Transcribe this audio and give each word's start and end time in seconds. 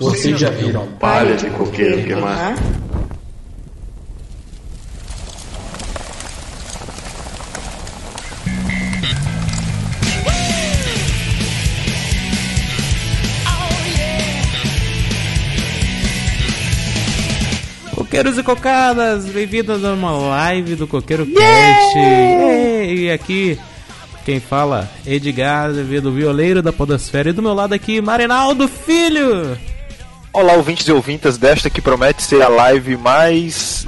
Vocês 0.00 0.40
já 0.40 0.48
viram 0.48 0.86
palha 0.92 1.36
de 1.36 1.50
coqueiro 1.50 2.02
queimar? 2.02 2.56
Coqueiros 17.94 18.38
e 18.38 18.42
cocadas, 18.42 19.26
bem-vindos 19.26 19.84
a 19.84 19.92
uma 19.92 20.12
live 20.12 20.76
do 20.76 20.86
Coqueiro 20.86 21.26
Cast. 21.26 21.98
E 22.88 23.10
aqui 23.10 23.58
quem 24.24 24.40
fala, 24.40 24.88
Edgar, 25.06 25.70
do 25.72 26.10
violeiro 26.10 26.62
da 26.62 26.72
podosfera. 26.72 27.28
E 27.28 27.32
do 27.34 27.42
meu 27.42 27.52
lado 27.52 27.74
aqui, 27.74 28.00
Marinaldo 28.00 28.66
Filho. 28.66 29.58
Olá, 30.32 30.52
ouvintes 30.52 30.86
e 30.86 30.92
ouvintas 30.92 31.36
desta 31.36 31.68
que 31.68 31.80
promete 31.80 32.22
ser 32.22 32.40
a 32.42 32.48
live 32.48 32.96
mais 32.96 33.86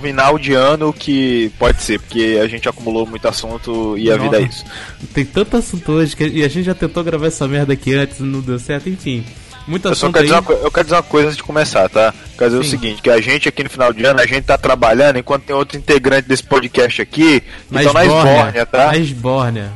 final 0.00 0.38
de 0.38 0.54
ano 0.54 0.90
que 0.92 1.52
pode 1.58 1.82
ser, 1.82 2.00
porque 2.00 2.40
a 2.42 2.48
gente 2.48 2.66
acumulou 2.68 3.06
muito 3.06 3.28
assunto 3.28 3.96
e 3.98 4.10
a 4.10 4.16
Nossa, 4.16 4.30
vida 4.30 4.42
é 4.42 4.48
isso. 4.48 4.64
Tem 5.12 5.24
tanto 5.24 5.56
assunto 5.56 5.92
hoje 5.92 6.16
que 6.16 6.26
e 6.26 6.42
a 6.42 6.48
gente 6.48 6.64
já 6.64 6.74
tentou 6.74 7.04
gravar 7.04 7.26
essa 7.26 7.46
merda 7.46 7.74
aqui 7.74 7.94
antes, 7.94 8.20
não 8.20 8.40
deu 8.40 8.58
certo, 8.58 8.88
enfim. 8.88 9.24
Muito 9.66 9.86
eu, 9.88 9.94
só 9.94 10.10
quero 10.10 10.24
dizer 10.24 10.38
uma, 10.38 10.52
eu 10.52 10.70
quero 10.70 10.84
dizer 10.84 10.96
uma 10.96 11.02
coisa 11.02 11.28
antes 11.28 11.36
de 11.36 11.42
começar, 11.42 11.88
tá? 11.90 12.12
Quero 12.38 12.50
dizer 12.50 12.62
Sim. 12.62 12.68
o 12.68 12.70
seguinte, 12.70 13.02
que 13.02 13.10
a 13.10 13.20
gente 13.20 13.48
aqui 13.48 13.62
no 13.62 13.70
final 13.70 13.92
de 13.92 14.04
ano, 14.04 14.20
a 14.20 14.26
gente 14.26 14.44
tá 14.44 14.56
trabalhando 14.56 15.18
enquanto 15.18 15.44
tem 15.44 15.54
outro 15.54 15.76
integrante 15.76 16.26
desse 16.26 16.42
podcast 16.42 17.02
aqui, 17.02 17.42
na 17.70 17.80
estão 17.82 17.92
na 17.92 18.04
Esbórnia, 18.04 18.66
tá? 18.66 18.86
Na 18.86 18.96
Esbórnia. 18.96 19.72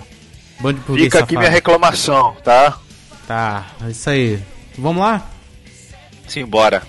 Fica 0.95 1.19
aqui 1.21 1.37
minha 1.37 1.51
reclamação, 1.51 2.35
tá? 2.43 2.79
Tá, 3.29 3.67
é 3.87 3.91
isso 3.91 4.09
aí. 4.09 4.41
Vamos 4.79 5.03
lá? 5.03 5.36
Sim, 6.29 6.45
bora. 6.45 6.83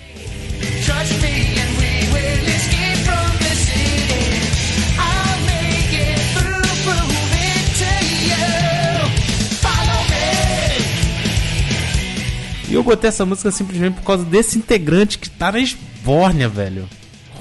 E 12.68 12.74
eu 12.74 12.82
botei 12.82 13.08
essa 13.08 13.24
música 13.24 13.50
simplesmente 13.50 13.94
por 13.94 14.04
causa 14.04 14.24
desse 14.24 14.58
integrante 14.58 15.18
que 15.18 15.30
tá 15.30 15.50
na 15.50 15.58
esbórnia, 15.58 16.48
velho. 16.48 16.86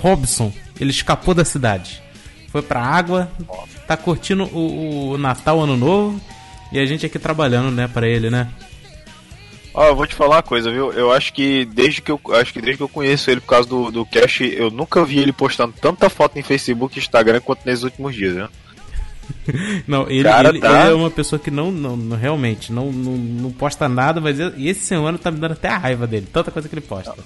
Robson. 0.02 0.54
Ele 0.80 0.90
escapou 0.92 1.34
da 1.34 1.44
cidade. 1.44 2.02
Foi 2.50 2.62
pra 2.62 2.82
água, 2.82 3.30
tá 3.86 3.98
curtindo 3.98 4.46
o, 4.46 5.12
o 5.12 5.18
Natal, 5.18 5.60
Ano 5.60 5.76
Novo. 5.76 6.22
E 6.72 6.80
a 6.80 6.86
gente 6.86 7.06
aqui 7.06 7.20
trabalhando, 7.20 7.72
né, 7.72 7.88
pra 7.88 8.08
ele, 8.08 8.30
né? 8.30 8.48
Ó, 9.78 9.86
eu 9.86 9.96
vou 9.96 10.08
te 10.08 10.16
falar 10.16 10.38
uma 10.38 10.42
coisa, 10.42 10.72
viu? 10.72 10.92
Eu 10.92 11.12
acho 11.12 11.32
que 11.32 11.64
desde 11.66 12.02
que 12.02 12.12
eu 12.12 12.20
acho 12.32 12.52
que 12.52 12.60
desde 12.60 12.78
que 12.78 12.84
eu 12.84 12.90
conheço 12.90 13.30
ele 13.30 13.40
por 13.40 13.50
causa 13.50 13.70
do, 13.70 13.92
do 13.92 14.04
Cash, 14.08 14.42
eu 14.42 14.72
nunca 14.72 15.06
vi 15.06 15.20
ele 15.20 15.32
postando 15.32 15.72
tanta 15.80 16.10
foto 16.10 16.40
em 16.40 16.42
Facebook 16.42 16.98
e 16.98 17.00
Instagram 17.00 17.40
quanto 17.42 17.64
nesses 17.64 17.84
últimos 17.84 18.16
dias, 18.16 18.34
né? 18.34 18.50
não, 19.86 20.10
ele, 20.10 20.28
ele, 20.28 20.60
tá... 20.60 20.82
ele, 20.82 20.90
é 20.90 20.94
uma 20.96 21.12
pessoa 21.12 21.38
que 21.38 21.52
não, 21.52 21.72
não, 21.72 21.96
não 21.96 22.18
realmente 22.18 22.74
não, 22.74 22.92
não, 22.92 23.12
não, 23.12 23.52
posta 23.52 23.88
nada, 23.88 24.20
mas 24.20 24.40
esse 24.40 24.80
semana 24.80 25.20
tá 25.20 25.30
me 25.30 25.38
dando 25.38 25.52
até 25.52 25.68
a 25.68 25.78
raiva 25.78 26.08
dele, 26.08 26.28
tanta 26.34 26.50
coisa 26.50 26.68
que 26.68 26.74
ele 26.74 26.82
posta. 26.82 27.14
Não, 27.16 27.24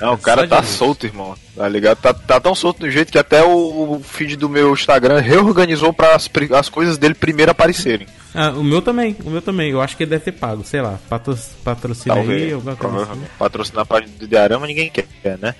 não 0.00 0.14
o 0.14 0.18
cara 0.18 0.46
tá 0.48 0.62
solto, 0.62 1.06
irmão. 1.06 1.36
Tá 1.54 1.68
ligado? 1.68 1.98
Tá, 1.98 2.14
tá 2.14 2.40
tão 2.40 2.54
solto 2.54 2.80
do 2.80 2.90
jeito 2.90 3.12
que 3.12 3.18
até 3.18 3.42
o, 3.42 3.96
o 3.96 4.00
feed 4.02 4.36
do 4.36 4.48
meu 4.48 4.72
Instagram 4.72 5.20
reorganizou 5.20 5.92
para 5.92 6.14
as, 6.14 6.28
as 6.56 6.68
coisas 6.68 6.96
dele 6.96 7.14
primeiro 7.14 7.50
aparecerem. 7.50 8.06
Ah, 8.34 8.50
o 8.50 8.64
meu 8.64 8.80
também, 8.80 9.16
o 9.24 9.30
meu 9.30 9.42
também. 9.42 9.70
Eu 9.70 9.80
acho 9.80 9.96
que 9.96 10.04
ele 10.04 10.10
deve 10.10 10.24
ter 10.24 10.32
pago, 10.32 10.64
sei 10.64 10.80
lá, 10.80 10.98
patro, 11.08 11.36
patrocina 11.62 12.14
Talvez. 12.14 12.42
aí, 12.42 12.52
alguma 12.52 12.76
coisa 12.76 13.02
assim. 13.02 13.22
Patrocinar 13.38 13.82
a 13.82 13.86
página 13.86 14.12
do 14.18 14.26
Diarama 14.26 14.66
ninguém 14.66 14.90
quer, 14.90 15.06
né? 15.38 15.54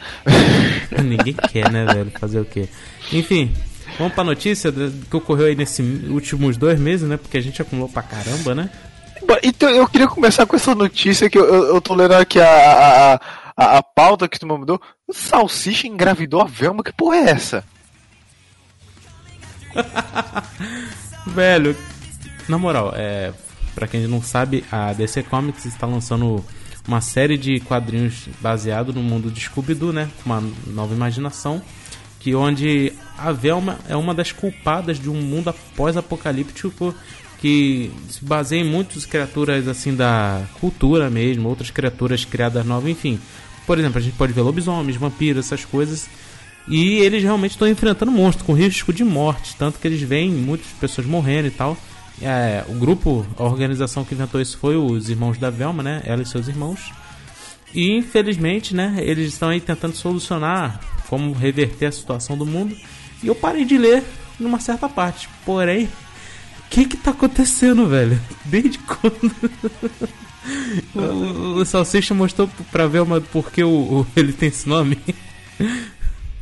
ninguém 1.05 1.35
quer, 1.35 1.71
né, 1.71 1.85
velho? 1.85 2.13
Fazer 2.19 2.41
o 2.41 2.45
quê? 2.45 2.69
Enfim, 3.13 3.53
Vamos 3.99 4.15
pra 4.15 4.25
notícia 4.25 4.73
que 4.73 5.17
ocorreu 5.17 5.47
aí 5.47 5.55
nesses 5.55 6.09
últimos 6.09 6.57
dois 6.57 6.79
meses, 6.79 7.09
né? 7.09 7.17
Porque 7.17 7.37
a 7.37 7.41
gente 7.43 7.61
acumulou 7.61 7.89
pra 7.89 8.03
caramba, 8.03 8.55
né? 8.55 8.71
Então 9.43 9.69
eu 9.69 9.87
queria 9.87 10.09
começar 10.09 10.47
com 10.47 10.57
essa 10.57 10.75
notícia 10.75 11.29
que 11.29 11.39
eu, 11.39 11.45
eu, 11.45 11.75
eu 11.75 11.81
tô 11.81 11.95
lendo 11.95 12.15
aqui 12.15 12.41
a, 12.41 12.47
a, 12.47 13.15
a, 13.15 13.21
a 13.65 13.83
pauta 13.83 14.29
que 14.29 14.39
tu 14.39 14.47
me 14.47 14.57
mandou. 14.57 14.81
O 15.07 15.13
Salsicha 15.13 15.87
engravidou 15.87 16.41
a 16.41 16.45
Velma, 16.45 16.83
que 16.83 16.93
porra 16.93 17.17
é 17.17 17.31
essa? 17.31 17.65
Velho, 21.27 21.77
na 22.49 22.59
moral, 22.59 22.93
é, 22.97 23.33
pra 23.75 23.87
quem 23.87 24.07
não 24.07 24.23
sabe, 24.23 24.65
a 24.71 24.93
DC 24.93 25.23
Comics 25.25 25.67
está 25.67 25.87
lançando 25.87 26.45
uma 26.89 27.01
série 27.01 27.37
de 27.37 27.61
quadrinhos 27.61 28.29
baseado 28.41 28.93
no 28.93 29.03
mundo 29.03 29.31
de 29.31 29.41
Scooby-Doo, 29.41 29.93
né? 29.93 30.11
Com 30.23 30.31
uma 30.31 30.43
nova 30.67 30.95
imaginação 30.95 31.63
que 32.19 32.35
onde 32.35 32.93
a 33.17 33.33
Velma 33.33 33.79
é 33.89 33.97
uma 33.97 34.15
das 34.15 34.31
culpadas 34.31 34.99
de 34.99 35.09
um 35.09 35.21
mundo 35.21 35.49
após-apocalíptico 35.49 36.95
que 37.39 37.91
se 38.11 38.23
baseia 38.23 38.61
em 38.61 38.69
muitas 38.69 39.07
criaturas 39.07 39.67
assim 39.67 39.97
da 39.97 40.43
cultura 40.61 41.09
mesmo, 41.09 41.49
outras 41.49 41.71
criaturas 41.71 42.25
criadas 42.25 42.65
novas, 42.65 42.91
enfim. 42.91 43.19
Por 43.71 43.79
exemplo, 43.79 43.99
a 44.01 44.03
gente 44.03 44.17
pode 44.17 44.33
ver 44.33 44.41
lobisomens, 44.41 44.97
vampiros, 44.97 45.47
essas 45.47 45.65
coisas. 45.65 46.09
E 46.67 46.95
eles 46.95 47.23
realmente 47.23 47.53
estão 47.53 47.69
enfrentando 47.69 48.11
monstros 48.11 48.45
com 48.45 48.53
risco 48.53 48.93
de 48.93 49.05
morte, 49.05 49.55
tanto 49.57 49.79
que 49.79 49.87
eles 49.87 50.03
veem 50.03 50.29
muitas 50.29 50.67
pessoas 50.73 51.07
morrendo 51.07 51.47
e 51.47 51.53
tal. 51.53 51.77
É, 52.21 52.65
o 52.69 52.73
grupo, 52.73 53.25
a 53.37 53.45
organização 53.45 54.05
que 54.05 54.13
inventou 54.13 54.41
isso 54.41 54.59
foi 54.59 54.75
os 54.75 55.09
irmãos 55.09 55.39
da 55.39 55.51
Velma, 55.51 55.85
né? 55.85 56.03
Ela 56.05 56.23
e 56.23 56.27
seus 56.27 56.49
irmãos. 56.49 56.93
E 57.73 57.93
infelizmente, 57.93 58.75
né, 58.75 58.97
eles 58.99 59.35
estão 59.35 59.51
aí 59.51 59.61
tentando 59.61 59.95
solucionar 59.95 60.81
como 61.09 61.33
reverter 61.33 61.87
a 61.87 61.93
situação 61.93 62.37
do 62.37 62.45
mundo. 62.45 62.77
E 63.23 63.29
eu 63.29 63.37
parei 63.37 63.65
de 63.65 63.79
ler 63.79 64.03
numa 64.37 64.59
certa 64.59 64.89
parte. 64.89 65.29
Porém, 65.47 65.85
o 65.85 66.71
que 66.71 66.87
que 66.87 66.97
tá 66.97 67.13
acontecendo, 67.13 67.87
velho? 67.87 68.21
Desde 68.47 68.79
quando? 68.79 69.33
o, 70.95 71.61
o 71.61 71.65
Salsicha 71.65 72.15
mostrou 72.15 72.49
pra 72.71 72.87
ver 72.87 73.01
uma, 73.01 73.21
porque 73.21 73.63
o, 73.63 73.69
o, 74.01 74.07
ele 74.17 74.33
tem 74.33 74.49
esse 74.49 74.69
nome. 74.69 74.99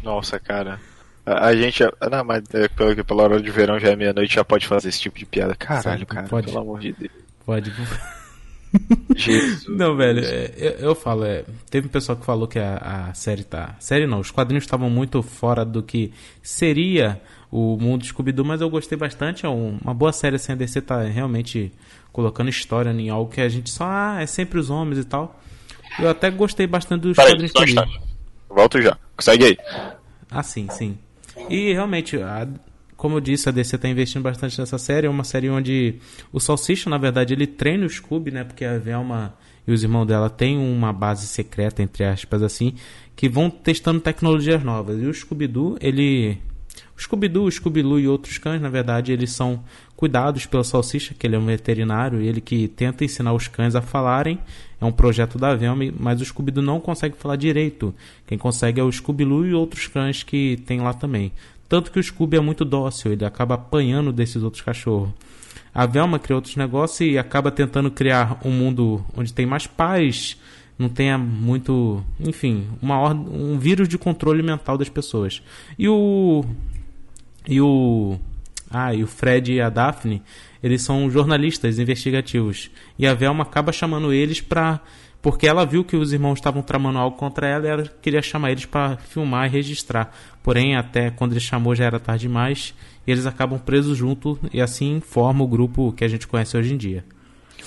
Nossa, 0.02 0.38
cara. 0.38 0.80
A, 1.26 1.46
a 1.48 1.56
gente. 1.56 1.82
Não, 2.10 2.24
mas 2.24 2.42
é, 2.54 2.68
pela, 2.68 3.04
pela 3.04 3.22
hora 3.24 3.42
de 3.42 3.50
verão 3.50 3.78
já 3.78 3.88
é 3.88 3.96
meia-noite, 3.96 4.34
já 4.34 4.44
pode 4.44 4.66
fazer 4.66 4.88
esse 4.88 5.00
tipo 5.00 5.18
de 5.18 5.26
piada. 5.26 5.54
Caralho, 5.54 6.06
cara, 6.06 6.28
pode, 6.28 6.46
pelo 6.46 6.60
amor 6.60 6.80
de 6.80 6.92
Deus. 6.92 7.12
Pode. 7.44 7.72
Jesus. 9.16 9.66
Não, 9.68 9.96
velho, 9.96 10.24
é, 10.24 10.52
eu, 10.56 10.70
eu, 10.72 10.94
falo, 10.94 11.24
é, 11.24 11.44
teve 11.70 11.86
um 11.86 11.90
pessoal 11.90 12.16
que 12.16 12.24
falou 12.24 12.46
que 12.46 12.58
a, 12.58 13.08
a 13.08 13.14
série 13.14 13.44
tá. 13.44 13.76
Série 13.78 14.06
não, 14.06 14.20
os 14.20 14.30
quadrinhos 14.30 14.64
estavam 14.64 14.90
muito 14.90 15.22
fora 15.22 15.64
do 15.64 15.82
que 15.82 16.12
seria 16.42 17.20
o 17.50 17.76
mundo 17.76 18.04
Scooby-Doo, 18.04 18.44
mas 18.44 18.60
eu 18.60 18.70
gostei 18.70 18.96
bastante. 18.96 19.46
É 19.46 19.48
um, 19.48 19.78
uma 19.82 19.94
boa 19.94 20.12
série 20.12 20.36
assim, 20.36 20.52
a 20.52 20.54
DC 20.54 20.82
tá 20.82 21.02
realmente 21.02 21.72
colocando 22.12 22.50
história 22.50 22.90
em 22.90 23.08
algo 23.10 23.30
que 23.30 23.40
a 23.40 23.48
gente 23.48 23.70
só. 23.70 23.84
Ah, 23.86 24.18
é 24.20 24.26
sempre 24.26 24.58
os 24.58 24.70
homens 24.70 24.98
e 24.98 25.04
tal. 25.04 25.40
Eu 25.98 26.08
até 26.08 26.30
gostei 26.30 26.66
bastante 26.66 27.02
dos 27.02 27.16
Peraí, 27.16 27.32
quadrinhos 27.32 27.52
que 27.52 27.78
eu 27.78 27.86
Volto 28.48 28.80
já. 28.80 28.96
Segue 29.18 29.44
aí. 29.44 29.58
Ah, 30.30 30.42
sim, 30.42 30.68
sim. 30.70 30.98
E 31.48 31.72
realmente, 31.72 32.20
a, 32.20 32.46
como 32.98 33.16
eu 33.16 33.20
disse, 33.20 33.48
a 33.48 33.52
DC 33.52 33.76
está 33.76 33.88
investindo 33.88 34.24
bastante 34.24 34.58
nessa 34.58 34.76
série. 34.76 35.06
É 35.06 35.10
uma 35.10 35.22
série 35.22 35.48
onde 35.48 35.94
o 36.32 36.40
Salsicha, 36.40 36.90
na 36.90 36.98
verdade, 36.98 37.32
ele 37.32 37.46
treina 37.46 37.86
o 37.86 37.88
Scooby, 37.88 38.32
né? 38.32 38.42
Porque 38.42 38.64
a 38.64 38.76
Velma 38.76 39.34
e 39.64 39.70
os 39.70 39.84
irmãos 39.84 40.04
dela 40.04 40.28
têm 40.28 40.58
uma 40.58 40.92
base 40.92 41.28
secreta, 41.28 41.80
entre 41.80 42.04
aspas, 42.04 42.42
assim, 42.42 42.74
que 43.14 43.28
vão 43.28 43.48
testando 43.48 44.00
tecnologias 44.00 44.64
novas. 44.64 45.00
E 45.00 45.06
o 45.06 45.14
Scooby-Doo, 45.14 45.78
ele... 45.80 46.38
O 46.96 47.00
Scooby-Doo, 47.00 47.48
Scooby-Loo 47.48 48.00
e 48.00 48.08
outros 48.08 48.36
cães, 48.36 48.60
na 48.60 48.68
verdade, 48.68 49.12
eles 49.12 49.30
são 49.30 49.62
cuidados 49.94 50.46
pelo 50.46 50.64
Salsicha, 50.64 51.14
que 51.16 51.24
ele 51.24 51.36
é 51.36 51.38
um 51.38 51.46
veterinário, 51.46 52.20
e 52.20 52.26
ele 52.26 52.40
que 52.40 52.66
tenta 52.66 53.04
ensinar 53.04 53.32
os 53.32 53.46
cães 53.46 53.76
a 53.76 53.80
falarem. 53.80 54.40
É 54.80 54.84
um 54.84 54.90
projeto 54.92 55.38
da 55.38 55.54
Velma, 55.54 55.84
mas 55.96 56.20
o 56.20 56.24
Scooby-Doo 56.24 56.64
não 56.64 56.80
consegue 56.80 57.16
falar 57.16 57.36
direito. 57.36 57.94
Quem 58.26 58.36
consegue 58.36 58.80
é 58.80 58.82
o 58.82 58.90
Scooby-Loo 58.90 59.46
e 59.46 59.54
outros 59.54 59.86
cães 59.86 60.24
que 60.24 60.56
tem 60.66 60.80
lá 60.80 60.92
também. 60.92 61.30
Tanto 61.68 61.92
que 61.92 61.98
o 61.98 62.02
Scooby 62.02 62.38
é 62.38 62.40
muito 62.40 62.64
dócil, 62.64 63.12
ele 63.12 63.24
acaba 63.24 63.54
apanhando 63.54 64.12
desses 64.12 64.42
outros 64.42 64.62
cachorros. 64.62 65.10
A 65.74 65.84
Velma 65.86 66.18
cria 66.18 66.36
outros 66.36 66.56
negócios 66.56 67.00
e 67.00 67.18
acaba 67.18 67.50
tentando 67.50 67.90
criar 67.90 68.40
um 68.44 68.50
mundo 68.50 69.04
onde 69.16 69.32
tem 69.32 69.44
mais 69.44 69.66
paz, 69.66 70.36
não 70.78 70.88
tenha 70.88 71.18
muito, 71.18 72.02
enfim, 72.18 72.66
uma 72.80 73.10
um 73.10 73.58
vírus 73.58 73.88
de 73.88 73.98
controle 73.98 74.42
mental 74.42 74.78
das 74.78 74.88
pessoas. 74.88 75.42
E 75.78 75.88
o 75.88 76.44
e 77.46 77.60
o 77.60 78.18
ah, 78.70 78.94
e 78.94 79.02
o 79.02 79.06
Fred 79.06 79.52
e 79.52 79.60
a 79.60 79.70
Daphne, 79.70 80.22
eles 80.62 80.82
são 80.82 81.10
jornalistas 81.10 81.78
investigativos. 81.78 82.70
E 82.98 83.06
a 83.06 83.14
Velma 83.14 83.42
acaba 83.42 83.72
chamando 83.72 84.12
eles 84.12 84.40
para 84.40 84.80
porque 85.20 85.48
ela 85.48 85.66
viu 85.66 85.84
que 85.84 85.96
os 85.96 86.12
irmãos 86.12 86.34
estavam 86.34 86.62
tramando 86.62 86.98
algo 86.98 87.16
contra 87.16 87.46
ela 87.46 87.66
e 87.66 87.70
ela 87.70 87.82
queria 88.00 88.22
chamar 88.22 88.52
eles 88.52 88.66
para 88.66 88.96
filmar 88.96 89.46
e 89.46 89.50
registrar. 89.50 90.14
Porém, 90.48 90.76
até 90.76 91.10
quando 91.10 91.32
ele 91.32 91.40
chamou 91.40 91.74
já 91.74 91.84
era 91.84 92.00
tarde 92.00 92.22
demais 92.22 92.72
e 93.06 93.12
eles 93.12 93.26
acabam 93.26 93.58
presos 93.58 93.98
junto 93.98 94.38
e 94.50 94.62
assim 94.62 94.98
forma 94.98 95.44
o 95.44 95.46
grupo 95.46 95.92
que 95.92 96.02
a 96.02 96.08
gente 96.08 96.26
conhece 96.26 96.56
hoje 96.56 96.72
em 96.72 96.76
dia. 96.78 97.04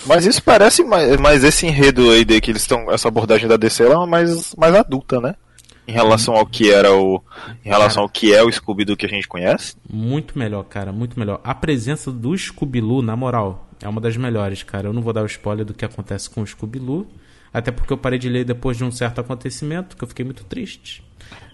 Mas 0.08 0.26
isso 0.26 0.42
parece 0.42 0.84
mais, 0.84 1.16
mais 1.18 1.44
esse 1.44 1.68
enredo 1.68 2.10
aí 2.10 2.26
de 2.26 2.42
que 2.42 2.50
eles 2.50 2.64
estão. 2.64 2.92
Essa 2.92 3.08
abordagem 3.08 3.48
da 3.48 3.56
DC 3.56 3.84
ela 3.84 4.04
é 4.04 4.08
mais, 4.08 4.56
mais 4.56 4.74
adulta, 4.74 5.22
né? 5.22 5.36
Em 5.88 5.92
relação 5.92 6.34
ao 6.36 6.44
que 6.44 6.72
era 6.72 6.92
o. 6.92 7.22
Em 7.64 7.70
relação 7.70 8.02
ao 8.02 8.10
que 8.10 8.34
é 8.34 8.42
o 8.42 8.52
Scooby-Doo 8.52 8.98
que 8.98 9.06
a 9.06 9.10
gente 9.10 9.28
conhece. 9.28 9.76
Muito 9.88 10.40
melhor, 10.40 10.64
cara, 10.64 10.92
muito 10.92 11.20
melhor. 11.20 11.40
A 11.44 11.54
presença 11.54 12.12
do 12.12 12.36
Scooby-Doo, 12.36 13.04
na 13.04 13.16
moral, 13.16 13.70
é 13.80 13.88
uma 13.88 14.02
das 14.02 14.18
melhores, 14.18 14.64
cara. 14.64 14.88
Eu 14.88 14.94
não 14.94 15.04
vou 15.04 15.14
dar 15.14 15.22
o 15.22 15.28
spoiler 15.28 15.64
do 15.64 15.76
que 15.76 15.86
acontece 15.86 16.32
com 16.32 16.42
o 16.42 16.48
Scooby-Doo. 16.48 17.06
Até 17.54 17.70
porque 17.70 17.94
eu 17.94 17.98
parei 17.98 18.18
de 18.18 18.28
ler 18.28 18.44
depois 18.44 18.76
de 18.76 18.84
um 18.84 18.92
certo 18.92 19.22
acontecimento, 19.22 19.96
que 19.96 20.04
eu 20.04 20.08
fiquei 20.08 20.26
muito 20.26 20.44
triste. 20.46 21.04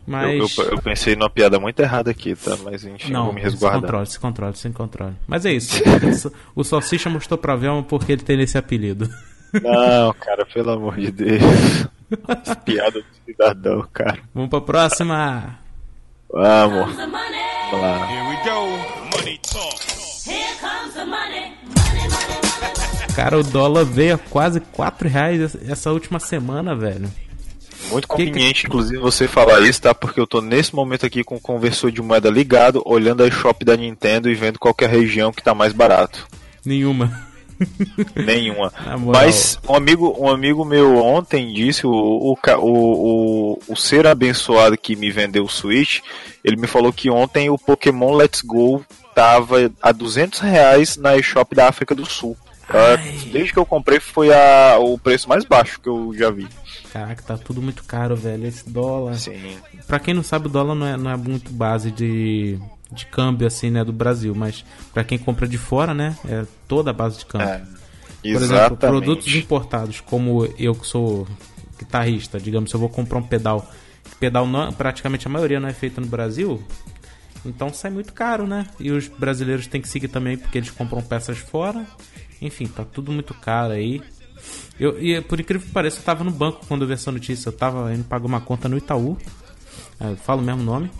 Mas. 0.05 0.57
Eu, 0.57 0.63
eu, 0.65 0.71
eu 0.71 0.81
pensei 0.81 1.15
numa 1.15 1.29
piada 1.29 1.59
muito 1.59 1.79
errada 1.81 2.11
aqui, 2.11 2.33
tá? 2.35 2.55
Mas 2.63 2.85
enfim, 2.85 3.11
não, 3.11 3.25
vou 3.25 3.33
me 3.33 3.41
resguardar. 3.41 3.79
Se 3.79 3.81
controle, 3.81 4.05
se 4.07 4.19
controle, 4.19 4.55
se 4.55 4.69
controle. 4.69 5.15
Mas 5.27 5.45
é 5.45 5.51
isso. 5.51 5.83
o 6.55 6.63
Salsicha 6.63 7.09
mostrou 7.09 7.37
pra 7.37 7.55
Velma 7.55 7.83
porque 7.83 8.13
ele 8.13 8.21
tem 8.23 8.41
esse 8.41 8.57
apelido. 8.57 9.09
Não, 9.61 10.13
cara, 10.13 10.45
pelo 10.45 10.71
amor 10.71 10.95
de 10.97 11.11
Deus. 11.11 11.41
piada 12.63 13.01
do 13.01 13.05
cidadão, 13.25 13.87
cara. 13.91 14.19
Vamos 14.33 14.49
pra 14.49 14.61
próxima. 14.61 15.59
Vamos. 16.31 16.95
Vamos 16.95 17.81
lá. 17.81 18.11
Here 18.11 18.29
we 18.29 18.35
go. 18.43 19.17
Money 19.17 19.39
talk. 19.39 19.77
Here 20.25 20.55
comes 20.59 20.93
the 20.93 21.05
money. 21.05 21.53
Cara, 23.15 23.39
o 23.39 23.43
dólar 23.43 23.83
veio 23.83 24.15
a 24.15 24.17
quase 24.17 24.59
4 24.59 25.09
reais 25.09 25.57
essa 25.67 25.91
última 25.91 26.19
semana, 26.19 26.75
velho. 26.75 27.09
Muito 27.89 28.07
conveniente, 28.07 28.61
que... 28.61 28.67
inclusive, 28.67 28.97
você 28.97 29.27
falar 29.27 29.61
isso, 29.61 29.81
tá? 29.81 29.93
Porque 29.93 30.19
eu 30.19 30.27
tô 30.27 30.41
nesse 30.41 30.75
momento 30.75 31.05
aqui 31.05 31.23
com 31.23 31.35
o 31.35 31.41
conversor 31.41 31.91
de 31.91 32.01
moeda 32.01 32.29
ligado, 32.29 32.81
olhando 32.85 33.23
a 33.23 33.31
shop 33.31 33.63
da 33.63 33.75
Nintendo 33.75 34.29
e 34.29 34.35
vendo 34.35 34.59
qual 34.59 34.75
é 34.81 34.85
a 34.85 34.89
região 34.89 35.31
que 35.31 35.43
tá 35.43 35.53
mais 35.53 35.73
barato. 35.73 36.27
Nenhuma. 36.65 37.27
Nenhuma. 38.15 38.71
Mas 39.13 39.59
um 39.67 39.75
amigo, 39.75 40.15
um 40.19 40.29
amigo 40.29 40.63
meu 40.63 40.97
ontem 40.97 41.53
disse, 41.53 41.87
o, 41.87 41.91
o, 41.91 42.37
o, 42.59 43.59
o, 43.67 43.75
ser 43.75 44.05
abençoado 44.05 44.77
que 44.77 44.95
me 44.95 45.09
vendeu 45.09 45.43
o 45.43 45.49
Switch, 45.49 45.99
ele 46.43 46.57
me 46.57 46.67
falou 46.67 46.93
que 46.93 47.09
ontem 47.09 47.49
o 47.49 47.57
Pokémon 47.57 48.13
Let's 48.13 48.41
Go 48.41 48.85
tava 49.15 49.71
a 49.81 49.91
200 49.91 50.39
reais 50.39 50.97
na 50.97 51.17
eShop 51.17 51.55
da 51.55 51.67
África 51.67 51.95
do 51.95 52.05
Sul. 52.05 52.37
Desde 53.31 53.53
que 53.53 53.59
eu 53.59 53.65
comprei 53.65 53.99
foi 53.99 54.31
a, 54.33 54.77
o 54.79 54.97
preço 54.97 55.27
mais 55.29 55.45
baixo 55.45 55.79
que 55.79 55.89
eu 55.89 56.13
já 56.13 56.29
vi. 56.29 56.47
Caraca, 56.97 57.21
tá 57.21 57.37
tudo 57.37 57.61
muito 57.61 57.83
caro, 57.83 58.15
velho. 58.15 58.47
Esse 58.47 58.67
dólar. 58.67 59.15
Sim. 59.15 59.57
Pra 59.85 59.99
quem 59.99 60.13
não 60.13 60.23
sabe, 60.23 60.47
o 60.47 60.49
dólar 60.49 60.73
não 60.73 60.87
é, 60.87 60.97
não 60.97 61.11
é 61.11 61.15
muito 61.15 61.51
base 61.51 61.91
de, 61.91 62.59
de 62.91 63.05
câmbio, 63.05 63.45
assim, 63.45 63.69
né, 63.69 63.83
do 63.83 63.93
Brasil. 63.93 64.33
Mas 64.33 64.65
pra 64.93 65.03
quem 65.03 65.17
compra 65.17 65.47
de 65.47 65.57
fora, 65.59 65.93
né, 65.93 66.17
é 66.27 66.43
toda 66.67 66.89
a 66.89 66.93
base 66.93 67.19
de 67.19 67.25
câmbio. 67.27 67.47
É, 67.47 67.61
Por 68.21 68.41
exemplo, 68.41 68.77
produtos 68.77 69.35
importados, 69.35 70.01
como 70.01 70.45
eu 70.57 70.73
que 70.73 70.87
sou 70.87 71.27
guitarrista, 71.77 72.39
digamos, 72.39 72.71
se 72.71 72.75
eu 72.75 72.79
vou 72.79 72.89
comprar 72.89 73.19
um 73.19 73.23
pedal, 73.23 73.71
pedal 74.19 74.47
não, 74.47 74.73
praticamente 74.73 75.27
a 75.27 75.29
maioria 75.29 75.59
não 75.59 75.69
é 75.69 75.73
feita 75.73 76.01
no 76.01 76.07
Brasil, 76.07 76.63
então 77.45 77.71
sai 77.71 77.91
muito 77.91 78.11
caro, 78.11 78.47
né? 78.47 78.65
E 78.79 78.89
os 78.89 79.07
brasileiros 79.07 79.67
têm 79.67 79.79
que 79.79 79.87
seguir 79.87 80.07
também 80.07 80.35
porque 80.35 80.57
eles 80.57 80.71
compram 80.71 81.03
peças 81.03 81.37
fora. 81.37 81.85
Enfim, 82.41 82.65
tá 82.65 82.83
tudo 82.83 83.11
muito 83.11 83.35
caro 83.35 83.73
aí. 83.73 84.01
Eu, 84.79 85.01
e 85.01 85.19
por 85.21 85.39
incrível 85.39 85.65
que 85.65 85.73
pareça, 85.73 85.99
eu 85.99 86.03
tava 86.03 86.23
no 86.23 86.31
banco 86.31 86.65
quando 86.67 86.83
eu 86.83 86.87
vi 86.87 86.93
essa 86.93 87.11
notícia. 87.11 87.49
Eu 87.49 87.53
tava 87.53 87.93
indo 87.93 88.03
pagar 88.03 88.25
uma 88.25 88.41
conta 88.41 88.69
no 88.69 88.77
Itaú. 88.77 89.17
É, 89.99 90.11
eu 90.11 90.17
falo 90.17 90.41
o 90.41 90.45
mesmo 90.45 90.63
nome. 90.63 90.91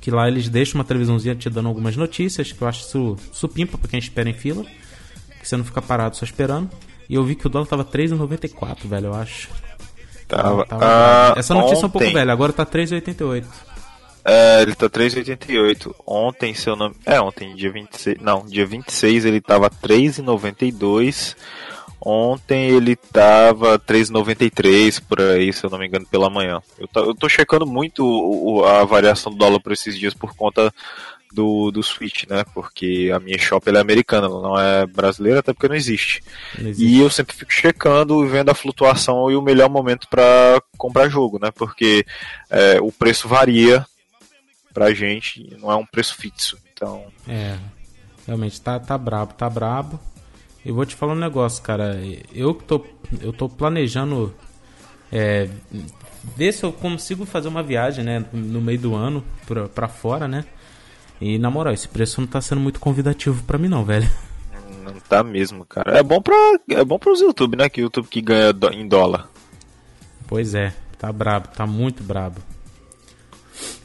Que 0.00 0.10
lá 0.10 0.26
eles 0.26 0.48
deixam 0.48 0.80
uma 0.80 0.84
televisãozinha 0.84 1.34
te 1.34 1.48
dando 1.50 1.68
algumas 1.68 1.96
notícias. 1.96 2.52
Que 2.52 2.62
eu 2.62 2.68
acho 2.68 2.80
isso 2.80 3.16
supimpa 3.32 3.76
pra 3.76 3.88
quem 3.88 3.98
espera 3.98 4.28
em 4.28 4.34
fila. 4.34 4.64
Que 5.38 5.46
você 5.46 5.56
não 5.56 5.64
fica 5.64 5.82
parado 5.82 6.16
só 6.16 6.24
esperando. 6.24 6.70
E 7.08 7.14
eu 7.14 7.24
vi 7.24 7.34
que 7.34 7.46
o 7.46 7.50
dólar 7.50 7.66
tava 7.66 7.84
3,94, 7.84 8.86
velho, 8.86 9.06
eu 9.06 9.14
acho. 9.14 9.50
Tava. 10.26 10.64
tava 10.64 10.84
ah, 10.84 11.34
Essa 11.36 11.52
notícia 11.52 11.76
ontem. 11.76 11.84
é 11.84 11.86
um 11.86 11.90
pouco 11.90 12.12
velha, 12.12 12.32
agora 12.32 12.52
tá 12.52 12.64
3,88. 12.64 13.44
É, 14.24 14.62
ele 14.62 14.74
tá 14.74 14.88
3,88. 14.88 15.94
Ontem, 16.06 16.54
seu 16.54 16.76
nome. 16.76 16.94
É, 17.04 17.20
ontem, 17.20 17.54
dia 17.54 17.72
26. 17.72 18.18
Não, 18.20 18.46
dia 18.46 18.64
26 18.64 19.24
ele 19.24 19.40
tava 19.40 19.68
3,92. 19.68 21.36
Ontem 22.04 22.68
ele 22.68 22.96
tava 22.96 23.78
3,93 23.78 25.00
por 25.08 25.20
aí, 25.20 25.52
se 25.52 25.64
eu 25.64 25.70
não 25.70 25.78
me 25.78 25.86
engano, 25.86 26.04
pela 26.04 26.28
manhã. 26.28 26.60
Eu 26.76 26.88
tô, 26.88 27.00
eu 27.00 27.14
tô 27.14 27.28
checando 27.28 27.64
muito 27.64 28.04
o, 28.04 28.64
a 28.64 28.84
variação 28.84 29.30
do 29.30 29.38
dólar 29.38 29.60
por 29.60 29.72
esses 29.72 29.96
dias 29.96 30.12
por 30.12 30.34
conta 30.34 30.74
do, 31.32 31.70
do 31.70 31.80
Switch, 31.80 32.24
né? 32.28 32.44
Porque 32.52 33.10
a 33.14 33.20
minha 33.20 33.38
shop 33.38 33.70
é 33.70 33.78
americana, 33.78 34.26
ela 34.26 34.42
não 34.42 34.58
é 34.58 34.84
brasileira, 34.84 35.40
até 35.40 35.52
porque 35.52 35.68
não 35.68 35.76
existe. 35.76 36.22
não 36.58 36.68
existe. 36.68 36.92
E 36.92 37.00
eu 37.00 37.08
sempre 37.08 37.36
fico 37.36 37.52
checando, 37.52 38.26
vendo 38.26 38.50
a 38.50 38.54
flutuação 38.54 39.30
e 39.30 39.36
o 39.36 39.42
melhor 39.42 39.70
momento 39.70 40.08
para 40.08 40.60
comprar 40.76 41.08
jogo, 41.08 41.38
né? 41.40 41.52
Porque 41.52 42.04
é, 42.50 42.80
o 42.80 42.90
preço 42.90 43.28
varia 43.28 43.86
pra 44.74 44.92
gente, 44.92 45.56
não 45.60 45.70
é 45.70 45.76
um 45.76 45.86
preço 45.86 46.16
fixo. 46.16 46.58
Então. 46.72 47.04
É, 47.28 47.56
realmente 48.26 48.60
tá, 48.60 48.80
tá 48.80 48.98
brabo, 48.98 49.34
tá 49.34 49.48
brabo. 49.48 50.00
E 50.64 50.70
vou 50.70 50.86
te 50.86 50.94
falar 50.94 51.12
um 51.12 51.16
negócio, 51.16 51.62
cara. 51.62 52.00
Eu 52.32 52.54
que 52.54 52.64
tô, 52.64 52.84
eu 53.20 53.32
tô 53.32 53.48
planejando 53.48 54.34
é, 55.10 55.48
ver 56.36 56.52
se 56.52 56.64
eu 56.64 56.72
consigo 56.72 57.24
fazer 57.24 57.48
uma 57.48 57.62
viagem, 57.62 58.04
né, 58.04 58.24
no 58.32 58.60
meio 58.60 58.78
do 58.78 58.94
ano 58.94 59.24
pra, 59.46 59.68
pra 59.68 59.88
fora, 59.88 60.28
né? 60.28 60.44
E 61.20 61.38
na 61.38 61.50
moral, 61.50 61.74
esse 61.74 61.88
preço 61.88 62.20
não 62.20 62.28
tá 62.28 62.40
sendo 62.40 62.60
muito 62.60 62.80
convidativo 62.80 63.42
para 63.44 63.58
mim 63.58 63.68
não, 63.68 63.84
velho. 63.84 64.08
Não 64.84 64.94
tá 64.94 65.22
mesmo, 65.22 65.64
cara. 65.64 65.96
É 65.96 66.02
bom 66.02 66.20
para 66.20 66.34
é 66.70 66.84
bom 66.84 66.98
para 66.98 67.12
os 67.12 67.20
YouTube, 67.20 67.56
né, 67.56 67.68
que 67.68 67.80
o 67.80 67.84
YouTube 67.84 68.08
que 68.08 68.20
ganha 68.20 68.52
em 68.72 68.88
dólar. 68.88 69.28
Pois 70.26 70.54
é, 70.54 70.72
tá 70.98 71.12
brabo, 71.12 71.48
tá 71.48 71.66
muito 71.66 72.02
brabo. 72.02 72.40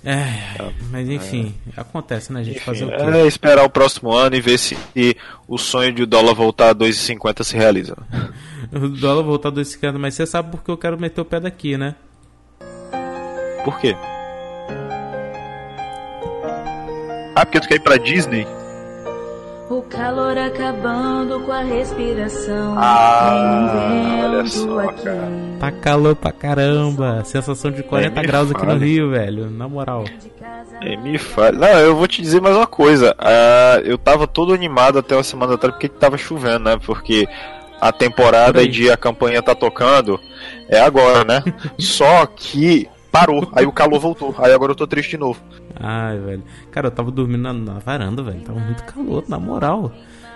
É, 0.04 0.58
tá. 0.58 0.72
mas 0.90 1.10
enfim, 1.10 1.54
é. 1.76 1.82
acontece, 1.82 2.32
né, 2.32 2.44
gente? 2.44 2.58
Enfim, 2.58 2.66
fazer 2.66 2.86
o 2.86 2.90
quê? 2.90 2.96
É 2.96 3.28
esperar 3.28 3.66
o 3.66 3.70
próximo 3.70 4.14
ano 4.14 4.36
e 4.36 4.42
ver 4.42 4.58
se 4.58 4.78
o 5.48 5.58
sonho 5.58 5.92
de 5.92 6.04
o 6.04 6.08
dólar 6.08 6.34
voltar 6.34 6.70
a 6.70 6.76
2,50 6.76 7.44
se 7.44 7.56
realiza. 7.56 7.98
o 8.72 8.90
dólar 8.90 9.24
voltar 9.24 9.50
a 9.50 9.52
2,50, 9.52 9.98
mas 9.98 10.14
você 10.14 10.26
sabe 10.26 10.52
porque 10.52 10.72
eu 10.72 10.78
quero 10.78 11.00
meter 11.00 11.22
o 11.22 11.26
pé 11.26 11.40
daqui, 11.40 11.78
né? 11.78 11.96
Por 13.64 13.80
quê? 13.80 13.96
Ah, 17.36 17.46
porque 17.46 17.60
tu 17.60 17.68
quer 17.68 17.76
ir 17.76 17.82
pra 17.82 17.98
Disney? 17.98 18.48
O 19.70 19.82
calor 19.82 20.38
acabando 20.38 21.42
com 21.42 21.52
a 21.52 21.62
respiração. 21.62 22.76
Ah, 22.78 24.22
olha 24.24 24.46
só, 24.46 24.88
cara. 24.94 25.30
Tá 25.60 25.72
calor 25.72 26.16
pra 26.16 26.32
caramba. 26.32 27.22
Sensação 27.26 27.70
de 27.70 27.84
40 27.84 28.22
graus 28.24 28.50
aqui 28.50 28.66
no 28.66 28.78
Rio, 28.78 29.12
velho. 29.12 29.50
Na 29.50 29.68
moral. 29.68 30.06
É, 30.82 30.96
me 30.96 31.18
fale. 31.18 31.58
Não, 31.58 31.68
eu 31.80 31.98
vou 31.98 32.08
te 32.08 32.22
dizer 32.22 32.40
mais 32.40 32.56
uma 32.56 32.66
coisa. 32.66 33.14
Uh, 33.20 33.82
eu 33.84 33.98
tava 33.98 34.26
todo 34.26 34.54
animado 34.54 35.00
até 35.00 35.16
uma 35.16 35.24
semana 35.24 35.56
atrás 35.56 35.76
porque 35.76 35.90
tava 35.90 36.18
chovendo, 36.18 36.60
né? 36.60 36.80
Porque 36.86 37.28
a 37.82 37.92
temporada 37.92 38.66
de 38.66 38.90
a 38.90 38.96
campanha 38.96 39.42
tá 39.44 39.54
tocando 39.54 40.18
é 40.70 40.80
agora, 40.80 41.26
né? 41.26 41.44
Só 41.78 42.26
que 42.26 42.88
parou, 43.20 43.50
aí 43.54 43.66
o 43.66 43.72
calor 43.72 44.00
voltou. 44.00 44.36
Aí 44.38 44.54
agora 44.54 44.72
eu 44.72 44.76
tô 44.76 44.86
triste 44.86 45.12
de 45.12 45.18
novo. 45.18 45.42
Ai, 45.76 46.20
velho. 46.20 46.44
Cara, 46.72 46.88
eu 46.88 46.92
tava 46.92 47.10
dormindo 47.12 47.42
na, 47.42 47.54
na 47.54 47.80
varanda, 47.80 48.22
velho. 48.22 48.42
Tava 48.42 48.60
muito 48.60 48.84
calor, 48.84 49.24
na 49.28 49.40
moral. 49.40 49.92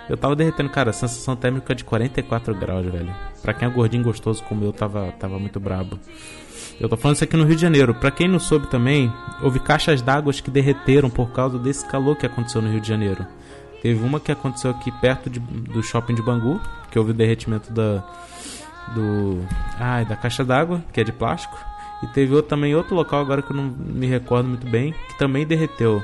Eu 0.09 0.17
tava 0.17 0.35
derretendo, 0.35 0.69
cara, 0.69 0.91
sensação 0.91 1.35
térmica 1.35 1.75
de 1.75 1.83
44 1.83 2.55
graus, 2.55 2.85
velho. 2.85 3.13
Pra 3.41 3.53
quem 3.53 3.67
é 3.67 3.71
gordinho 3.71 4.03
gostoso 4.03 4.43
como 4.43 4.63
eu, 4.65 4.73
tava, 4.73 5.11
tava 5.19 5.39
muito 5.39 5.59
brabo. 5.59 5.99
Eu 6.79 6.89
tô 6.89 6.97
falando 6.97 7.15
isso 7.15 7.23
aqui 7.23 7.37
no 7.37 7.45
Rio 7.45 7.55
de 7.55 7.61
Janeiro. 7.61 7.93
Pra 7.93 8.09
quem 8.09 8.27
não 8.27 8.39
soube 8.39 8.67
também, 8.67 9.13
houve 9.41 9.59
caixas 9.59 10.01
d'água 10.01 10.33
que 10.33 10.49
derreteram 10.49 11.09
por 11.09 11.31
causa 11.31 11.59
desse 11.59 11.85
calor 11.87 12.15
que 12.15 12.25
aconteceu 12.25 12.61
no 12.61 12.71
Rio 12.71 12.81
de 12.81 12.87
Janeiro. 12.87 13.25
Teve 13.81 14.03
uma 14.03 14.19
que 14.19 14.31
aconteceu 14.31 14.71
aqui 14.71 14.91
perto 14.91 15.29
de, 15.29 15.39
do 15.39 15.81
shopping 15.81 16.13
de 16.13 16.21
Bangu, 16.21 16.59
que 16.91 16.99
houve 16.99 17.11
o 17.11 17.13
derretimento 17.13 17.71
da. 17.71 18.03
Do. 18.95 19.45
Ai, 19.79 20.05
da 20.05 20.15
caixa 20.15 20.43
d'água, 20.43 20.83
que 20.91 20.99
é 20.99 21.03
de 21.03 21.11
plástico. 21.11 21.70
E 22.03 22.07
teve 22.07 22.33
outro, 22.33 22.49
também 22.49 22.75
outro 22.75 22.95
local 22.95 23.21
agora 23.21 23.41
que 23.41 23.51
eu 23.51 23.55
não 23.55 23.63
me 23.63 24.07
recordo 24.07 24.49
muito 24.49 24.67
bem, 24.67 24.93
que 25.07 25.17
também 25.17 25.45
derreteu. 25.45 26.03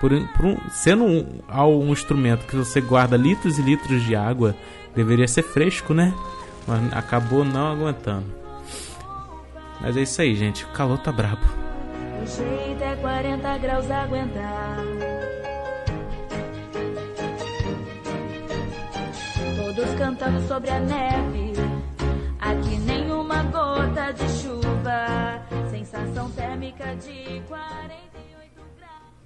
Por, 0.00 0.10
por 0.36 0.44
um, 0.44 0.56
sendo 0.70 1.04
um, 1.04 1.42
um 1.48 1.92
instrumento 1.92 2.46
que 2.46 2.54
você 2.54 2.80
guarda 2.80 3.16
litros 3.16 3.58
e 3.58 3.62
litros 3.62 4.02
de 4.02 4.14
água, 4.14 4.54
deveria 4.94 5.26
ser 5.26 5.42
fresco, 5.42 5.94
né? 5.94 6.14
Mas 6.66 6.92
acabou 6.92 7.44
não 7.44 7.72
aguentando. 7.72 8.26
Mas 9.80 9.96
é 9.96 10.02
isso 10.02 10.20
aí, 10.20 10.34
gente. 10.34 10.64
O 10.64 10.68
calor 10.68 10.98
tá 10.98 11.10
brabo. 11.10 11.42
O 12.22 12.26
jeito 12.26 12.82
é 12.82 12.96
40 12.96 13.58
graus 13.58 13.90
aguentar. 13.90 14.76
Todos 19.56 19.94
cantando 19.94 20.40
sobre 20.46 20.70
a 20.70 20.80
neve 20.80 21.67
gota 23.44 24.12
de 24.12 24.28
chuva, 24.40 25.42
sensação 25.70 26.30
térmica 26.30 26.94
de 26.96 27.40
48 27.48 28.50
graus. 28.76 29.18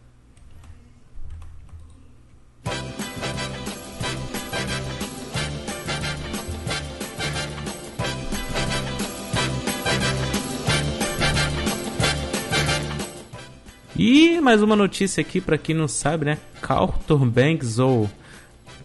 E 13.97 14.41
mais 14.41 14.63
uma 14.63 14.75
notícia 14.77 15.21
aqui 15.21 15.41
para 15.41 15.59
quem 15.59 15.75
não 15.75 15.89
sabe, 15.89 16.25
né? 16.25 16.39
Carlton 16.61 17.29
Banks 17.29 17.79
ou 17.79 18.11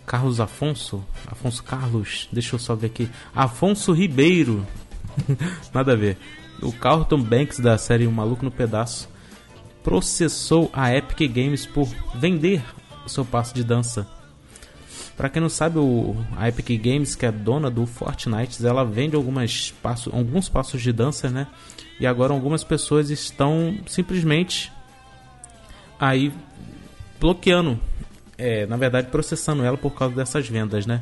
Carlos 0.06 0.40
Afonso, 0.40 1.04
Afonso 1.26 1.64
Carlos, 1.64 2.30
deixa 2.32 2.56
eu 2.56 2.60
só 2.60 2.76
ver 2.76 2.88
aqui. 2.88 3.10
Afonso 3.36 3.92
Ribeiro 3.92 4.66
nada 5.74 5.94
a 5.94 5.96
ver. 5.96 6.18
O 6.62 6.72
Carlton 6.72 7.22
Banks 7.22 7.60
da 7.60 7.78
série 7.78 8.08
O 8.08 8.12
Maluco 8.12 8.44
no 8.44 8.52
Pedaço 8.52 9.10
processou 9.84 10.70
a 10.74 10.94
Epic 10.94 11.32
Games 11.32 11.66
por 11.66 11.88
vender 12.16 12.64
o 13.06 13.10
seu 13.10 13.24
passo 13.24 13.54
de 13.54 13.64
dança. 13.64 14.08
Para 15.16 15.30
quem 15.30 15.42
não 15.42 15.50
sabe, 15.50 15.80
o, 15.80 16.16
a 16.36 16.48
Epic 16.48 16.80
Games, 16.80 17.16
que 17.16 17.26
é 17.26 17.32
dona 17.32 17.72
do 17.72 17.86
Fortnite, 17.88 18.66
ela 18.66 18.84
vende 18.84 19.16
algumas 19.16 19.72
passos, 19.82 20.14
alguns 20.14 20.48
passos 20.50 20.82
de 20.82 20.92
dança, 20.94 21.30
né? 21.30 21.48
E 22.00 22.06
agora 22.06 22.34
algumas 22.34 22.64
pessoas 22.64 23.10
estão 23.10 23.80
simplesmente 23.88 24.72
aí 26.00 26.32
bloqueando, 27.20 27.80
é, 28.38 28.68
na 28.68 28.78
verdade 28.78 29.08
processando 29.08 29.64
ela 29.64 29.78
por 29.78 29.92
causa 29.92 30.16
dessas 30.16 30.48
vendas, 30.48 30.86
né? 30.86 31.02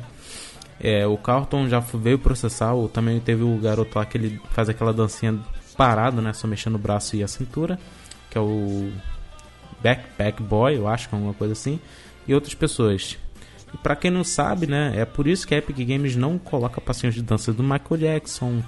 É, 0.78 1.06
o 1.06 1.16
Carlton 1.16 1.68
já 1.68 1.80
veio 1.80 2.18
processar, 2.18 2.74
ou 2.74 2.88
também 2.88 3.18
teve 3.20 3.42
o 3.42 3.56
garoto 3.58 3.98
lá 3.98 4.04
que 4.04 4.18
ele 4.18 4.40
faz 4.50 4.68
aquela 4.68 4.92
dancinha 4.92 5.38
parado, 5.76 6.20
né? 6.20 6.32
Só 6.32 6.46
mexendo 6.46 6.74
o 6.74 6.78
braço 6.78 7.16
e 7.16 7.22
a 7.22 7.28
cintura, 7.28 7.78
que 8.30 8.36
é 8.36 8.40
o 8.40 8.90
Backpack 9.82 10.42
Boy, 10.42 10.76
eu 10.76 10.88
acho 10.88 11.08
que 11.08 11.14
é 11.14 11.16
alguma 11.16 11.34
coisa 11.34 11.52
assim, 11.52 11.80
e 12.26 12.34
outras 12.34 12.54
pessoas. 12.54 13.18
E 13.72 13.76
para 13.78 13.96
quem 13.96 14.10
não 14.10 14.24
sabe, 14.24 14.66
né? 14.66 14.92
É 14.96 15.04
por 15.04 15.26
isso 15.26 15.46
que 15.46 15.54
a 15.54 15.58
Epic 15.58 15.76
Games 15.78 16.16
não 16.16 16.38
coloca 16.38 16.80
passinhos 16.80 17.14
de 17.14 17.22
dança 17.22 17.52
do 17.52 17.62
Michael 17.62 17.96
Jackson 17.98 18.62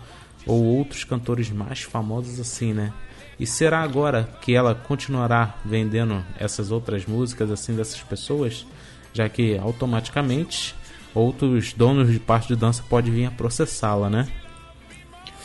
ou 0.46 0.64
outros 0.64 1.04
cantores 1.04 1.50
mais 1.50 1.82
famosos 1.82 2.40
assim, 2.40 2.72
né? 2.72 2.92
E 3.38 3.46
será 3.46 3.82
agora 3.82 4.28
que 4.40 4.54
ela 4.54 4.74
continuará 4.74 5.54
vendendo 5.64 6.24
essas 6.38 6.72
outras 6.72 7.06
músicas 7.06 7.50
assim 7.50 7.74
dessas 7.74 8.00
pessoas, 8.02 8.66
já 9.12 9.28
que 9.28 9.56
automaticamente 9.58 10.74
outros 11.14 11.72
donos 11.72 12.10
de 12.10 12.18
parte 12.18 12.48
de 12.48 12.56
dança 12.56 12.82
podem 12.88 13.12
vir 13.12 13.26
a 13.26 13.30
processá-la, 13.30 14.08
né? 14.08 14.28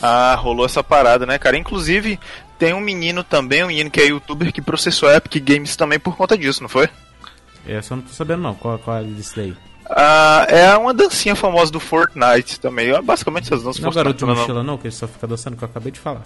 Ah, 0.02 0.36
rolou 0.36 0.66
essa 0.66 0.84
parada, 0.84 1.26
né, 1.26 1.38
cara? 1.38 1.58
Inclusive, 1.58 2.20
tem 2.60 2.74
um 2.74 2.82
menino 2.82 3.24
também, 3.24 3.64
um 3.64 3.68
menino 3.68 3.90
que 3.90 4.02
é 4.02 4.08
youtuber, 4.08 4.52
que 4.52 4.62
processou 4.62 5.10
a 5.10 5.16
Epic 5.16 5.42
Games 5.44 5.76
também 5.76 6.00
por 6.00 6.16
conta 6.16 6.38
disso, 6.38 6.62
não 6.62 6.70
foi? 6.70 6.90
Essa 7.66 7.94
eu 7.94 7.98
não 7.98 8.04
tô 8.04 8.14
sabendo 8.14 8.42
não, 8.42 8.54
qual, 8.54 8.78
qual 8.80 8.98
é 8.98 9.04
disso 9.04 9.34
daí? 9.38 9.56
Ah, 9.90 10.46
é 10.50 10.76
uma 10.78 10.94
dancinha 10.94 11.36
famosa 11.36 11.72
do 11.72 11.80
Fortnite 11.80 12.60
também. 12.60 12.90
Basicamente 13.02 13.46
essas 13.46 13.64
danças 13.64 13.82
Não 13.82 13.90
é 13.90 13.94
garoto 13.94 14.18
de 14.18 14.26
mochila 14.26 14.64
não, 14.64 14.78
que 14.78 14.88
ele 14.88 14.94
só 14.94 15.08
fica 15.08 15.28
dançando, 15.28 15.58
que 15.58 15.64
eu 15.64 15.68
acabei 15.68 15.92
de 15.92 16.00
falar. 16.00 16.24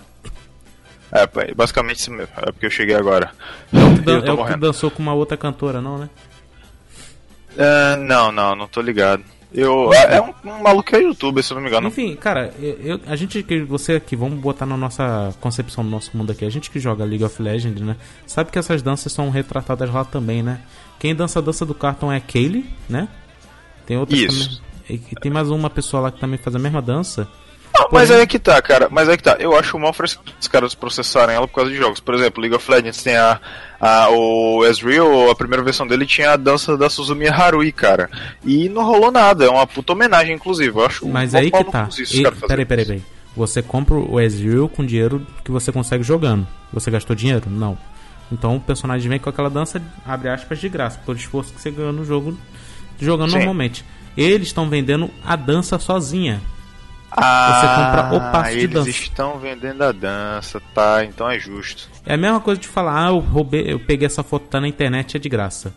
É, 1.12 1.54
basicamente 1.54 2.00
isso 2.00 2.12
mesmo. 2.12 2.34
É 2.38 2.52
porque 2.52 2.66
eu 2.66 2.70
cheguei 2.70 2.96
agora. 2.96 3.32
É 3.74 3.84
o 3.84 3.96
que, 3.96 4.02
dan 4.02 4.20
é 4.26 4.32
o 4.32 4.46
que 4.46 4.56
dançou 4.58 4.92
com 4.92 5.02
uma 5.02 5.14
outra 5.14 5.38
cantora, 5.38 5.82
não, 5.82 5.98
né? 5.98 6.10
Uh, 7.58 7.98
não, 8.04 8.32
não, 8.32 8.56
não 8.56 8.68
tô 8.68 8.82
ligado. 8.82 9.24
Eu, 9.54 9.92
é, 9.94 10.22
um, 10.22 10.34
um, 10.46 10.62
maluco 10.62 10.84
que 10.84 10.96
é 10.96 11.02
youtuber, 11.02 11.44
se 11.44 11.54
não 11.54 11.62
me 11.62 11.70
engano. 11.70 11.88
Enfim, 11.88 12.16
cara, 12.16 12.54
eu, 12.60 13.00
a 13.08 13.16
gente 13.16 13.42
que 13.42 13.62
você 13.62 13.94
aqui, 13.94 14.16
vamos 14.16 14.40
botar 14.40 14.66
na 14.66 14.76
nossa 14.76 15.34
concepção 15.40 15.84
do 15.84 15.90
nosso 15.90 16.16
mundo 16.16 16.32
aqui, 16.32 16.44
a 16.44 16.50
gente 16.50 16.70
que 16.70 16.80
joga 16.80 17.06
League 17.06 17.24
of 17.24 17.42
Legends, 17.42 17.82
né? 17.82 17.96
Sabe 18.26 18.52
que 18.52 18.60
essas 18.60 18.82
danças 18.82 19.12
são 19.12 19.30
retratadas 19.30 19.90
lá 19.92 20.04
também, 20.04 20.44
né? 20.44 20.62
Quem 21.00 21.16
dança 21.16 21.40
a 21.40 21.42
dança 21.42 21.66
do 21.66 21.74
cartão 21.74 22.12
é 22.12 22.18
a 22.18 22.22
Kaylee, 22.22 22.70
né? 22.90 23.08
Tem 23.86 23.98
outra 23.98 24.16
Isso. 24.16 24.62
também. 24.90 25.02
E 25.12 25.16
tem 25.16 25.32
mais 25.32 25.50
uma 25.50 25.70
pessoa 25.70 26.04
lá 26.04 26.12
que 26.12 26.20
também 26.20 26.38
faz 26.38 26.56
a 26.56 26.60
mesma 26.60 26.82
dança. 26.82 27.28
Não, 27.80 27.88
mas 27.92 28.10
aí 28.10 28.22
é 28.22 28.26
que 28.26 28.40
tá, 28.40 28.62
cara. 28.62 28.88
Mas 28.90 29.08
aí 29.08 29.14
é 29.14 29.18
que 29.18 29.24
tá. 29.24 29.38
Eu 29.40 29.58
acho 29.58 29.78
mal 29.78 29.94
os 30.40 30.48
caras 30.48 30.74
processarem 30.74 31.36
ela 31.36 31.48
por 31.48 31.56
causa 31.56 31.72
de 31.72 31.78
jogos. 31.78 32.00
Por 32.00 32.16
exemplo, 32.16 32.42
League 32.42 32.56
of 32.56 32.70
Legends 32.70 33.04
tem 33.04 33.16
a, 33.16 33.40
a 33.80 34.10
o 34.10 34.66
Ezreal, 34.66 35.30
a 35.30 35.36
primeira 35.36 35.64
versão 35.64 35.86
dele 35.86 36.06
tinha 36.06 36.32
a 36.32 36.38
dança 36.38 36.78
da 36.78 36.90
Suzumi 36.90 37.28
Harui, 37.28 37.72
cara. 37.72 38.10
E 38.44 38.68
não 38.70 38.84
rolou 38.84 39.12
nada. 39.12 39.46
É 39.46 39.50
uma 39.50 39.68
puta 39.68 39.94
homenagem, 39.94 40.36
inclusive. 40.36 40.76
Eu 40.78 40.86
acho 40.86 41.08
Mas 41.08 41.36
aí 41.36 41.52
que 41.52 41.64
tá. 41.66 41.90
E, 42.12 42.24
peraí, 42.24 42.66
peraí, 42.66 42.86
peraí. 42.86 43.04
Você 43.36 43.62
compra 43.62 43.96
o 43.96 44.20
Ezreal 44.20 44.68
com 44.68 44.84
dinheiro 44.84 45.26
que 45.44 45.52
você 45.52 45.72
consegue 45.72 46.04
jogando. 46.04 46.48
Você 46.74 46.90
gastou 46.90 47.16
dinheiro? 47.16 47.50
Não. 47.50 47.78
Então 48.32 48.56
o 48.56 48.60
personagem 48.60 49.10
vem 49.10 49.20
com 49.20 49.30
aquela 49.30 49.50
dança, 49.50 49.82
abre 50.06 50.30
aspas, 50.30 50.60
de 50.60 50.68
graça, 50.68 51.00
por 51.06 51.16
esforço 51.16 51.54
que 51.54 51.62
você 51.62 51.72
ganhou 51.72 51.94
no 51.94 52.04
jogo, 52.04 52.38
jogando 53.00 53.30
Sim. 53.30 53.38
normalmente. 53.38 53.86
Eles 54.18 54.48
estão 54.48 54.70
vendendo 54.70 55.10
a 55.24 55.36
dança 55.36 55.78
sozinha. 55.78 56.42
Ah, 57.12 57.60
você 57.60 57.68
compra 57.68 58.18
o 58.18 58.32
passe 58.32 58.60
de 58.60 58.68
dança. 58.68 58.90
Eles 58.90 59.02
estão 59.02 59.40
vendendo 59.40 59.82
a 59.82 59.92
dança, 59.92 60.62
tá? 60.74 61.04
Então 61.06 61.30
é 61.30 61.40
justo. 61.40 61.90
É 62.06 62.14
a 62.14 62.18
mesma 62.18 62.40
coisa 62.40 62.60
de 62.60 62.68
falar, 62.68 63.06
ah, 63.06 63.10
eu, 63.10 63.20
roubei, 63.20 63.72
eu 63.72 63.80
peguei 63.80 64.06
essa 64.06 64.24
foto 64.24 64.48
tá 64.48 64.60
na 64.60 64.68
internet 64.68 65.16
é 65.16 65.20
de 65.20 65.30
graça. 65.30 65.74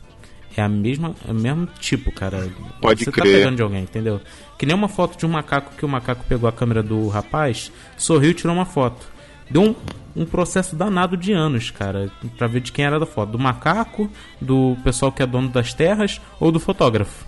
É 0.56 0.62
a 0.62 0.68
mesma, 0.68 1.14
é 1.26 1.30
o 1.30 1.34
mesmo 1.34 1.66
tipo, 1.78 2.10
cara. 2.10 2.50
Pode 2.80 3.04
você 3.04 3.12
crer. 3.12 3.24
tá 3.24 3.38
pegando 3.38 3.56
de 3.56 3.62
alguém, 3.62 3.82
entendeu? 3.82 4.20
Que 4.58 4.66
nem 4.66 4.74
uma 4.74 4.88
foto 4.88 5.16
de 5.16 5.24
um 5.24 5.28
macaco 5.28 5.74
que 5.76 5.84
o 5.84 5.88
macaco 5.88 6.24
pegou 6.28 6.48
a 6.48 6.52
câmera 6.52 6.82
do 6.82 7.08
rapaz, 7.08 7.70
sorriu 7.96 8.30
e 8.30 8.34
tirou 8.34 8.54
uma 8.54 8.66
foto. 8.66 9.06
Deu 9.48 9.62
um, 9.62 9.74
um 10.14 10.26
processo 10.26 10.74
danado 10.74 11.16
de 11.16 11.32
anos, 11.32 11.70
cara, 11.70 12.10
pra 12.36 12.46
ver 12.46 12.60
de 12.60 12.72
quem 12.72 12.84
era 12.84 12.98
da 12.98 13.06
foto. 13.06 13.32
Do 13.32 13.38
macaco, 13.38 14.10
do 14.40 14.76
pessoal 14.82 15.12
que 15.12 15.22
é 15.22 15.26
dono 15.26 15.48
das 15.48 15.72
terras 15.72 16.20
ou 16.38 16.50
do 16.50 16.58
fotógrafo. 16.58 17.24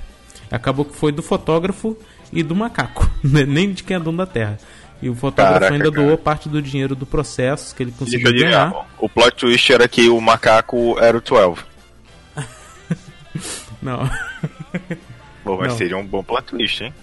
Acabou 0.50 0.85
que 0.85 0.94
foi 0.94 1.12
do 1.12 1.23
fotógrafo 1.23 1.97
e 2.32 2.42
do 2.42 2.54
macaco, 2.54 3.08
né? 3.22 3.44
nem 3.44 3.72
de 3.72 3.82
quem 3.82 3.96
é 3.96 4.00
dono 4.00 4.18
da 4.18 4.26
terra. 4.26 4.58
E 5.00 5.10
o 5.10 5.14
fotógrafo 5.16 5.60
Caraca, 5.60 5.74
ainda 5.74 5.90
doou 5.90 6.16
parte 6.16 6.48
do 6.48 6.62
dinheiro 6.62 6.94
do 6.94 7.04
processo 7.04 7.74
que 7.74 7.82
ele 7.82 7.90
conseguiu 7.90 8.32
ganhar. 8.32 8.86
O 8.98 9.08
plot 9.08 9.34
twist 9.34 9.72
era 9.72 9.88
que 9.88 10.08
o 10.08 10.20
macaco 10.20 10.96
era 11.00 11.18
o 11.18 11.20
12. 11.20 11.60
Não. 13.82 14.08
Bom, 15.44 15.58
mas 15.58 15.72
Não. 15.72 15.76
seria 15.76 15.96
um 15.96 16.06
bom 16.06 16.22
plot 16.22 16.44
twist, 16.44 16.84
hein? 16.84 16.94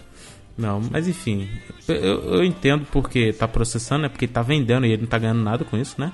Não, 0.58 0.82
mas 0.92 1.08
enfim, 1.08 1.50
eu, 1.88 2.36
eu 2.36 2.44
entendo 2.44 2.86
porque 2.92 3.32
tá 3.32 3.48
processando, 3.48 4.06
é 4.06 4.10
porque 4.10 4.28
tá 4.28 4.42
vendendo 4.42 4.86
e 4.86 4.92
ele 4.92 5.04
não 5.04 5.10
tá 5.10 5.18
ganhando 5.18 5.42
nada 5.42 5.64
com 5.64 5.78
isso, 5.78 5.96
né? 6.00 6.12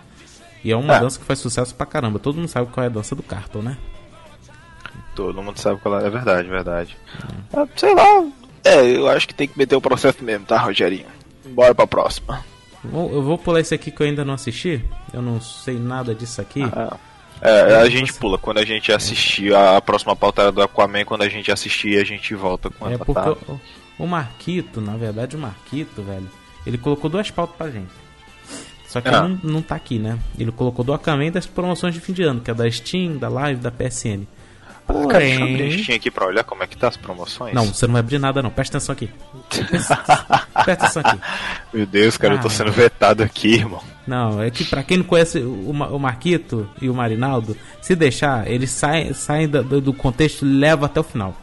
E 0.63 0.71
é 0.71 0.77
uma 0.77 0.95
é. 0.95 0.99
dança 0.99 1.19
que 1.19 1.25
faz 1.25 1.39
sucesso 1.39 1.73
pra 1.73 1.85
caramba. 1.85 2.19
Todo 2.19 2.37
mundo 2.37 2.47
sabe 2.47 2.71
qual 2.71 2.83
é 2.83 2.87
a 2.87 2.91
dança 2.91 3.15
do 3.15 3.23
Carton, 3.23 3.61
né? 3.61 3.77
Todo 5.15 5.41
mundo 5.41 5.59
sabe 5.59 5.79
qual 5.79 5.99
é, 5.99 6.05
é 6.05 6.09
verdade, 6.09 6.47
verdade. 6.47 6.97
É. 7.53 7.59
Ah, 7.59 7.67
sei 7.75 7.95
lá, 7.95 8.27
é, 8.65 8.97
eu 8.97 9.07
acho 9.07 9.27
que 9.27 9.33
tem 9.33 9.47
que 9.47 9.57
meter 9.57 9.75
o 9.75 9.81
processo 9.81 10.23
mesmo, 10.23 10.45
tá, 10.45 10.57
Rogerinho? 10.57 11.05
Bora 11.45 11.73
pra 11.73 11.85
próxima. 11.85 12.43
Eu 12.83 13.23
vou 13.23 13.37
pular 13.37 13.59
esse 13.59 13.73
aqui 13.73 13.91
que 13.91 14.01
eu 14.01 14.07
ainda 14.07 14.25
não 14.25 14.33
assisti. 14.33 14.83
Eu 15.13 15.21
não 15.21 15.39
sei 15.39 15.79
nada 15.79 16.13
disso 16.13 16.41
aqui. 16.41 16.61
Ah, 16.63 16.97
é, 17.41 17.75
a 17.75 17.89
gente 17.89 18.13
pula. 18.13 18.37
Quando 18.37 18.59
a 18.59 18.65
gente 18.65 18.91
assistir 18.91 19.53
a 19.53 19.81
próxima 19.81 20.15
pauta 20.15 20.43
era 20.43 20.51
do 20.51 20.61
Aquaman, 20.61 21.05
quando 21.05 21.23
a 21.23 21.29
gente 21.29 21.51
assistir, 21.51 21.99
a 21.99 22.03
gente 22.03 22.33
volta 22.35 22.69
com 22.69 22.89
É 22.89 22.97
porque 22.97 23.13
tá. 23.13 23.31
o, 23.31 23.59
o 23.99 24.07
Marquito, 24.07 24.81
na 24.81 24.95
verdade, 24.97 25.35
o 25.35 25.39
Marquito, 25.39 26.01
velho, 26.01 26.29
ele 26.65 26.77
colocou 26.77 27.09
duas 27.09 27.29
pautas 27.31 27.55
pra 27.55 27.69
gente. 27.69 27.91
Só 28.87 29.01
que 29.01 29.09
ah. 29.09 29.23
não, 29.23 29.39
não 29.43 29.61
tá 29.61 29.75
aqui, 29.75 29.99
né? 29.99 30.17
Ele 30.39 30.51
colocou 30.51 30.85
do 30.85 30.93
Aquaman 30.93 31.31
das 31.31 31.45
promoções 31.45 31.93
de 31.93 31.99
fim 31.99 32.13
de 32.13 32.23
ano, 32.23 32.41
que 32.41 32.49
é 32.49 32.53
da 32.53 32.69
Steam, 32.69 33.17
da 33.17 33.27
Live, 33.27 33.61
da 33.61 33.71
PSN. 33.71 34.25
Porém... 34.87 35.39
Cara, 35.39 35.57
deixa 35.57 35.91
eu 35.91 35.95
aqui 35.95 36.11
pra 36.11 36.27
olhar 36.27 36.43
como 36.43 36.63
é 36.63 36.67
que 36.67 36.77
tá 36.77 36.87
as 36.87 36.97
promoções. 36.97 37.53
Não, 37.53 37.65
você 37.65 37.87
não 37.87 37.93
vai 37.93 38.01
abrir 38.01 38.19
nada 38.19 38.41
não, 38.41 38.51
presta 38.51 38.77
atenção 38.77 38.93
aqui. 38.93 39.09
Presta 39.49 39.95
atenção 40.53 41.01
aqui. 41.03 41.19
Meu 41.73 41.85
Deus, 41.85 42.17
cara, 42.17 42.35
ah, 42.35 42.37
eu 42.37 42.41
tô 42.41 42.47
ah. 42.47 42.51
sendo 42.51 42.71
vetado 42.71 43.23
aqui, 43.23 43.55
irmão. 43.55 43.81
Não, 44.05 44.41
é 44.41 44.51
que 44.51 44.63
pra 44.63 44.83
quem 44.83 44.97
não 44.97 45.05
conhece 45.05 45.39
o, 45.39 45.71
o 45.71 45.99
Marquito 45.99 46.69
e 46.79 46.89
o 46.89 46.93
Marinaldo, 46.93 47.57
se 47.81 47.95
deixar, 47.95 48.49
eles 48.49 48.69
saem, 48.69 49.13
saem 49.13 49.47
do, 49.47 49.81
do 49.81 49.93
contexto 49.93 50.45
e 50.45 50.49
levam 50.49 50.85
até 50.85 50.99
o 50.99 51.03
final. 51.03 51.35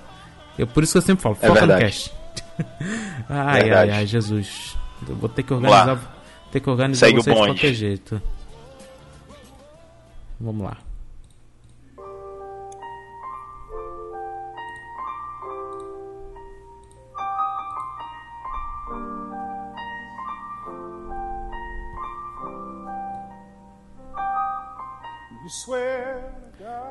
Eu, 0.57 0.67
por 0.67 0.85
isso 0.85 0.93
que 0.93 0.99
eu 0.99 1.03
sempre 1.03 1.23
falo, 1.23 1.37
é 1.43 1.49
foca 1.49 1.61
é 1.61 1.67
no 1.67 1.79
cast. 1.79 2.13
ai, 3.29 3.63
verdade. 3.63 3.91
ai, 3.91 3.99
ai, 3.99 4.07
Jesus. 4.07 4.77
Eu 5.09 5.17
vou 5.17 5.29
ter 5.29 5.43
que 5.43 5.53
organizar, 5.53 5.99
ter 6.53 6.61
que 6.61 6.71
organizar 6.71 7.07
Segue 7.07 7.19
vocês 7.21 7.37
de 7.37 7.45
qualquer 7.45 7.75
jeito. 7.75 8.23
Vamos 10.41 10.65
lá. 10.65 10.77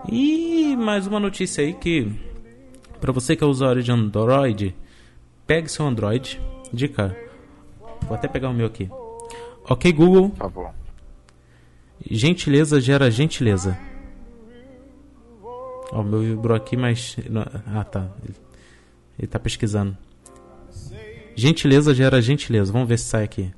E 0.07 0.75
mais 0.77 1.07
uma 1.07 1.19
notícia 1.19 1.63
aí 1.63 1.73
que 1.73 2.11
para 2.99 3.11
você 3.11 3.35
que 3.35 3.43
é 3.43 3.47
usuário 3.47 3.81
de 3.81 3.91
Android, 3.91 4.75
pegue 5.47 5.67
seu 5.67 5.85
Android, 5.87 6.39
dica. 6.71 7.17
Vou 8.03 8.15
até 8.15 8.27
pegar 8.27 8.49
o 8.49 8.53
meu 8.53 8.67
aqui. 8.67 8.87
OK 9.67 9.91
Google. 9.91 10.29
Por 10.29 10.37
favor. 10.37 10.71
Gentileza 12.09 12.79
gera 12.79 13.09
gentileza. 13.09 13.77
Ó, 15.91 16.01
o 16.01 16.03
meu 16.03 16.19
vibrou 16.19 16.55
aqui, 16.55 16.77
mas 16.77 17.15
ah, 17.65 17.83
tá. 17.83 18.09
Ele, 18.23 18.35
ele 19.17 19.27
tá 19.27 19.39
pesquisando. 19.39 19.97
Gentileza 21.35 21.95
gera 21.95 22.21
gentileza. 22.21 22.71
Vamos 22.71 22.87
ver 22.87 22.99
se 22.99 23.05
sai 23.05 23.23
aqui. 23.23 23.51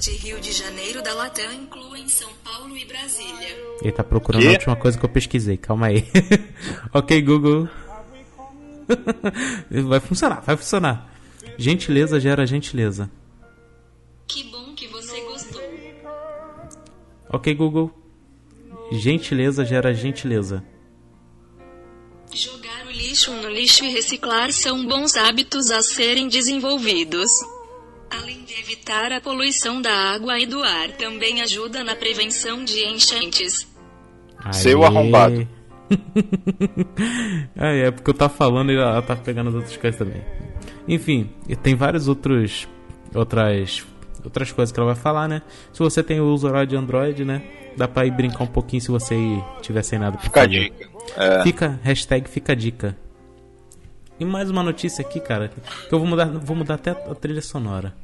De 0.00 0.12
Rio 0.12 0.40
de 0.40 0.50
Janeiro 0.50 1.02
da 1.02 1.12
Latam 1.12 1.52
incluem 1.52 2.08
São 2.08 2.30
Paulo 2.42 2.74
e 2.74 2.86
Brasília. 2.86 3.48
Ele 3.82 3.92
tá 3.92 4.02
procurando 4.02 4.40
Quê? 4.40 4.48
a 4.48 4.52
última 4.52 4.76
coisa 4.76 4.98
que 4.98 5.04
eu 5.04 5.10
pesquisei, 5.10 5.58
calma 5.58 5.88
aí. 5.88 6.08
ok, 6.94 7.20
Google. 7.20 7.68
vai 9.86 10.00
funcionar, 10.00 10.40
vai 10.40 10.56
funcionar. 10.56 11.12
Gentileza 11.58 12.18
gera 12.18 12.46
gentileza. 12.46 13.10
Que 14.26 14.44
bom 14.44 14.74
que 14.74 14.88
você 14.88 15.20
gostou. 15.20 15.60
Ok, 17.28 17.54
Google. 17.54 17.92
Gentileza 18.92 19.66
gera 19.66 19.92
gentileza. 19.92 20.64
Jogar 22.32 22.86
o 22.86 22.90
lixo 22.90 23.34
no 23.34 23.50
lixo 23.50 23.84
e 23.84 23.92
reciclar 23.92 24.50
são 24.50 24.86
bons 24.86 25.14
hábitos 25.14 25.70
a 25.70 25.82
serem 25.82 26.26
desenvolvidos. 26.26 27.30
Além 28.10 28.44
de 28.44 28.54
evitar 28.60 29.12
a 29.12 29.20
poluição 29.20 29.80
da 29.80 29.92
água 29.92 30.38
e 30.38 30.46
do 30.46 30.62
ar, 30.62 30.90
também 30.92 31.40
ajuda 31.42 31.84
na 31.84 31.94
prevenção 31.94 32.64
de 32.64 32.84
enchentes. 32.84 33.68
Seu 34.52 34.82
Aê. 34.82 34.86
arrombado. 34.86 35.48
ah, 37.56 37.72
é 37.72 37.90
porque 37.90 38.10
eu 38.10 38.14
tava 38.14 38.32
falando 38.32 38.72
e 38.72 38.76
ela 38.76 39.02
tá 39.02 39.16
pegando 39.16 39.48
as 39.48 39.54
outras 39.54 39.76
coisas 39.76 39.98
também. 39.98 40.22
Enfim, 40.88 41.30
e 41.48 41.54
tem 41.54 41.74
vários 41.74 42.08
outros 42.08 42.68
outras 43.14 43.86
outras 44.24 44.52
coisas 44.52 44.72
que 44.72 44.78
ela 44.78 44.92
vai 44.92 45.00
falar, 45.00 45.28
né? 45.28 45.42
Se 45.72 45.78
você 45.78 46.02
tem 46.02 46.20
o 46.20 46.26
usuário 46.26 46.66
de 46.66 46.76
Android, 46.76 47.24
né? 47.24 47.42
Dá 47.76 47.88
pra 47.88 48.04
ir 48.04 48.10
brincar 48.10 48.44
um 48.44 48.48
pouquinho 48.48 48.82
se 48.82 48.90
você 48.90 49.16
tiver 49.62 49.82
sem 49.82 49.98
nada 49.98 50.12
pra 50.12 50.22
Fica 50.22 50.42
a 50.42 50.46
dica. 50.46 50.88
É, 51.16 51.42
Fica, 51.42 51.80
hashtag 51.82 52.28
fica 52.28 52.52
a 52.52 52.56
dica. 52.56 52.96
E 54.20 54.24
mais 54.24 54.50
uma 54.50 54.62
notícia 54.62 55.00
aqui, 55.02 55.18
cara, 55.18 55.50
que 55.88 55.94
eu 55.94 55.98
vou 55.98 56.06
mudar, 56.06 56.26
vou 56.26 56.54
mudar 56.54 56.74
até 56.74 56.90
a 56.90 57.14
trilha 57.14 57.40
sonora. 57.40 57.94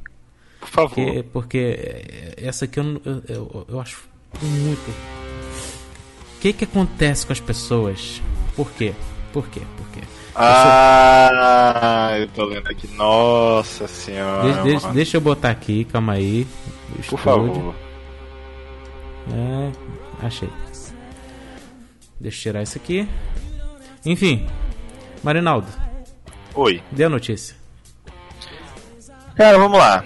por 0.58 0.68
favor. 0.68 0.94
Porque, 0.94 1.22
porque 1.30 1.58
é, 1.58 2.34
essa 2.38 2.64
aqui 2.64 2.80
eu, 2.80 3.00
eu, 3.04 3.22
eu, 3.28 3.66
eu 3.68 3.80
acho 3.80 4.08
muito. 4.40 4.90
O 4.90 6.40
que 6.40 6.54
que 6.54 6.64
acontece 6.64 7.26
com 7.26 7.32
as 7.34 7.40
pessoas? 7.40 8.22
Por 8.54 8.70
quê? 8.72 8.94
Por 9.30 9.46
quê? 9.48 9.60
Por 9.76 9.86
quê? 9.88 10.00
Ah, 10.34 12.10
eu 12.18 12.28
tô 12.28 12.44
lendo 12.46 12.66
aqui. 12.68 12.88
Nossa 12.94 13.86
senhora. 13.86 14.42
Deixa, 14.44 14.62
deixa, 14.62 14.92
deixa 14.92 15.16
eu 15.18 15.20
botar 15.20 15.50
aqui, 15.50 15.84
calma 15.84 16.14
aí. 16.14 16.46
Por 17.08 17.18
favor. 17.18 17.74
É, 19.32 19.72
achei. 20.26 20.48
Deixa 22.18 22.38
eu 22.38 22.42
tirar 22.42 22.62
isso 22.62 22.78
aqui. 22.78 23.06
Enfim, 24.04 24.46
Marinaldo, 25.22 25.66
Oi. 26.56 26.82
dê 26.90 27.04
a 27.04 27.08
notícia. 27.08 27.54
Cara, 29.36 29.58
vamos 29.58 29.78
lá. 29.78 30.02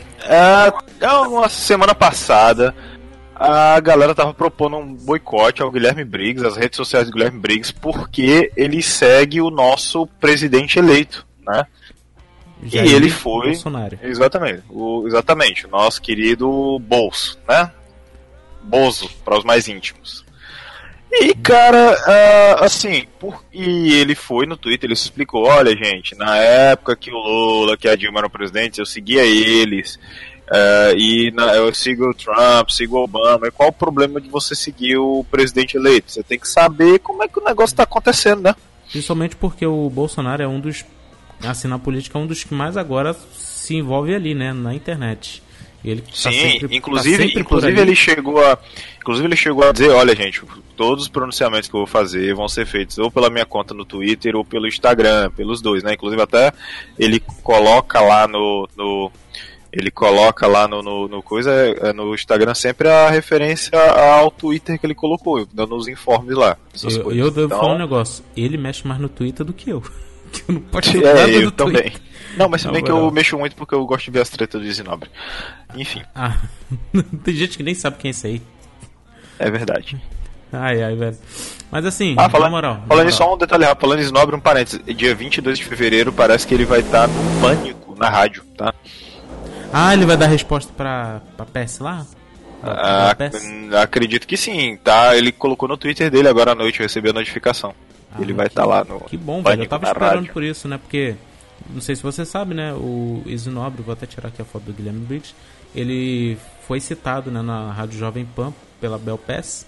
É 1.00 1.08
uma 1.08 1.48
semana 1.48 1.94
passada, 1.94 2.74
a 3.34 3.78
galera 3.80 4.14
tava 4.14 4.34
propondo 4.34 4.76
um 4.76 4.94
boicote 4.94 5.62
ao 5.62 5.70
Guilherme 5.70 6.04
Briggs, 6.04 6.44
às 6.44 6.56
redes 6.56 6.76
sociais 6.76 7.06
do 7.06 7.12
Guilherme 7.12 7.38
Briggs, 7.38 7.72
porque 7.72 8.52
ele 8.56 8.82
segue 8.82 9.40
o 9.40 9.50
nosso 9.50 10.06
presidente 10.06 10.78
eleito, 10.78 11.26
né? 11.46 11.64
Jair 12.62 12.90
e 12.90 12.94
ele 12.94 13.08
foi. 13.08 13.46
Bolsonaro. 13.46 13.98
Exatamente. 14.02 14.62
O, 14.68 15.06
exatamente. 15.06 15.66
O 15.66 15.70
nosso 15.70 16.02
querido 16.02 16.78
Bolso, 16.80 17.38
né? 17.48 17.70
Bozo, 18.62 19.08
para 19.24 19.38
os 19.38 19.44
mais 19.44 19.68
íntimos. 19.68 20.24
E, 21.12 21.34
cara, 21.34 21.96
ah, 22.06 22.64
assim, 22.64 23.04
por... 23.18 23.44
e 23.52 23.92
ele 23.94 24.14
foi 24.14 24.46
no 24.46 24.56
Twitter, 24.56 24.86
ele 24.86 24.94
explicou, 24.94 25.44
olha, 25.44 25.76
gente, 25.76 26.14
na 26.16 26.36
época 26.36 26.94
que 26.96 27.10
o 27.10 27.16
Lula, 27.18 27.76
que 27.76 27.88
a 27.88 27.96
Dilma 27.96 28.20
eram 28.20 28.30
presidentes, 28.30 28.78
eu 28.78 28.86
seguia 28.86 29.22
eles, 29.24 29.98
ah, 30.50 30.92
e 30.96 31.30
na- 31.32 31.54
eu 31.56 31.74
sigo 31.74 32.08
o 32.08 32.14
Trump, 32.14 32.70
sigo 32.70 32.96
o 32.96 33.04
Obama, 33.04 33.48
e 33.48 33.50
qual 33.50 33.70
o 33.70 33.72
problema 33.72 34.20
de 34.20 34.28
você 34.28 34.54
seguir 34.54 34.98
o 34.98 35.24
presidente 35.30 35.76
eleito? 35.76 36.12
Você 36.12 36.22
tem 36.22 36.38
que 36.38 36.48
saber 36.48 37.00
como 37.00 37.22
é 37.24 37.28
que 37.28 37.40
o 37.40 37.44
negócio 37.44 37.76
tá 37.76 37.82
acontecendo, 37.82 38.42
né? 38.42 38.54
Principalmente 38.90 39.34
porque 39.36 39.66
o 39.66 39.90
Bolsonaro 39.90 40.42
é 40.42 40.48
um 40.48 40.60
dos. 40.60 40.84
Assim, 41.44 41.68
na 41.68 41.78
política, 41.78 42.18
é 42.18 42.20
um 42.22 42.26
dos 42.26 42.44
que 42.44 42.52
mais 42.52 42.76
agora 42.76 43.14
se 43.32 43.74
envolve 43.74 44.14
ali, 44.14 44.34
né? 44.34 44.52
Na 44.52 44.74
internet. 44.74 45.42
Ele 45.84 46.02
tá 46.02 46.08
Sim, 46.12 46.32
sempre, 46.32 46.68
tá 46.68 46.74
inclusive, 46.74 47.32
por 47.32 47.40
inclusive 47.40 47.80
ele 47.80 47.94
chegou 47.96 48.44
a, 48.44 48.58
inclusive 48.98 49.26
ele 49.26 49.36
chegou 49.36 49.64
a 49.68 49.72
dizer, 49.72 49.90
olha 49.90 50.14
gente, 50.14 50.42
todos 50.76 51.04
os 51.04 51.08
pronunciamentos 51.08 51.68
que 51.68 51.74
eu 51.74 51.80
vou 51.80 51.86
fazer 51.86 52.34
vão 52.34 52.48
ser 52.48 52.66
feitos 52.66 52.98
ou 52.98 53.10
pela 53.10 53.30
minha 53.30 53.46
conta 53.46 53.72
no 53.72 53.84
Twitter 53.84 54.36
ou 54.36 54.44
pelo 54.44 54.66
Instagram, 54.66 55.30
pelos 55.30 55.60
dois, 55.62 55.82
né? 55.82 55.94
Inclusive 55.94 56.20
até 56.20 56.52
ele 56.98 57.20
coloca 57.42 58.00
lá 58.00 58.28
no, 58.28 58.68
no 58.76 59.10
ele 59.72 59.90
coloca 59.90 60.46
lá 60.46 60.66
no, 60.66 60.82
no, 60.82 61.08
no 61.08 61.22
coisa 61.22 61.50
é, 61.52 61.92
no 61.92 62.12
Instagram 62.14 62.54
sempre 62.54 62.88
a 62.88 63.08
referência 63.08 63.78
ao 63.78 64.30
Twitter 64.30 64.78
que 64.78 64.84
ele 64.84 64.94
colocou, 64.94 65.46
dando 65.52 65.76
os 65.76 65.86
informes 65.86 66.36
lá. 66.36 66.56
essas 66.74 66.96
Eu, 66.96 67.04
coisas. 67.04 67.20
eu 67.24 67.30
devo 67.30 67.46
Então, 67.46 67.58
falar 67.60 67.74
um 67.74 67.78
negócio. 67.78 68.24
Ele 68.36 68.56
mexe 68.56 68.86
mais 68.86 69.00
no 69.00 69.08
Twitter 69.08 69.46
do 69.46 69.52
que 69.52 69.70
eu. 69.70 69.82
que 70.32 70.42
eu 70.50 70.54
não 71.02 71.08
É, 71.08 71.14
nada 71.14 71.28
eu 71.30 71.42
do 71.42 71.50
também. 71.52 71.82
Twitter. 71.82 72.00
Não, 72.36 72.48
mas 72.48 72.60
se 72.62 72.68
bem 72.68 72.82
que 72.84 72.90
eu 72.90 73.10
mexo 73.10 73.36
muito 73.36 73.56
porque 73.56 73.74
eu 73.74 73.84
gosto 73.84 74.04
de 74.04 74.10
ver 74.12 74.20
as 74.20 74.28
tretas 74.30 74.60
do 74.62 74.72
Zinobre. 74.72 75.10
Enfim, 75.74 76.02
Ah, 76.14 76.36
tem 77.24 77.34
gente 77.34 77.56
que 77.56 77.62
nem 77.62 77.74
sabe 77.74 77.96
quem 77.98 78.08
é 78.08 78.12
esse 78.12 78.26
aí. 78.26 78.42
é 79.38 79.50
verdade. 79.50 80.00
Ai, 80.52 80.82
ai, 80.82 80.94
velho. 80.96 81.16
Mas 81.70 81.84
assim, 81.86 82.14
Ah, 82.18 82.28
falando, 82.28 82.44
na 82.46 82.50
moral. 82.50 82.74
na 82.74 82.80
falando 82.86 83.04
moral. 83.04 83.12
só 83.12 83.34
um 83.34 83.38
detalhe 83.38 83.64
rápido, 83.64 83.80
falando 83.82 83.98
em 84.00 84.02
Snobre, 84.04 84.34
um 84.36 84.40
parênteses. 84.40 84.80
Dia 84.96 85.14
22 85.14 85.58
de 85.58 85.64
fevereiro 85.64 86.12
parece 86.12 86.46
que 86.46 86.54
ele 86.54 86.64
vai 86.64 86.80
estar 86.80 87.06
no 87.08 87.40
Pânico, 87.40 87.94
na 87.96 88.08
rádio, 88.08 88.42
tá? 88.56 88.74
Ah, 89.72 89.92
ele 89.94 90.04
vai 90.06 90.16
dar 90.16 90.26
resposta 90.26 90.72
pra, 90.76 91.20
pra 91.36 91.46
PS 91.46 91.78
lá? 91.80 92.04
Ah, 92.62 93.14
Pra 93.16 93.30
PS? 93.30 93.36
ac- 93.36 93.74
acredito 93.76 94.26
que 94.26 94.36
sim, 94.36 94.76
tá? 94.82 95.16
Ele 95.16 95.30
colocou 95.32 95.68
no 95.68 95.76
Twitter 95.76 96.10
dele 96.10 96.26
agora 96.28 96.52
à 96.52 96.54
noite, 96.54 96.80
eu 96.80 96.84
recebi 96.84 97.10
a 97.10 97.12
notificação. 97.12 97.72
Ah, 98.12 98.20
ele 98.20 98.32
vai 98.32 98.46
estar 98.46 98.64
lá 98.64 98.84
no 98.84 99.00
Que 99.00 99.16
bom, 99.16 99.42
velho. 99.42 99.62
Eu 99.62 99.68
tava 99.68 99.86
esperando 99.86 100.16
rádio. 100.18 100.32
por 100.32 100.42
isso, 100.42 100.66
né? 100.68 100.78
Porque, 100.78 101.14
não 101.70 101.80
sei 101.80 101.94
se 101.96 102.02
você 102.02 102.24
sabe, 102.24 102.54
né? 102.54 102.72
O 102.74 103.22
Isinobre, 103.26 103.82
vou 103.82 103.92
até 103.92 104.06
tirar 104.06 104.28
aqui 104.28 104.42
a 104.42 104.44
foto 104.44 104.64
do 104.64 104.72
Guilherme 104.72 105.00
Briggs. 105.04 105.34
Ele 105.74 106.36
foi 106.66 106.80
citado 106.80 107.30
né, 107.30 107.40
na 107.42 107.70
Rádio 107.72 107.98
Jovem 107.98 108.24
Pan 108.24 108.52
pela 108.80 108.98
Bel 108.98 109.18
Pass. 109.18 109.64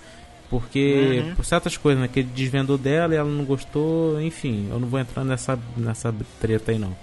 Porque, 0.50 1.22
Uhum. 1.28 1.34
por 1.34 1.44
certas 1.44 1.76
coisas, 1.76 2.02
né? 2.02 2.08
Que 2.12 2.20
ele 2.20 2.28
desvendou 2.34 2.76
dela 2.76 3.14
e 3.14 3.16
ela 3.16 3.28
não 3.30 3.44
gostou. 3.44 4.20
Enfim, 4.20 4.68
eu 4.70 4.78
não 4.78 4.88
vou 4.88 5.00
entrar 5.00 5.24
nessa, 5.24 5.58
nessa 5.76 6.14
treta 6.40 6.72
aí, 6.72 6.78
não. 6.78 6.94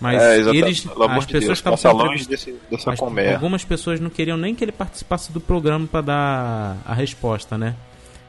Mas 0.00 0.20
É, 0.22 0.38
eles, 0.38 0.86
as 0.86 1.26
de 1.26 1.32
pessoas 1.32 1.60
Deus, 1.60 1.76
estavam 1.76 1.92
longe 2.06 2.26
desse, 2.28 2.54
dessa 2.70 2.94
colmeia. 2.96 3.34
algumas 3.34 3.64
pessoas 3.64 3.98
não 4.00 4.08
queriam 4.08 4.36
nem 4.36 4.54
que 4.54 4.62
ele 4.64 4.70
participasse 4.70 5.32
do 5.32 5.40
programa 5.40 5.86
para 5.88 6.00
dar 6.02 6.76
a 6.86 6.94
resposta, 6.94 7.58
né? 7.58 7.74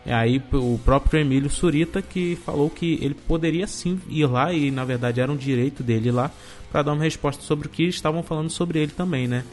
E 0.06 0.12
aí 0.12 0.42
o 0.54 0.80
próprio 0.84 1.20
Emílio 1.20 1.50
Surita 1.50 2.02
que 2.02 2.36
falou 2.46 2.70
que 2.70 2.98
ele 3.02 3.14
poderia 3.14 3.68
sim 3.68 4.00
ir 4.08 4.26
lá 4.26 4.52
e 4.54 4.72
na 4.72 4.86
verdade 4.86 5.20
era 5.20 5.32
um 5.32 5.36
direito 5.36 5.84
dele 5.84 6.10
ir 6.10 6.12
lá 6.12 6.32
para 6.72 6.84
dar 6.84 6.94
uma 6.94 7.04
resposta 7.04 7.44
sobre 7.44 7.68
o 7.68 7.70
que 7.70 7.84
estavam 7.84 8.24
falando 8.24 8.50
sobre 8.50 8.80
ele 8.80 8.92
também, 8.92 9.28
né? 9.28 9.44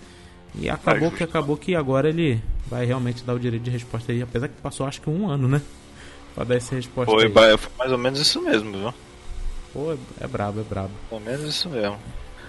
E 0.54 0.70
acabou 0.70 1.08
justo. 1.10 1.16
que 1.16 1.24
acabou 1.24 1.56
que 1.56 1.74
agora 1.74 2.08
ele 2.08 2.40
vai 2.66 2.86
realmente 2.86 3.24
dar 3.24 3.34
o 3.34 3.38
direito 3.40 3.62
de 3.64 3.70
resposta 3.70 4.12
aí, 4.12 4.22
apesar 4.22 4.48
que 4.48 4.60
passou 4.60 4.86
acho 4.86 5.00
que 5.00 5.10
um 5.10 5.28
ano, 5.28 5.48
né? 5.48 5.60
Pra 6.34 6.44
dar 6.44 6.54
essa 6.56 6.74
resposta 6.74 7.10
Foi, 7.10 7.24
aí. 7.24 7.58
foi 7.58 7.70
mais 7.78 7.92
ou 7.92 7.98
menos 7.98 8.20
isso 8.20 8.40
mesmo, 8.42 8.72
viu? 8.72 8.94
Pô, 9.72 9.92
é, 9.92 9.96
é 10.20 10.26
brabo, 10.26 10.60
é 10.60 10.64
brabo. 10.64 10.90
Pelo 11.08 11.20
menos 11.20 11.42
isso 11.44 11.68
mesmo. 11.68 11.98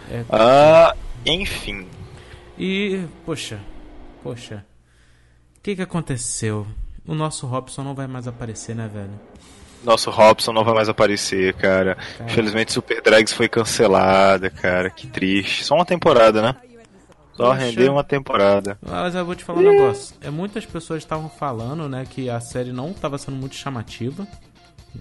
É, 0.09 0.23
Ah, 0.29 0.95
enfim. 1.25 1.85
E, 2.57 3.01
poxa, 3.25 3.59
poxa. 4.23 4.65
O 5.57 5.61
que 5.61 5.75
que 5.75 5.81
aconteceu? 5.81 6.65
O 7.07 7.15
nosso 7.15 7.47
Robson 7.47 7.83
não 7.83 7.95
vai 7.95 8.05
mais 8.05 8.27
aparecer, 8.27 8.75
né, 8.75 8.87
velho? 8.91 9.11
Nosso 9.83 10.09
Robson 10.11 10.51
não 10.51 10.63
vai 10.63 10.73
mais 10.73 10.89
aparecer, 10.89 11.53
cara. 11.53 11.97
Infelizmente 12.25 12.73
Super 12.73 13.01
Drags 13.01 13.31
foi 13.33 13.47
cancelada, 13.47 14.49
cara. 14.49 14.89
Que 14.89 15.07
triste. 15.07 15.63
Só 15.63 15.75
uma 15.75 15.85
temporada, 15.85 16.41
né? 16.41 16.55
Só 17.33 17.51
Poxa. 17.53 17.59
rendeu 17.65 17.93
uma 17.93 18.03
temporada. 18.03 18.77
Mas 18.81 19.13
eu 19.15 19.23
vou 19.25 19.35
te 19.35 19.43
falar 19.43 19.59
um 19.59 19.71
negócio. 19.71 20.15
É, 20.21 20.29
muitas 20.31 20.65
pessoas 20.65 21.03
estavam 21.03 21.29
falando, 21.29 21.87
né, 21.87 22.03
que 22.09 22.29
a 22.29 22.39
série 22.39 22.71
não 22.73 22.89
estava 22.91 23.17
sendo 23.17 23.37
muito 23.37 23.55
chamativa. 23.55 24.27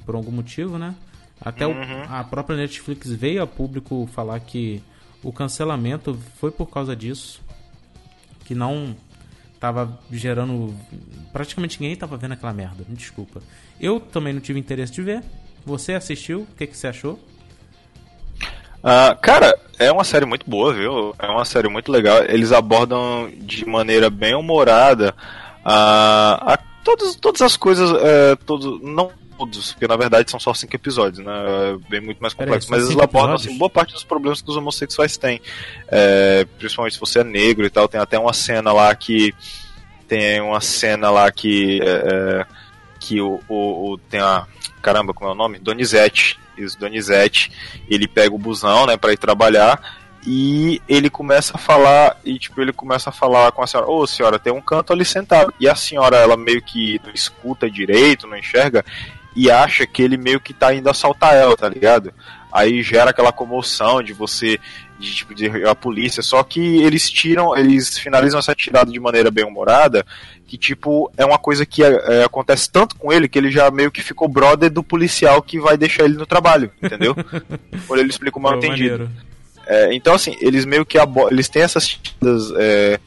Por 0.04 0.14
algum 0.14 0.30
motivo, 0.30 0.76
né? 0.78 0.94
Até 1.40 1.66
o- 1.66 1.74
a 2.10 2.22
própria 2.24 2.56
Netflix 2.56 3.10
veio 3.10 3.42
a 3.42 3.46
público 3.46 4.06
falar 4.12 4.38
que 4.40 4.82
o 5.22 5.32
cancelamento 5.32 6.16
foi 6.38 6.50
por 6.50 6.66
causa 6.66 6.94
disso. 6.94 7.40
Que 8.44 8.54
não 8.54 8.94
tava 9.66 9.98
gerando. 10.12 10.74
Praticamente 11.32 11.80
ninguém 11.80 11.96
tava 11.96 12.16
vendo 12.16 12.32
aquela 12.32 12.52
merda. 12.52 12.84
Me 12.88 12.94
desculpa. 12.94 13.42
Eu 13.80 13.98
também 13.98 14.32
não 14.32 14.40
tive 14.40 14.58
interesse 14.58 14.92
de 14.92 15.02
ver. 15.02 15.22
Você 15.64 15.94
assistiu? 15.94 16.42
O 16.42 16.56
que, 16.56 16.66
que 16.66 16.76
você 16.76 16.86
achou? 16.86 17.18
Ah, 18.82 19.16
cara, 19.20 19.58
é 19.78 19.90
uma 19.90 20.04
série 20.04 20.24
muito 20.24 20.48
boa, 20.48 20.72
viu? 20.72 21.14
É 21.18 21.26
uma 21.26 21.44
série 21.44 21.68
muito 21.68 21.90
legal. 21.90 22.22
Eles 22.28 22.52
abordam 22.52 23.28
de 23.38 23.66
maneira 23.66 24.08
bem 24.08 24.34
humorada 24.34 25.14
ah, 25.64 26.54
a 26.54 26.58
todas, 26.84 27.16
todas 27.16 27.42
as 27.42 27.56
coisas. 27.56 27.90
é, 28.02 28.36
todos, 28.36 28.80
não 28.82 29.10
todos, 29.36 29.72
porque 29.72 29.86
na 29.86 29.96
verdade 29.96 30.30
são 30.30 30.40
só 30.40 30.52
cinco 30.54 30.74
episódios, 30.76 31.24
né? 31.24 31.32
É 31.32 31.76
bem 31.90 32.00
muito 32.00 32.18
mais 32.20 32.34
complexo. 32.34 32.70
Mas 32.70 32.84
eles 32.88 32.98
abordam 32.98 33.34
assim, 33.34 33.56
boa 33.58 33.70
parte 33.70 33.92
dos 33.92 34.04
problemas 34.04 34.40
que 34.42 34.50
os 34.50 34.56
homossexuais 34.56 35.16
têm. 35.16 35.40
É, 35.88 36.46
principalmente 36.58 36.94
se 36.94 37.00
você 37.00 37.20
é 37.20 37.24
negro 37.24 37.64
e 37.66 37.70
tal. 37.70 37.88
Tem 37.88 38.00
até 38.00 38.18
uma 38.18 38.32
cena 38.32 38.72
lá 38.72 38.94
que. 38.94 39.34
Tem 40.08 40.40
uma 40.40 40.60
cena 40.60 41.10
lá 41.10 41.30
que. 41.30 41.80
é, 41.82 41.86
é, 42.42 42.46
que 43.00 43.20
o, 43.20 43.40
o, 43.48 43.92
o- 43.92 43.98
Tem 43.98 44.20
a. 44.20 44.46
Caramba, 44.82 45.12
como 45.12 45.28
é 45.30 45.32
o 45.32 45.36
nome? 45.36 45.58
Donizete. 45.58 46.38
Isso, 46.56 46.78
Donizete. 46.78 47.50
Ele 47.88 48.06
pega 48.08 48.34
o 48.34 48.38
busão, 48.38 48.86
né, 48.86 48.96
pra 48.96 49.12
ir 49.12 49.18
trabalhar. 49.18 49.80
E 50.28 50.82
ele 50.88 51.08
começa 51.08 51.52
a 51.54 51.58
falar, 51.58 52.18
e 52.24 52.36
tipo, 52.36 52.60
ele 52.60 52.72
começa 52.72 53.10
a 53.10 53.12
falar 53.12 53.52
com 53.52 53.62
a 53.62 53.66
senhora, 53.66 53.88
ô 53.88 54.04
senhora, 54.08 54.40
tem 54.40 54.52
um 54.52 54.60
canto 54.60 54.92
ali 54.92 55.04
sentado. 55.04 55.54
E 55.60 55.68
a 55.68 55.74
senhora, 55.76 56.16
ela 56.16 56.36
meio 56.36 56.60
que 56.60 57.00
não 57.04 57.12
escuta 57.12 57.70
direito, 57.70 58.26
não 58.26 58.36
enxerga, 58.36 58.84
e 59.36 59.50
acha 59.50 59.86
que 59.86 60.02
ele 60.02 60.16
meio 60.16 60.40
que 60.40 60.54
tá 60.54 60.74
indo 60.74 60.88
assaltar 60.88 61.34
ela, 61.34 61.54
tá 61.54 61.68
ligado? 61.68 62.12
Aí 62.50 62.82
gera 62.82 63.10
aquela 63.10 63.30
comoção 63.30 64.02
de 64.02 64.14
você, 64.14 64.58
de 64.98 65.14
tipo, 65.14 65.34
de 65.34 65.46
a 65.66 65.74
polícia, 65.74 66.22
só 66.22 66.42
que 66.42 66.82
eles 66.82 67.10
tiram, 67.10 67.54
eles 67.54 67.98
finalizam 67.98 68.40
essa 68.40 68.54
tirada 68.54 68.90
de 68.90 68.98
maneira 68.98 69.30
bem 69.30 69.44
humorada, 69.44 70.06
que 70.46 70.56
tipo, 70.56 71.12
é 71.18 71.24
uma 71.24 71.38
coisa 71.38 71.66
que 71.66 71.84
é, 71.84 72.24
acontece 72.24 72.70
tanto 72.70 72.96
com 72.96 73.12
ele 73.12 73.28
que 73.28 73.38
ele 73.38 73.50
já 73.50 73.70
meio 73.70 73.90
que 73.90 74.02
ficou 74.02 74.26
brother 74.26 74.70
do 74.70 74.82
policial 74.82 75.42
que 75.42 75.60
vai 75.60 75.76
deixar 75.76 76.04
ele 76.04 76.16
no 76.16 76.24
trabalho, 76.24 76.70
entendeu? 76.82 77.14
Quando 77.86 78.00
ele 78.00 78.08
explica 78.08 78.38
o 78.38 78.42
mal 78.42 78.56
entendido. 78.56 79.10
É, 79.66 79.92
então, 79.92 80.14
assim, 80.14 80.34
eles 80.40 80.64
meio 80.64 80.86
que 80.86 80.96
eles 81.30 81.48
têm 81.48 81.62
essas 81.62 81.88
tiradas 81.88 82.52
é, 82.56 82.98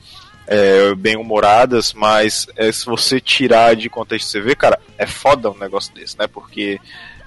é, 0.51 0.95
bem 0.95 1.15
humoradas, 1.15 1.93
mas 1.93 2.47
é, 2.57 2.71
se 2.71 2.83
você 2.85 3.21
tirar 3.21 3.75
de 3.75 3.87
contexto 3.87 4.27
você 4.29 4.41
vê, 4.41 4.55
cara, 4.55 4.79
é 4.97 5.05
foda 5.05 5.51
um 5.51 5.57
negócio 5.57 5.93
desse, 5.93 6.17
né? 6.17 6.25
Porque 6.25 6.79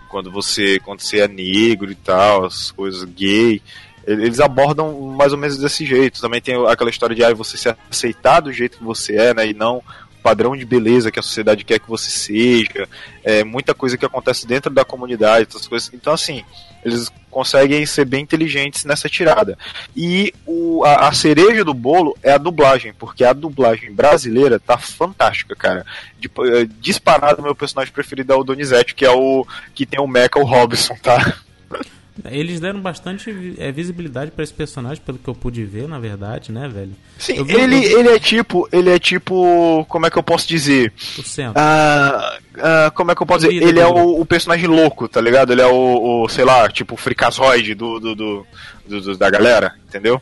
quando 0.08 0.28
você, 0.30 0.80
quando 0.80 1.00
você 1.00 1.20
é 1.20 1.28
negro 1.28 1.90
e 1.90 1.94
tal, 1.94 2.44
as 2.46 2.72
coisas 2.72 3.04
gay, 3.04 3.62
ele- 4.04 4.24
eles 4.26 4.40
abordam 4.40 4.92
mais 5.16 5.32
ou 5.32 5.38
menos 5.38 5.56
desse 5.56 5.86
jeito. 5.86 6.20
Também 6.20 6.40
tem 6.40 6.66
aquela 6.66 6.90
história 6.90 7.14
de 7.14 7.22
ah, 7.24 7.32
você 7.32 7.56
se 7.56 7.72
aceitar 7.88 8.40
do 8.40 8.52
jeito 8.52 8.78
que 8.78 8.84
você 8.84 9.14
é, 9.16 9.32
né? 9.32 9.46
E 9.46 9.54
não 9.54 9.80
padrão 10.22 10.56
de 10.56 10.64
beleza 10.64 11.10
que 11.10 11.18
a 11.18 11.22
sociedade 11.22 11.64
quer 11.64 11.78
que 11.78 11.88
você 11.88 12.10
seja. 12.10 12.88
É 13.24 13.42
muita 13.42 13.74
coisa 13.74 13.98
que 13.98 14.06
acontece 14.06 14.46
dentro 14.46 14.72
da 14.72 14.84
comunidade, 14.84 15.48
essas 15.48 15.66
coisas. 15.66 15.90
Então, 15.92 16.12
assim, 16.12 16.44
eles 16.84 17.10
conseguem 17.30 17.84
ser 17.86 18.04
bem 18.04 18.22
inteligentes 18.22 18.84
nessa 18.84 19.08
tirada. 19.08 19.58
E 19.96 20.32
o, 20.46 20.84
a, 20.84 21.08
a 21.08 21.12
cereja 21.12 21.64
do 21.64 21.74
bolo 21.74 22.16
é 22.22 22.32
a 22.32 22.38
dublagem, 22.38 22.92
porque 22.92 23.24
a 23.24 23.32
dublagem 23.32 23.92
brasileira 23.92 24.60
tá 24.60 24.78
fantástica, 24.78 25.56
cara. 25.56 25.84
De, 26.18 26.28
eh, 26.28 26.68
disparado, 26.80 27.42
meu 27.42 27.54
personagem 27.54 27.92
preferido 27.92 28.32
é 28.32 28.36
o 28.36 28.44
Donizete, 28.44 28.94
que 28.94 29.04
é 29.04 29.10
o 29.10 29.46
que 29.74 29.86
tem 29.86 30.00
o 30.00 30.06
Mecha, 30.06 30.38
o 30.38 30.44
Robson, 30.44 30.96
tá? 31.02 31.36
Eles 32.26 32.60
deram 32.60 32.78
bastante 32.80 33.54
é, 33.58 33.72
visibilidade 33.72 34.30
pra 34.32 34.44
esse 34.44 34.52
personagem, 34.52 35.02
pelo 35.02 35.16
que 35.18 35.28
eu 35.28 35.34
pude 35.34 35.64
ver, 35.64 35.88
na 35.88 35.98
verdade, 35.98 36.52
né, 36.52 36.68
velho? 36.68 36.92
Sim, 37.18 37.42
vi- 37.42 37.54
ele, 37.54 37.80
vi- 37.80 37.86
ele 37.94 38.08
é 38.10 38.18
tipo, 38.18 38.68
ele 38.70 38.90
é 38.90 38.98
tipo, 38.98 39.86
como 39.88 40.04
é 40.06 40.10
que 40.10 40.18
eu 40.18 40.22
posso 40.22 40.46
dizer? 40.46 40.92
O 41.18 41.22
centro. 41.22 41.54
Ah, 41.56 42.38
ah, 42.58 42.92
como 42.94 43.10
é 43.12 43.14
que 43.14 43.22
eu 43.22 43.26
posso 43.26 43.48
dizer? 43.48 43.66
Ele 43.66 43.80
é 43.80 43.86
o, 43.86 44.20
o 44.20 44.26
personagem 44.26 44.66
louco, 44.68 45.08
tá 45.08 45.22
ligado? 45.22 45.52
Ele 45.52 45.62
é 45.62 45.66
o, 45.66 46.22
o, 46.24 46.28
sei 46.28 46.44
lá, 46.44 46.68
tipo, 46.68 46.94
o 46.94 46.98
fricazoide 46.98 47.74
do, 47.74 47.98
do, 47.98 48.14
do, 48.14 48.46
do- 48.86 49.16
da 49.16 49.30
galera, 49.30 49.74
entendeu? 49.88 50.20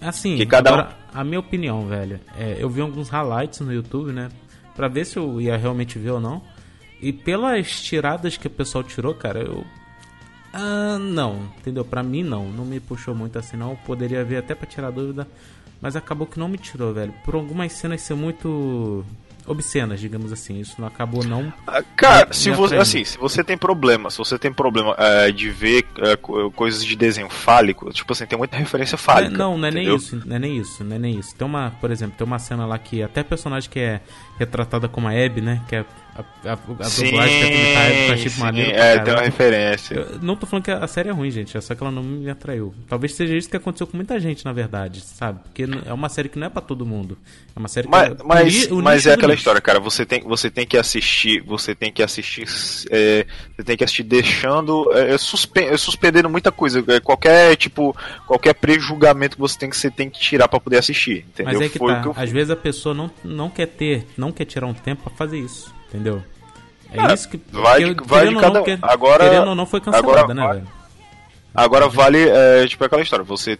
Assim, 0.00 0.36
que 0.36 0.44
cada 0.46 0.70
um- 0.70 0.74
agora, 0.74 0.96
a 1.14 1.24
minha 1.24 1.40
opinião, 1.40 1.86
velho, 1.88 2.20
é, 2.38 2.56
eu 2.60 2.68
vi 2.68 2.80
alguns 2.82 3.08
highlights 3.08 3.60
no 3.60 3.72
YouTube, 3.72 4.12
né? 4.12 4.28
Pra 4.76 4.88
ver 4.88 5.04
se 5.06 5.16
eu 5.16 5.40
ia 5.40 5.56
realmente 5.56 5.98
ver 5.98 6.10
ou 6.10 6.20
não. 6.20 6.42
E 7.00 7.12
pelas 7.12 7.80
tiradas 7.82 8.36
que 8.36 8.46
o 8.46 8.50
pessoal 8.50 8.84
tirou, 8.84 9.14
cara, 9.14 9.40
eu. 9.40 9.64
Ah, 10.60 10.98
não, 10.98 11.48
entendeu? 11.58 11.84
Pra 11.84 12.02
mim, 12.02 12.22
não. 12.22 12.48
Não 12.50 12.64
me 12.64 12.80
puxou 12.80 13.14
muito 13.14 13.38
assim, 13.38 13.56
não. 13.56 13.76
Poderia 13.76 14.24
ver 14.24 14.38
até 14.38 14.54
pra 14.54 14.66
tirar 14.66 14.90
dúvida. 14.90 15.26
Mas 15.80 15.94
acabou 15.94 16.26
que 16.26 16.38
não 16.38 16.48
me 16.48 16.58
tirou, 16.58 16.92
velho. 16.92 17.14
Por 17.24 17.36
algumas 17.36 17.72
cenas 17.72 18.00
ser 18.00 18.14
muito 18.14 19.04
obscenas, 19.46 20.00
digamos 20.00 20.32
assim. 20.32 20.58
Isso 20.60 20.74
não 20.80 20.88
acabou 20.88 21.24
não. 21.24 21.52
Ah, 21.66 21.82
Cara, 21.96 22.26
Me- 22.26 22.34
se 22.34 22.50
me 22.50 22.56
você, 22.56 22.76
assim, 22.76 23.04
se 23.04 23.16
você 23.16 23.44
tem 23.44 23.56
problema, 23.56 24.10
se 24.10 24.18
você 24.18 24.36
tem 24.38 24.52
problema 24.52 24.94
é, 24.98 25.30
de 25.30 25.48
ver 25.50 25.86
é, 25.98 26.16
co- 26.16 26.50
coisas 26.50 26.84
de 26.84 26.94
desenho 26.96 27.30
fálico, 27.30 27.90
tipo 27.92 28.12
assim, 28.12 28.26
tem 28.26 28.36
muita 28.36 28.56
referência 28.56 28.98
fálica. 28.98 29.38
não, 29.38 29.56
não 29.56 29.68
é 29.68 29.70
nem 29.70 29.94
isso, 29.94 30.20
não 30.26 30.36
é 30.36 30.38
nem 30.40 30.58
isso, 30.58 30.82
não 30.84 30.96
é 30.96 30.98
nem 30.98 31.18
isso. 31.18 31.34
Tem 31.36 31.46
uma, 31.46 31.72
por 31.80 31.90
exemplo, 31.92 32.14
tem 32.18 32.26
uma 32.26 32.38
cena 32.40 32.66
lá 32.66 32.76
que 32.78 33.02
até 33.02 33.22
personagem 33.22 33.70
que 33.70 33.78
é 33.78 34.00
retratada 34.38 34.88
como 34.88 35.08
a 35.08 35.10
Abby, 35.12 35.40
né? 35.40 35.62
Que 35.68 35.76
é 35.76 35.84
a, 36.44 36.52
a, 36.52 36.58
a 36.80 36.84
Sim, 36.84 37.04
dublagem 37.06 37.40
que 37.40 37.46
imitar 37.54 37.82
a 37.82 37.86
Abby 37.86 38.06
com 38.06 38.12
a 38.12 38.16
Chip 38.16 38.30
sim, 38.30 38.40
Maneiro. 38.40 38.70
é, 38.72 38.98
tem 38.98 39.14
uma 39.14 39.22
referência. 39.22 39.94
Eu 39.94 40.18
não 40.20 40.34
tô 40.36 40.46
falando 40.46 40.64
que 40.64 40.70
a 40.70 40.86
série 40.88 41.08
é 41.08 41.12
ruim, 41.12 41.30
gente, 41.30 41.56
é 41.56 41.60
só 41.60 41.74
que 41.74 41.82
ela 41.82 41.92
não 41.92 42.02
me 42.02 42.28
atraiu. 42.28 42.74
Talvez 42.88 43.14
seja 43.14 43.36
isso 43.36 43.48
que 43.48 43.56
aconteceu 43.56 43.86
com 43.86 43.96
muita 43.96 44.18
gente, 44.18 44.44
na 44.44 44.52
verdade, 44.52 45.00
sabe? 45.00 45.40
Porque 45.44 45.64
é 45.86 45.92
uma 45.92 46.08
série 46.08 46.28
que 46.28 46.38
não 46.38 46.46
é 46.48 46.50
pra 46.50 46.60
todo 46.60 46.84
mundo. 46.84 47.16
É 47.54 47.58
uma 47.58 47.68
série 47.68 47.86
que 47.86 47.90
Mas, 47.92 48.10
é 48.10 48.16
mas, 48.24 48.68
mas 48.68 49.06
é 49.06 49.12
aquela 49.12 49.32
nicho. 49.32 49.40
história, 49.40 49.60
cara. 49.60 49.78
Você 49.80 50.04
tem, 50.04 50.20
você 50.22 50.50
tem 50.50 50.66
que 50.66 50.76
assistir, 50.76 51.40
você 51.42 51.74
tem 51.74 51.92
que 51.92 52.02
assistir, 52.02 52.44
é, 52.90 53.24
você 53.56 53.62
tem 53.64 53.76
que 53.76 53.84
assistir 53.84 54.02
deixando, 54.02 54.92
é, 54.94 55.14
é, 55.14 55.18
suspen- 55.18 55.68
é, 55.68 55.76
suspendendo 55.76 56.28
muita 56.28 56.50
coisa. 56.50 56.82
É, 56.88 56.98
qualquer 57.00 57.54
tipo, 57.56 57.96
qualquer 58.26 58.54
prejulgamento 58.54 59.36
que 59.36 59.40
você 59.40 59.56
tem 59.58 59.70
que 59.70 59.76
você 59.76 59.90
tem 59.90 60.10
que 60.10 60.18
tirar 60.18 60.48
pra 60.48 60.58
poder 60.58 60.78
assistir, 60.78 61.24
entendeu? 61.28 61.54
Mas 61.54 61.60
é 61.60 61.68
que 61.68 61.78
Foi 61.78 61.92
tá. 61.92 62.02
que 62.02 62.08
eu 62.08 62.14
Às 62.16 62.30
vezes 62.30 62.50
a 62.50 62.56
pessoa 62.56 62.94
não, 62.94 63.10
não 63.24 63.48
quer 63.48 63.66
ter, 63.66 64.04
não 64.16 64.27
quer 64.32 64.44
tirar 64.44 64.66
um 64.66 64.74
tempo 64.74 65.02
pra 65.02 65.12
fazer 65.16 65.38
isso, 65.38 65.72
entendeu? 65.88 66.22
É 66.92 67.00
Ah, 67.00 67.12
isso 67.14 67.28
que. 67.28 67.40
vai 67.50 67.84
de- 67.84 67.94
porque, 67.94 68.08
vai 68.08 68.28
de 68.28 68.34
cada 68.36 68.60
não, 68.60 68.62
um. 68.62 68.78
Agora- 68.82 69.24
querendo 69.28 69.48
ou 69.48 69.54
não, 69.54 69.66
foi 69.66 69.80
cancelada, 69.80 70.08
agora 70.20 70.34
né, 70.34 70.42
vai- 70.46 70.54
velho? 70.56 70.68
Agora 71.54 71.88
vale, 71.88 72.28
é, 72.28 72.66
tipo 72.66 72.84
aquela 72.84 73.02
história, 73.02 73.24
você 73.24 73.58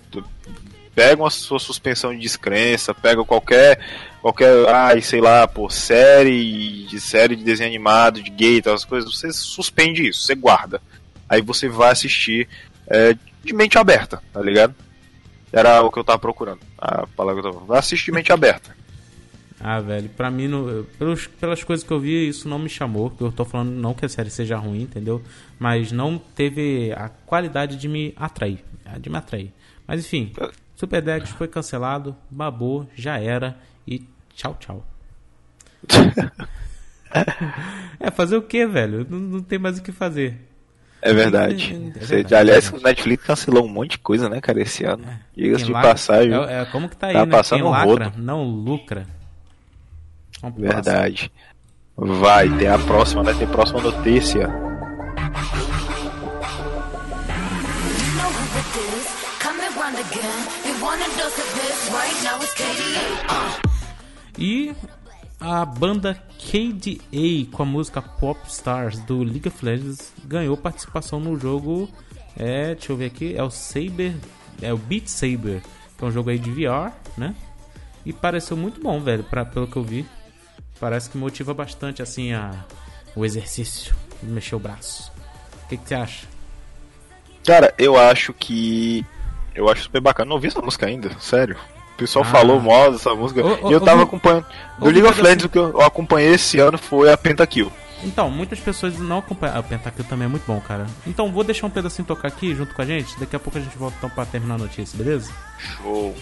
pega 0.94 1.22
uma 1.22 1.30
sua 1.30 1.58
suspensão 1.58 2.12
de 2.14 2.20
descrença, 2.20 2.94
pega 2.94 3.24
qualquer, 3.24 3.78
qualquer, 4.22 4.68
ai, 4.68 5.00
sei 5.00 5.20
lá, 5.20 5.46
pô, 5.48 5.68
série 5.68 6.84
de 6.86 7.00
série 7.00 7.34
de 7.36 7.44
desenho 7.44 7.68
animado, 7.68 8.22
de 8.22 8.30
gay 8.30 8.60
tal, 8.62 8.74
as 8.74 8.84
coisas, 8.84 9.12
você 9.14 9.32
suspende 9.32 10.08
isso, 10.08 10.22
você 10.22 10.34
guarda. 10.34 10.80
Aí 11.28 11.40
você 11.42 11.68
vai 11.68 11.90
assistir 11.92 12.48
é, 12.90 13.14
de 13.44 13.52
mente 13.52 13.78
aberta, 13.78 14.22
tá 14.32 14.40
ligado? 14.40 14.74
Era 15.52 15.82
o 15.82 15.90
que 15.90 15.98
eu 15.98 16.04
tava 16.04 16.18
procurando, 16.18 16.60
a 16.78 17.06
palavra 17.08 17.42
que 17.42 17.48
eu 17.48 17.52
tava 17.52 17.64
Vai 17.66 17.78
assistir 17.78 18.06
de 18.06 18.12
mente 18.12 18.30
aberta. 18.32 18.76
Ah, 19.60 19.80
velho, 19.80 20.08
pra 20.10 20.30
mim, 20.30 20.46
no- 20.46 20.84
pelos, 20.98 21.26
pelas 21.26 21.64
coisas 21.64 21.84
que 21.84 21.92
eu 21.92 21.98
vi, 21.98 22.28
isso 22.28 22.48
não 22.48 22.58
me 22.58 22.68
chamou. 22.68 23.12
Eu 23.20 23.32
tô 23.32 23.44
falando 23.44 23.70
não 23.70 23.92
que 23.92 24.04
a 24.04 24.08
série 24.08 24.30
seja 24.30 24.56
ruim, 24.56 24.82
entendeu? 24.82 25.20
Mas 25.58 25.90
não 25.90 26.16
teve 26.18 26.92
a 26.92 27.08
qualidade 27.08 27.76
de 27.76 27.88
me 27.88 28.14
atrair. 28.16 28.58
ah, 28.84 28.98
De 28.98 29.10
me 29.10 29.16
atrair. 29.16 29.52
Mas 29.86 30.04
enfim, 30.04 30.32
Super 30.76 31.02
Dex 31.02 31.30
foi 31.30 31.48
cancelado, 31.48 32.14
babou, 32.30 32.88
já 32.94 33.18
era. 33.18 33.56
E 33.86 34.02
tchau, 34.34 34.56
tchau. 34.60 34.86
é, 38.00 38.10
fazer 38.10 38.36
o 38.36 38.42
que, 38.42 38.66
velho? 38.66 39.06
Não, 39.08 39.18
não 39.18 39.42
tem 39.42 39.58
mais 39.58 39.78
o 39.78 39.82
que 39.82 39.92
fazer. 39.92 40.36
É 41.00 41.12
verdade. 41.12 41.74
É 41.96 42.00
Você- 42.00 42.16
verdade, 42.16 42.34
aliás, 42.34 42.72
é 42.72 42.76
o 42.76 42.80
Netflix 42.80 43.24
cancelou 43.24 43.64
um 43.64 43.68
monte 43.68 43.92
de 43.92 43.98
coisa, 43.98 44.28
né, 44.28 44.40
cara, 44.40 44.60
esse 44.60 44.84
ano. 44.84 45.04
Diga-se 45.36 45.58
Quem 45.64 45.66
de 45.66 45.72
lacra- 45.72 45.90
passagem. 45.90 46.32
É, 46.34 46.60
é, 46.60 46.64
como 46.66 46.88
que 46.88 46.96
tá 46.96 47.06
aí, 47.08 47.12
Tá 47.14 47.24
né? 47.26 47.32
passando 47.32 47.62
Quem 47.62 47.70
lacra 47.70 48.04
rodo. 48.08 48.22
não 48.22 48.44
lucra. 48.44 49.06
Verdade. 50.56 51.32
Vai, 51.96 52.48
tem 52.56 52.68
a 52.68 52.78
próxima, 52.78 53.22
né? 53.22 53.34
Tem 53.34 53.46
a 53.46 53.50
próxima 53.50 53.80
notícia. 53.80 54.48
E 64.38 64.72
a 65.40 65.64
banda 65.64 66.14
KDA 66.38 67.50
com 67.50 67.62
a 67.62 67.66
música 67.66 68.00
Pop 68.00 68.40
Stars 68.48 69.00
do 69.00 69.22
League 69.22 69.48
of 69.48 69.64
Legends 69.64 70.12
ganhou 70.24 70.56
participação 70.56 71.18
no 71.18 71.38
jogo. 71.38 71.88
É, 72.36 72.74
deixa 72.74 72.92
eu 72.92 72.96
ver 72.96 73.06
aqui, 73.06 73.34
é 73.36 73.42
o 73.42 73.50
Saber, 73.50 74.14
é 74.62 74.72
o 74.72 74.76
Beat 74.76 75.08
Saber, 75.08 75.62
que 75.96 76.04
é 76.04 76.06
um 76.06 76.12
jogo 76.12 76.30
aí 76.30 76.38
de 76.38 76.50
VR, 76.50 76.92
né? 77.16 77.34
E 78.06 78.12
pareceu 78.12 78.56
muito 78.56 78.80
bom, 78.80 79.00
velho, 79.00 79.24
pra, 79.24 79.44
pelo 79.44 79.66
que 79.66 79.76
eu 79.76 79.82
vi. 79.82 80.06
Parece 80.80 81.10
que 81.10 81.18
motiva 81.18 81.52
bastante 81.54 82.02
assim 82.02 82.32
a 82.32 82.52
o 83.16 83.24
exercício, 83.24 83.94
mexer 84.22 84.54
o 84.54 84.58
braço. 84.60 85.10
O 85.64 85.68
que, 85.68 85.76
que 85.76 85.88
você 85.88 85.94
acha? 85.94 86.26
Cara, 87.44 87.74
eu 87.78 87.98
acho 87.98 88.32
que. 88.32 89.04
Eu 89.54 89.68
acho 89.68 89.84
super 89.84 90.00
bacana. 90.00 90.28
Não 90.28 90.36
ouvi 90.36 90.48
essa 90.48 90.60
música 90.62 90.86
ainda, 90.86 91.10
sério. 91.18 91.56
O 91.94 91.98
pessoal 91.98 92.24
Ah. 92.24 92.28
falou 92.30 92.60
mal 92.60 92.92
dessa 92.92 93.12
música. 93.14 93.44
Ô, 93.44 93.70
e 93.70 93.72
eu 93.72 93.80
tava 93.80 94.00
ouvi- 94.02 94.04
acompanhando. 94.04 94.46
Do 94.78 94.86
League 94.90 95.02
of 95.08 95.20
Legends, 95.20 95.44
o 95.46 95.48
que 95.48 95.58
eu 95.58 95.70
eu 95.70 95.80
acompanhei 95.82 96.32
esse 96.34 96.60
ano 96.60 96.78
foi 96.78 97.12
a 97.12 97.16
Pentakill. 97.16 97.72
Então, 98.04 98.30
muitas 98.30 98.60
pessoas 98.60 98.96
não 98.98 99.18
acompanham. 99.18 99.56
Ah, 99.56 99.60
o 99.60 99.64
Pentakill 99.64 100.04
também 100.04 100.26
é 100.26 100.28
muito 100.28 100.44
bom, 100.46 100.60
cara. 100.60 100.86
Então, 101.04 101.32
vou 101.32 101.42
deixar 101.42 101.66
um 101.66 101.70
pedacinho 101.70 102.06
tocar 102.06 102.28
aqui 102.28 102.54
junto 102.54 102.72
com 102.72 102.82
a 102.82 102.84
gente. 102.84 103.18
Daqui 103.18 103.34
a 103.34 103.40
pouco 103.40 103.58
a 103.58 103.60
gente 103.60 103.76
volta 103.76 103.96
então 103.98 104.08
pra 104.10 104.24
terminar 104.24 104.54
a 104.54 104.58
notícia, 104.58 104.96
beleza? 104.96 105.32
Show. 105.58 106.14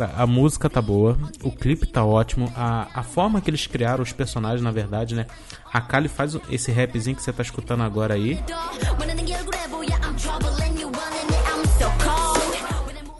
Cara, 0.00 0.14
a 0.16 0.26
música 0.26 0.70
tá 0.70 0.80
boa, 0.80 1.18
o 1.42 1.52
clipe 1.52 1.86
tá 1.86 2.02
ótimo, 2.02 2.50
a, 2.56 2.88
a 2.94 3.02
forma 3.02 3.38
que 3.38 3.50
eles 3.50 3.66
criaram 3.66 4.02
os 4.02 4.14
personagens, 4.14 4.62
na 4.62 4.70
verdade, 4.70 5.14
né? 5.14 5.26
A 5.70 5.78
Kali 5.78 6.08
faz 6.08 6.38
esse 6.50 6.72
rapzinho 6.72 7.14
que 7.14 7.22
você 7.22 7.30
tá 7.30 7.42
escutando 7.42 7.82
agora 7.82 8.14
aí. 8.14 8.42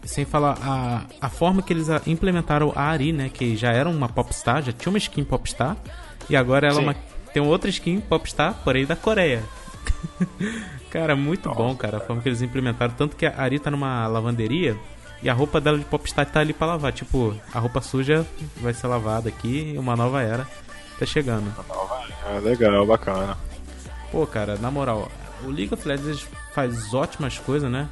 Sem 0.07 0.25
falar 0.25 0.57
a, 0.63 1.03
a 1.21 1.29
forma 1.29 1.61
que 1.61 1.71
eles 1.71 1.89
implementaram 2.07 2.73
a 2.75 2.85
Ari, 2.85 3.13
né? 3.13 3.29
Que 3.29 3.59
já 3.59 3.73
era 3.73 3.87
uma 3.87 4.09
popstar, 4.09 4.63
já 4.63 4.73
tinha 4.73 4.91
uma 4.91 4.97
skin 4.97 5.23
popstar. 5.23 5.77
E 6.31 6.37
agora 6.37 6.67
ela 6.67 6.79
é 6.79 6.83
uma, 6.83 6.97
tem 7.35 7.43
outra 7.43 7.69
skin 7.69 8.01
popstar, 8.01 8.55
porém 8.65 8.87
da 8.87 8.97
Coreia. 8.97 9.43
cara, 10.89 11.15
muito 11.15 11.51
bom, 11.51 11.77
cara, 11.77 11.99
a 11.99 12.01
forma 12.01 12.23
que 12.23 12.29
eles 12.31 12.41
implementaram. 12.41 12.95
Tanto 12.95 13.17
que 13.17 13.27
a 13.27 13.35
Ari 13.37 13.59
tá 13.59 13.71
numa 13.71 14.07
lavanderia 14.07 14.79
e 15.23 15.29
a 15.31 15.35
roupa 15.35 15.61
dela 15.61 15.79
de 15.79 15.85
popstar 15.85 16.27
tá 16.27 16.41
ali 16.41 16.53
pra 16.53 16.67
lavar. 16.67 16.93
Tipo, 16.93 17.35
a 17.53 17.59
roupa 17.59 17.81
suja 17.81 18.27
vai 18.57 18.73
ser 18.75 18.87
lavada 18.87 19.29
aqui 19.29 19.73
e 19.75 19.79
uma 19.79 19.97
nova 19.97 20.23
era 20.23 20.47
tá 20.99 21.07
chegando. 21.07 21.53
É, 22.27 22.41
legal, 22.41 22.87
bacana. 22.87 23.37
Pô, 24.13 24.27
cara, 24.27 24.57
na 24.59 24.71
moral, 24.71 25.11
o 25.45 25.49
League 25.51 25.73
of 25.73 25.87
Legends 25.87 26.27
faz 26.55 26.93
ótimas 26.93 27.39
coisas, 27.39 27.71
né? 27.71 27.89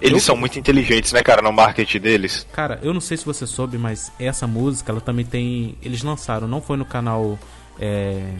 Eles 0.00 0.22
Eu- 0.22 0.26
são 0.26 0.36
muito 0.36 0.58
inteligentes, 0.58 1.12
né, 1.12 1.22
cara, 1.22 1.40
no 1.42 1.52
marketing 1.52 2.00
deles. 2.00 2.46
Cara, 2.52 2.78
eu 2.82 2.92
não 2.92 3.00
sei 3.00 3.16
se 3.16 3.24
você 3.24 3.46
soube, 3.46 3.78
mas 3.78 4.12
essa 4.18 4.46
música, 4.46 4.92
ela 4.92 5.00
também 5.00 5.24
tem. 5.24 5.76
Eles 5.82 6.02
lançaram, 6.02 6.46
não 6.46 6.60
foi 6.60 6.76
no 6.76 6.84
canal. 6.84 7.38
É... 7.80 8.30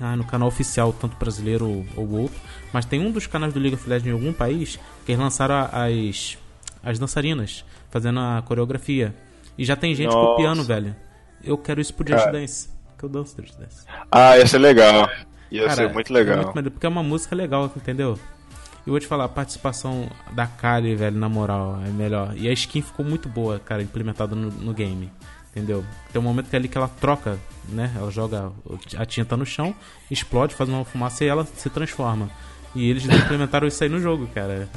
Ah, 0.00 0.14
no 0.16 0.24
canal 0.24 0.46
oficial, 0.48 0.92
tanto 0.92 1.16
brasileiro 1.16 1.66
ou, 1.66 1.86
ou 1.96 2.10
outro. 2.22 2.38
Mas 2.72 2.84
tem 2.84 3.00
um 3.04 3.10
dos 3.10 3.26
canais 3.26 3.52
do 3.52 3.58
League 3.58 3.74
of 3.74 3.88
Legends 3.88 4.08
em 4.08 4.12
algum 4.12 4.32
país 4.32 4.78
que 5.04 5.12
eles 5.12 5.20
lançaram 5.20 5.68
as. 5.72 6.38
As 6.82 6.98
dançarinas, 6.98 7.64
fazendo 7.90 8.20
a 8.20 8.42
coreografia. 8.46 9.14
E 9.56 9.64
já 9.64 9.74
tem 9.76 9.94
gente 9.94 10.12
Nossa. 10.12 10.28
copiando, 10.30 10.62
velho. 10.64 10.94
Eu 11.42 11.58
quero 11.58 11.80
isso 11.80 11.92
pro 11.94 12.06
Just 12.06 12.20
Cara. 12.24 12.32
Dance. 12.32 12.68
Que 12.96 13.04
eu 13.04 13.08
danço 13.08 13.36
Just 13.40 13.58
Dance. 13.58 13.84
Ah, 14.10 14.36
ia 14.38 14.46
ser 14.46 14.58
legal. 14.58 15.08
Ia 15.50 15.62
Cara, 15.64 15.74
ser 15.74 15.92
muito 15.92 16.10
é 16.10 16.14
legal. 16.14 16.36
muito 16.36 16.48
maneiro, 16.48 16.70
porque 16.70 16.86
é 16.86 16.88
uma 16.88 17.02
música 17.02 17.34
legal, 17.34 17.70
entendeu? 17.74 18.18
E 18.86 18.90
vou 18.90 18.98
te 19.00 19.06
falar, 19.06 19.24
a 19.24 19.28
participação 19.28 20.08
da 20.32 20.46
Kali, 20.46 20.94
velho, 20.94 21.16
na 21.18 21.28
moral, 21.28 21.80
é 21.84 21.90
melhor. 21.90 22.34
E 22.36 22.48
a 22.48 22.52
skin 22.52 22.80
ficou 22.82 23.04
muito 23.04 23.28
boa, 23.28 23.58
cara, 23.58 23.82
implementada 23.82 24.34
no, 24.34 24.50
no 24.50 24.72
game. 24.72 25.10
Entendeu? 25.50 25.84
Tem 26.12 26.20
um 26.20 26.24
momento 26.24 26.48
que 26.48 26.56
é 26.56 26.58
ali 26.58 26.68
que 26.68 26.78
ela 26.78 26.88
troca, 26.88 27.38
né? 27.68 27.92
Ela 27.96 28.10
joga 28.10 28.52
a 28.96 29.04
tinta 29.04 29.36
no 29.36 29.44
chão, 29.44 29.74
explode, 30.10 30.54
faz 30.54 30.70
uma 30.70 30.84
fumaça 30.84 31.24
e 31.24 31.28
ela 31.28 31.44
se 31.44 31.68
transforma. 31.68 32.30
E 32.74 32.88
eles 32.88 33.04
implementaram 33.04 33.66
isso 33.66 33.82
aí 33.82 33.90
no 33.90 33.98
jogo, 34.00 34.26
cara. 34.28 34.68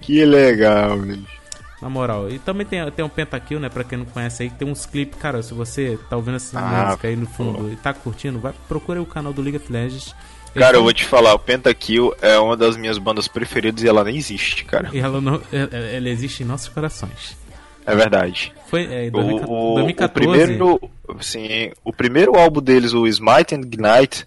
Que 0.00 0.24
legal, 0.24 0.98
bicho. 0.98 1.41
Na 1.82 1.88
moral. 1.90 2.30
E 2.30 2.38
também 2.38 2.64
tem, 2.64 2.88
tem 2.92 3.04
um 3.04 3.08
Pentakill, 3.08 3.58
né? 3.58 3.68
Pra 3.68 3.82
quem 3.82 3.98
não 3.98 4.04
conhece 4.06 4.44
aí, 4.44 4.50
tem 4.50 4.66
uns 4.68 4.86
clipes. 4.86 5.18
Cara, 5.18 5.42
se 5.42 5.52
você 5.52 5.98
tá 6.08 6.16
ouvindo 6.16 6.36
essa 6.36 6.58
Ah, 6.58 6.86
música 6.86 7.08
aí 7.08 7.16
no 7.16 7.26
fundo 7.26 7.72
e 7.72 7.76
tá 7.76 7.92
curtindo, 7.92 8.38
vai 8.38 8.54
procura 8.68 9.02
o 9.02 9.06
canal 9.06 9.32
do 9.32 9.42
League 9.42 9.56
of 9.56 9.70
Legends. 9.72 10.14
Cara, 10.54 10.76
eu 10.76 10.82
vou 10.82 10.92
te 10.92 11.04
falar, 11.04 11.34
o 11.34 11.38
Pentakill 11.38 12.14
é 12.22 12.38
uma 12.38 12.56
das 12.56 12.76
minhas 12.76 12.98
bandas 12.98 13.26
preferidas 13.26 13.82
e 13.82 13.88
ela 13.88 14.04
nem 14.04 14.16
existe, 14.16 14.64
cara. 14.64 14.90
E 14.92 14.98
ela 15.00 15.20
não. 15.20 15.40
é- 15.52 15.96
Ela 15.96 16.08
existe 16.08 16.42
em 16.42 16.46
nossos 16.46 16.68
corações. 16.68 17.36
É 17.84 17.96
verdade. 17.96 18.52
Foi 18.68 18.84
é, 18.84 19.06
em 19.06 19.08
O, 19.08 19.12
2014. 19.12 19.50
o, 19.50 19.72
o 19.72 19.74
2014 19.74 20.12
primeiro, 20.12 20.90
sim, 21.20 21.72
o 21.84 21.92
primeiro 21.92 22.38
álbum 22.38 22.60
deles, 22.62 22.92
o 22.92 23.08
Smite 23.08 23.56
and 23.56 23.62
Ignite, 23.62 24.24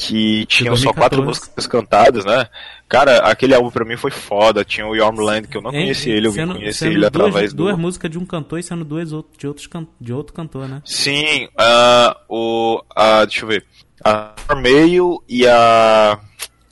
que 0.00 0.46
tinham 0.46 0.74
só 0.76 0.92
2014. 0.92 0.94
quatro 0.94 1.22
músicas 1.22 1.66
cantadas, 1.66 2.24
né? 2.24 2.48
Cara, 2.88 3.18
aquele 3.18 3.54
álbum 3.54 3.70
pra 3.70 3.84
mim 3.84 3.96
foi 3.96 4.10
foda. 4.10 4.64
Tinha 4.64 4.86
o 4.86 4.96
Yormland, 4.96 5.46
que 5.46 5.56
eu 5.56 5.60
não 5.62 5.70
conhecia 5.70 6.14
ele, 6.14 6.26
eu 6.28 6.32
vim 6.32 6.40
sendo- 6.40 6.54
conhecer 6.54 6.72
sendo 6.78 6.92
ele 6.92 7.00
duas, 7.00 7.06
através 7.08 7.52
duas 7.52 7.76
do. 7.76 7.80
músicas 7.80 8.10
de 8.10 8.18
um 8.18 8.24
cantor 8.24 8.58
e 8.58 8.62
sendo 8.62 8.84
duas 8.84 9.10
de, 9.10 9.46
outros 9.46 9.66
can, 9.66 9.86
de 10.00 10.12
outro 10.12 10.32
cantor, 10.34 10.66
né? 10.68 10.80
Sim, 10.84 11.48
ah, 11.58 12.16
o. 12.28 12.82
a 12.96 13.24
deixa 13.26 13.44
eu 13.44 13.48
ver. 13.48 13.64
A 14.02 14.32
Mail 14.56 15.22
e 15.28 15.46
a 15.46 16.18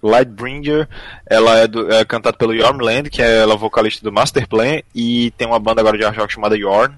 Lightbringer, 0.02 0.88
ela 1.28 1.58
é, 1.58 1.66
do, 1.66 1.92
é 1.92 2.04
cantada 2.04 2.36
pelo 2.36 2.54
Yormland, 2.54 3.10
que 3.10 3.20
é 3.20 3.40
ela 3.42 3.56
vocalista 3.56 4.02
do 4.02 4.10
Master 4.12 4.48
Plan, 4.48 4.80
e 4.94 5.30
tem 5.36 5.46
uma 5.46 5.58
banda 5.58 5.80
agora 5.82 5.98
de 5.98 6.04
hard 6.04 6.16
rock 6.16 6.32
chamada 6.32 6.56
Yorn, 6.56 6.94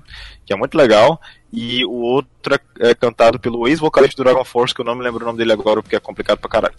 que 0.46 0.52
é 0.52 0.56
muito 0.56 0.76
legal. 0.78 1.20
E 1.52 1.84
o 1.84 1.92
outro 1.92 2.54
é, 2.54 2.90
é 2.90 2.94
cantado 2.94 3.38
pelo 3.38 3.66
ex-vocalista 3.66 4.16
do 4.22 4.24
Dragon 4.24 4.44
Force, 4.44 4.74
que 4.74 4.80
eu 4.80 4.84
não 4.84 4.94
me 4.94 5.02
lembro 5.02 5.22
o 5.22 5.26
nome 5.26 5.38
dele 5.38 5.52
agora, 5.52 5.82
porque 5.82 5.96
é 5.96 6.00
complicado 6.00 6.38
pra 6.38 6.48
caralho. 6.48 6.74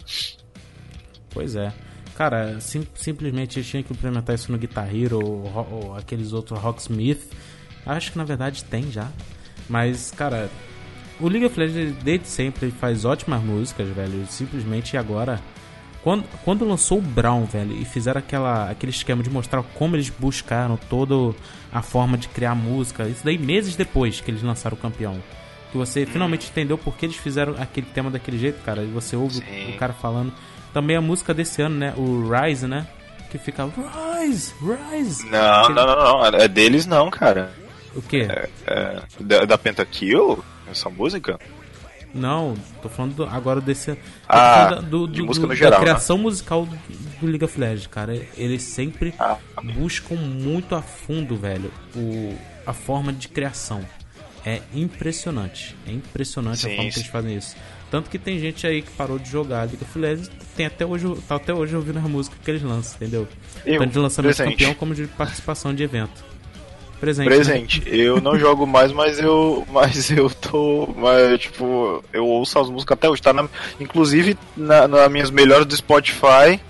Pois 1.30 1.56
é. 1.56 1.72
Cara, 2.16 2.60
sim- 2.60 2.86
simplesmente 2.94 3.58
eles 3.58 3.68
tinham 3.68 3.82
que 3.82 3.92
implementar 3.92 4.34
isso 4.34 4.50
no 4.52 4.58
Guitar 4.58 4.94
Hero 4.94 5.18
ou, 5.24 5.68
ou 5.70 5.96
aqueles 5.96 6.32
outros 6.32 6.58
Rocksmith. 6.60 7.30
Acho 7.84 8.12
que 8.12 8.18
na 8.18 8.24
verdade 8.24 8.64
tem 8.64 8.90
já. 8.90 9.10
Mas, 9.68 10.10
cara, 10.10 10.50
o 11.20 11.28
League 11.28 11.46
of 11.46 11.58
Legends 11.58 11.96
desde 12.02 12.28
sempre 12.28 12.70
faz 12.70 13.04
ótimas 13.04 13.42
músicas, 13.42 13.88
velho. 13.88 14.26
Simplesmente 14.26 14.96
agora. 14.96 15.40
Quando, 16.02 16.24
quando 16.44 16.64
lançou 16.66 16.98
o 16.98 17.02
Brown, 17.02 17.44
velho, 17.44 17.72
e 17.80 17.84
fizeram 17.84 18.18
aquela, 18.18 18.68
aquele 18.70 18.90
esquema 18.90 19.22
de 19.22 19.30
mostrar 19.30 19.62
como 19.74 19.94
eles 19.94 20.08
buscaram 20.10 20.76
toda 20.76 21.34
a 21.72 21.80
forma 21.80 22.18
de 22.18 22.26
criar 22.28 22.54
música, 22.56 23.08
isso 23.08 23.24
daí 23.24 23.38
meses 23.38 23.76
depois 23.76 24.20
que 24.20 24.30
eles 24.30 24.42
lançaram 24.42 24.76
o 24.76 24.80
campeão. 24.80 25.22
Que 25.70 25.78
você 25.78 26.04
finalmente 26.04 26.50
entendeu 26.50 26.76
por 26.76 26.96
que 26.96 27.06
eles 27.06 27.16
fizeram 27.16 27.54
aquele 27.58 27.86
tema 27.86 28.10
daquele 28.10 28.36
jeito, 28.38 28.62
cara. 28.64 28.82
E 28.82 28.86
você 28.86 29.14
ouve 29.16 29.36
Sim. 29.36 29.70
o 29.74 29.76
cara 29.78 29.92
falando. 29.92 30.32
Também 30.74 30.96
a 30.96 31.00
música 31.00 31.32
desse 31.32 31.62
ano, 31.62 31.76
né? 31.76 31.94
O 31.96 32.28
Rise, 32.30 32.66
né? 32.66 32.86
Que 33.30 33.38
fica 33.38 33.64
Rise, 33.64 34.52
Rise. 34.60 35.26
Não, 35.30 35.38
Aquele- 35.62 35.74
não, 35.74 35.86
não, 35.86 35.96
não, 35.96 36.24
é 36.38 36.48
deles 36.48 36.84
não, 36.84 37.10
cara. 37.10 37.52
O 37.94 38.02
quê? 38.02 38.26
É, 38.66 39.02
da, 39.20 39.44
da 39.46 39.56
Pentakill, 39.58 40.44
essa 40.70 40.90
música? 40.90 41.38
Não, 42.14 42.54
tô 42.82 42.88
falando 42.88 43.14
do- 43.14 43.24
agora 43.24 43.60
desse. 43.60 43.92
tô 43.94 43.98
Ah, 44.28 44.68
falando 44.70 44.90
do, 44.90 45.08
de 45.08 45.20
do- 45.20 45.26
música 45.26 45.46
no 45.46 45.54
geral, 45.54 45.72
Da 45.72 45.78
né? 45.78 45.84
criação 45.84 46.18
musical 46.18 46.66
do, 46.66 46.76
do 47.20 47.26
League 47.26 47.44
of 47.44 47.58
Legends, 47.58 47.86
cara. 47.86 48.14
Eles 48.36 48.62
sempre 48.62 49.14
Ah. 49.18 49.38
buscam 49.74 50.16
muito 50.16 50.74
a 50.74 50.82
fundo, 50.82 51.36
velho, 51.36 51.72
o, 51.96 52.36
a 52.66 52.72
forma 52.72 53.12
de 53.12 53.28
criação. 53.28 53.82
É 54.44 54.60
impressionante. 54.74 55.76
É 55.86 55.92
impressionante 55.92 56.58
Sim, 56.60 56.72
a 56.72 56.76
forma 56.76 56.88
que 56.90 56.94
sim. 56.94 57.00
eles 57.00 57.10
fazem 57.12 57.36
isso. 57.36 57.56
Tanto 57.90 58.10
que 58.10 58.18
tem 58.18 58.38
gente 58.38 58.66
aí 58.66 58.82
que 58.82 58.90
parou 58.92 59.18
de 59.18 59.30
jogar 59.30 59.60
League 59.68 59.78
of 59.82 59.98
Legends, 59.98 60.30
tem 60.56 60.66
até 60.66 60.84
hoje, 60.84 61.06
tá 61.28 61.36
até 61.36 61.52
hoje 61.54 61.76
ouvindo 61.76 61.98
as 61.98 62.04
músicas 62.04 62.38
que 62.42 62.50
eles 62.50 62.62
lançam, 62.62 62.96
entendeu? 62.96 63.28
Eu, 63.64 63.78
Tanto 63.80 63.92
de 63.92 63.98
lançamento 63.98 64.32
de 64.32 64.36
presente. 64.38 64.58
campeão 64.58 64.74
como 64.74 64.94
de 64.94 65.06
participação 65.06 65.74
de 65.74 65.82
evento. 65.82 66.24
Presente. 67.02 67.26
Presente. 67.26 67.82
Eu 67.86 68.20
não 68.20 68.38
jogo 68.38 68.64
mais, 68.64 68.92
mas 68.92 69.18
eu. 69.18 69.66
Mas 69.72 70.08
eu 70.08 70.30
tô. 70.30 70.88
Mas, 70.96 71.40
tipo, 71.40 72.02
eu 72.12 72.24
ouço 72.24 72.56
as 72.60 72.70
músicas 72.70 72.94
até 72.96 73.08
hoje. 73.10 73.20
Tá 73.20 73.32
na, 73.32 73.48
inclusive, 73.80 74.38
na, 74.56 74.86
nas 74.86 75.10
minhas 75.10 75.28
melhores 75.28 75.66
do 75.66 75.76
Spotify. 75.76 76.60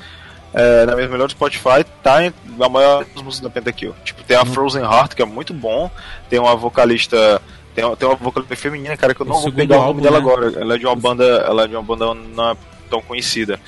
É, 0.55 0.87
nas 0.87 0.95
minhas 0.95 1.11
melhores 1.11 1.35
do 1.35 1.37
Spotify, 1.37 1.85
tá 2.03 2.25
em, 2.25 2.33
a 2.59 2.69
maior 2.71 3.05
das 3.15 3.23
músicas 3.23 3.41
da 3.41 3.51
Pentakill. 3.51 3.95
Tipo, 4.05 4.23
tem 4.25 4.35
a 4.35 4.43
Hum. 4.43 4.47
Frozen 4.47 4.83
Heart, 4.83 5.13
que 5.15 5.21
é 5.21 5.27
muito 5.27 5.53
bom. 5.53 5.91
Tem 6.31 6.39
uma 6.39 6.57
vocalista. 6.57 7.43
Tem, 7.75 7.85
tem 7.97 8.09
uma 8.09 8.17
vocalista 8.17 8.57
feminina, 8.57 8.97
cara, 8.97 9.15
que 9.15 9.21
eu 9.21 9.27
O 9.27 9.29
não 9.29 9.35
vou 9.37 9.45
segundo 9.45 9.59
pegar 9.69 9.81
o 9.81 9.85
nome 9.89 10.01
dela 10.01 10.19
né? 10.19 10.25
agora. 10.27 10.53
Ela 10.59 10.77
é 10.77 10.79
de 10.79 10.87
uma 10.87 10.97
banda. 10.97 11.25
Ela 11.25 11.65
é 11.65 11.67
de 11.69 11.77
uma 11.77 11.83
banda 11.83 12.07
não 12.15 12.57
tão 12.89 13.03
conhecida. 13.03 13.61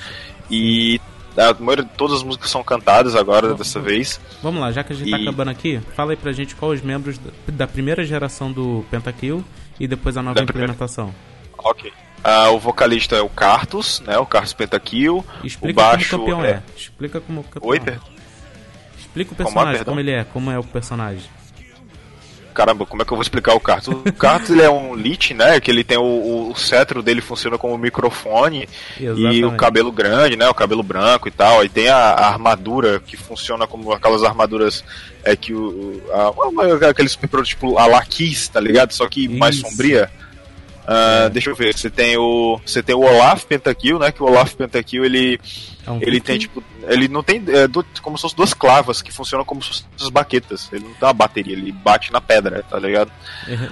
E 0.49 0.99
a 1.37 1.53
maioria, 1.53 1.83
todas 1.97 2.17
as 2.17 2.23
músicas 2.23 2.49
são 2.49 2.63
cantadas 2.63 3.15
agora, 3.15 3.47
Vamos- 3.47 3.57
dessa 3.59 3.79
vez. 3.79 4.19
Vamos 4.41 4.61
lá, 4.61 4.71
já 4.71 4.83
que 4.83 4.93
a 4.93 4.95
gente 4.95 5.09
tá 5.11 5.17
E- 5.17 5.21
acabando 5.23 5.49
aqui, 5.51 5.79
fala 5.95 6.11
aí 6.11 6.17
pra 6.17 6.31
gente 6.31 6.55
quais 6.55 6.79
os 6.79 6.85
membros 6.85 7.19
da, 7.47 7.67
primeira 7.67 8.03
geração 8.05 8.51
do 8.51 8.85
Pentakill 8.89 9.43
e 9.79 9.87
depois 9.87 10.15
a 10.17 10.21
nova 10.21 10.35
Da 10.39 10.45
primeira- 10.45 10.71
implementação. 10.73 11.13
Ok. 11.57 11.91
Ah, 12.23 12.49
o 12.49 12.59
vocalista 12.59 13.15
é 13.15 13.21
o 13.21 13.29
Cartus, 13.29 13.99
né? 14.01 14.17
O 14.17 14.25
Cartus 14.25 14.53
Pentakill. 14.53 15.23
Explica 15.43 15.79
o 15.79 15.83
baixo 15.83 16.09
como 16.11 16.23
o 16.23 16.25
campeão 16.27 16.45
é. 16.45 16.49
é. 16.51 16.63
Explica 16.75 17.21
como 17.21 17.41
o 17.41 17.43
campeão 17.43 17.69
Oi, 17.69 17.77
é. 17.77 17.79
per... 17.81 17.99
Explica 18.97 19.33
o 19.33 19.35
Como 19.35 19.41
é, 19.41 19.45
personagem, 19.53 19.73
perdão? 19.77 19.91
como 19.93 19.99
ele 19.99 20.11
é, 20.11 20.23
como 20.23 20.51
é 20.51 20.59
o 20.59 20.63
personagem. 20.63 21.23
Caramba, 22.55 22.85
como 22.85 23.01
é 23.01 23.05
que 23.05 23.11
eu 23.11 23.17
vou 23.17 23.21
explicar 23.21 23.53
o 23.53 23.59
Cartus? 23.59 23.89
O 23.89 24.13
Cartus 24.13 24.49
ele 24.51 24.61
é 24.61 24.69
um 24.69 24.95
Lich, 24.95 25.33
né? 25.33 25.59
Que 25.59 25.69
ele 25.69 25.83
tem 25.83 25.97
o, 25.97 26.49
o 26.49 26.55
cetro 26.55 27.03
dele 27.03 27.19
funciona 27.19 27.57
como 27.57 27.77
microfone 27.77 28.67
e 28.97 29.03
Exatamente. 29.03 29.45
o 29.45 29.51
cabelo 29.57 29.91
grande, 29.91 30.37
né? 30.37 30.47
O 30.47 30.53
cabelo 30.53 30.81
branco 30.81 31.27
e 31.27 31.31
tal. 31.31 31.59
Aí 31.59 31.67
tem 31.67 31.89
a, 31.89 31.97
a 31.97 32.27
armadura 32.29 33.01
que 33.05 33.17
funciona 33.17 33.67
como 33.67 33.91
aquelas 33.91 34.23
armaduras 34.23 34.85
é 35.21 35.35
que 35.35 35.53
o, 35.53 36.01
a, 36.13 36.89
aquele 36.89 37.09
super 37.09 37.43
tipo 37.43 37.77
a 37.77 37.85
Lakis, 37.87 38.47
tá 38.47 38.61
ligado? 38.61 38.93
Só 38.93 39.05
que 39.09 39.27
mais 39.27 39.55
Isso. 39.55 39.69
sombria. 39.69 40.09
É. 40.87 41.29
Deixa 41.29 41.49
eu 41.49 41.55
ver, 41.55 41.75
você 41.77 41.89
tem 41.89 42.15
o 42.17 42.59
você 42.65 42.81
tem 42.83 42.95
o 42.95 42.99
Olaf 43.01 43.43
Pentakill, 43.45 43.99
né? 43.99 44.11
Que 44.11 44.21
o 44.21 44.27
Olaf 44.27 44.53
Pentakill 44.55 45.03
ele 45.05 45.39
É 45.85 45.91
um 45.91 45.99
Ele 46.01 46.19
tem, 46.21 46.37
tipo, 46.39 46.63
ele 46.87 47.07
não 47.07 47.21
tem, 47.23 47.43
é, 47.47 47.67
du- 47.67 47.85
como 48.01 48.17
se 48.17 48.21
fossem 48.23 48.35
duas 48.37 48.53
clavas 48.53 49.01
que 49.01 49.11
funcionam 49.11 49.43
como 49.45 49.61
se 49.61 49.69
fossem 49.69 49.85
duas 49.97 50.09
baquetas. 50.09 50.69
Ele 50.71 50.83
não 50.85 50.93
tem 50.93 51.07
uma 51.07 51.13
bateria, 51.13 51.53
ele 51.53 51.71
bate 51.71 52.11
na 52.11 52.19
pedra, 52.21 52.63
tá 52.63 52.77
ligado? 52.79 53.11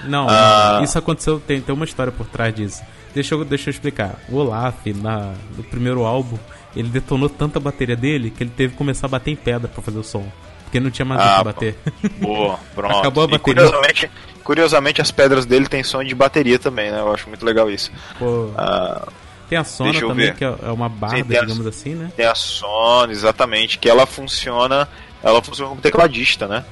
Não, 0.05 0.27
Ah. 0.29 0.75
não, 0.77 0.83
isso 0.83 0.97
aconteceu, 0.97 1.39
tem, 1.39 1.59
tem 1.61 1.73
uma 1.73 1.85
história 1.85 2.11
por 2.11 2.25
trás 2.27 2.53
disso. 2.53 2.81
Deixa 3.13 3.35
eu, 3.35 3.45
deixa 3.45 3.69
eu 3.69 3.71
explicar. 3.71 4.15
O 4.29 4.37
Olaf, 4.37 4.85
na, 4.95 5.33
no 5.55 5.63
primeiro 5.63 6.03
álbum, 6.03 6.37
ele 6.75 6.89
detonou 6.89 7.29
tanta 7.29 7.59
bateria 7.59 7.95
dele 7.95 8.31
que 8.31 8.43
ele 8.43 8.51
teve 8.55 8.71
que 8.73 8.77
começar 8.77 9.05
a 9.05 9.09
bater 9.09 9.29
em 9.31 9.35
pedra 9.35 9.67
pra 9.67 9.81
fazer 9.83 9.99
o 9.99 10.03
som. 10.03 10.27
Porque 10.73 10.79
não 10.83 10.89
tinha 10.89 11.05
mais 11.05 11.21
Ah, 11.21 11.25
o 11.25 11.29
que 11.29 11.37
pô. 11.37 11.43
bater. 11.45 11.75
Boa, 12.19 12.59
pronto. 12.73 12.97
Acabou 12.97 13.23
a 13.25 13.27
E 13.27 13.31
bateria. 13.31 13.39
curiosamente, 13.63 14.11
curiosamente, 14.43 15.01
as 15.03 15.11
pedras 15.11 15.45
dele 15.45 15.67
tem 15.67 15.83
som 15.83 16.03
de 16.03 16.15
bateria 16.15 16.57
também, 16.57 16.89
né? 16.89 16.99
Eu 16.99 17.13
acho 17.13 17.29
muito 17.29 17.45
legal 17.45 17.69
isso. 17.69 17.91
Pô, 18.17 18.49
Ah, 18.57 19.07
tem 19.47 19.55
a 19.59 19.63
Sona 19.63 19.93
também, 19.93 20.25
ver. 20.27 20.35
que 20.35 20.43
é 20.43 20.47
é 20.63 20.71
uma 20.71 20.89
barda, 20.89 21.23
tem 21.23 21.37
a- 21.37 21.41
digamos 21.41 21.67
assim, 21.67 21.93
né? 21.93 22.11
tem 22.17 22.25
a 22.25 22.33
Sony, 22.33 23.11
exatamente, 23.11 23.77
que 23.77 23.87
ela 23.87 24.07
funciona. 24.07 24.89
Ela 25.21 25.43
funciona 25.43 25.69
como 25.69 25.79
tecladista, 25.79 26.47
né? 26.47 26.65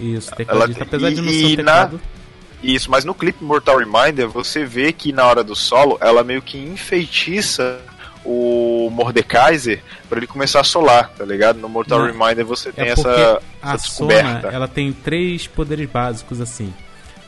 Isso, 0.00 0.34
tecladista, 0.34 0.80
Ela- 0.82 0.88
apesar 0.88 1.10
de 1.12 1.22
não 1.22 1.30
e- 1.30 1.38
ser 1.38 1.44
um 1.44 1.48
e 1.50 1.56
teclado. 1.56 2.00
Isso, 2.60 2.90
mas 2.90 3.04
no 3.04 3.14
clipe 3.14 3.44
Mortal 3.44 3.76
Reminder, 3.78 4.26
você 4.28 4.64
vê 4.64 4.92
que 4.92 5.12
na 5.12 5.24
hora 5.26 5.44
do 5.44 5.54
solo, 5.54 5.96
ela 6.00 6.24
meio 6.24 6.42
que 6.42 6.58
enfeitiça 6.58 7.80
o 8.24 8.88
Mordekaiser 8.90 9.82
pra 10.08 10.18
ele 10.18 10.26
começar 10.26 10.60
a 10.60 10.64
solar, 10.64 11.10
tá 11.10 11.24
ligado? 11.24 11.58
No 11.58 11.68
Mortal 11.68 11.98
Não, 12.00 12.06
Reminder 12.06 12.44
você 12.44 12.72
tem 12.72 12.86
É 12.86 12.88
essa, 12.90 13.08
essa 13.10 13.40
a 13.62 13.78
Sona, 13.78 14.08
descoberta. 14.14 14.48
ela 14.48 14.66
tem 14.68 14.92
três 14.92 15.46
poderes 15.46 15.88
básicos 15.88 16.40
assim. 16.40 16.72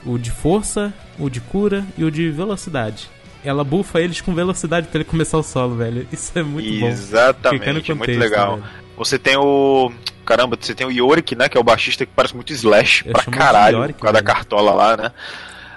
O 0.05 0.19
de 0.19 0.31
força, 0.31 0.95
o 1.19 1.29
de 1.29 1.41
cura 1.41 1.85
e 1.99 2.05
o 2.05 2.11
de 2.11 2.31
velocidade. 2.31 3.09
Ela 3.45 3.63
bufa 3.63 4.01
eles 4.01 4.21
com 4.21 4.35
velocidade 4.35 4.89
pra 4.89 4.99
ele 4.99 5.05
começar 5.05 5.39
o 5.39 5.43
solo, 5.43 5.77
velho. 5.77 6.07
Isso 6.11 6.37
é 6.39 6.43
muito 6.43 6.67
bom. 6.69 6.75
Fica 6.75 6.87
no 6.87 6.93
Exatamente, 6.93 7.95
muito 7.95 8.19
legal. 8.19 8.57
velho. 8.57 8.69
Você 8.97 9.19
tem 9.19 9.37
o. 9.37 9.93
Caramba, 10.25 10.57
você 10.61 10.75
tem 10.75 10.87
o 10.87 10.91
Yorick, 10.91 11.37
né? 11.37 11.49
Que 11.49 11.57
é 11.57 11.61
o 11.61 11.65
baixista 11.65 12.05
que 12.05 12.13
parece 12.17 12.35
muito 12.35 12.53
Slash 12.53 13.05
Eu 13.07 13.13
pra 13.13 13.25
caralho, 13.25 13.79
Yorick, 13.79 13.99
por 13.99 14.07
causa 14.07 14.21
da 14.21 14.25
velho. 14.25 14.35
cartola 14.35 14.73
lá, 14.73 14.97
né? 14.97 15.13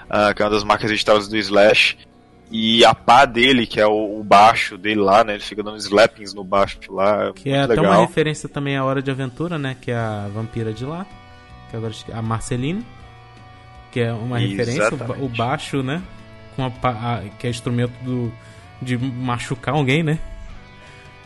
Ah, 0.08 0.34
que 0.34 0.42
é 0.42 0.44
uma 0.44 0.50
das 0.50 0.64
marcas 0.64 0.90
registradas 0.90 1.28
do 1.28 1.36
Slash. 1.36 1.96
E 2.50 2.84
a 2.84 2.92
pá 2.94 3.24
dele, 3.24 3.64
que 3.66 3.80
é 3.80 3.86
o, 3.86 4.18
o 4.20 4.24
baixo 4.24 4.76
dele 4.76 5.00
lá, 5.00 5.22
né? 5.22 5.34
Ele 5.34 5.42
fica 5.42 5.62
dando 5.62 5.76
slappings 5.76 6.34
no 6.34 6.42
baixo 6.42 6.78
lá. 6.90 7.32
Que 7.32 7.50
é 7.50 7.60
até 7.62 7.74
legal. 7.74 7.92
uma 7.92 8.00
referência 8.00 8.48
também 8.48 8.76
à 8.76 8.84
Hora 8.84 9.00
de 9.00 9.10
Aventura, 9.10 9.56
né? 9.58 9.76
Que 9.80 9.92
é 9.92 9.96
a 9.96 10.28
vampira 10.34 10.72
de 10.72 10.84
lá. 10.84 11.06
Que 11.70 11.76
agora 11.76 11.92
esque- 11.92 12.12
a 12.12 12.20
Marceline. 12.20 12.84
Que 13.92 14.00
é 14.00 14.12
uma 14.12 14.38
referência, 14.38 14.90
o 15.18 15.26
o 15.26 15.28
baixo, 15.28 15.82
né? 15.82 16.02
Com 16.56 16.64
a, 16.64 16.68
a- 16.88 17.22
que 17.38 17.46
é 17.46 17.50
instrumento 17.50 17.92
do, 18.02 18.32
de 18.82 18.96
machucar 18.98 19.74
alguém, 19.74 20.02
né? 20.02 20.18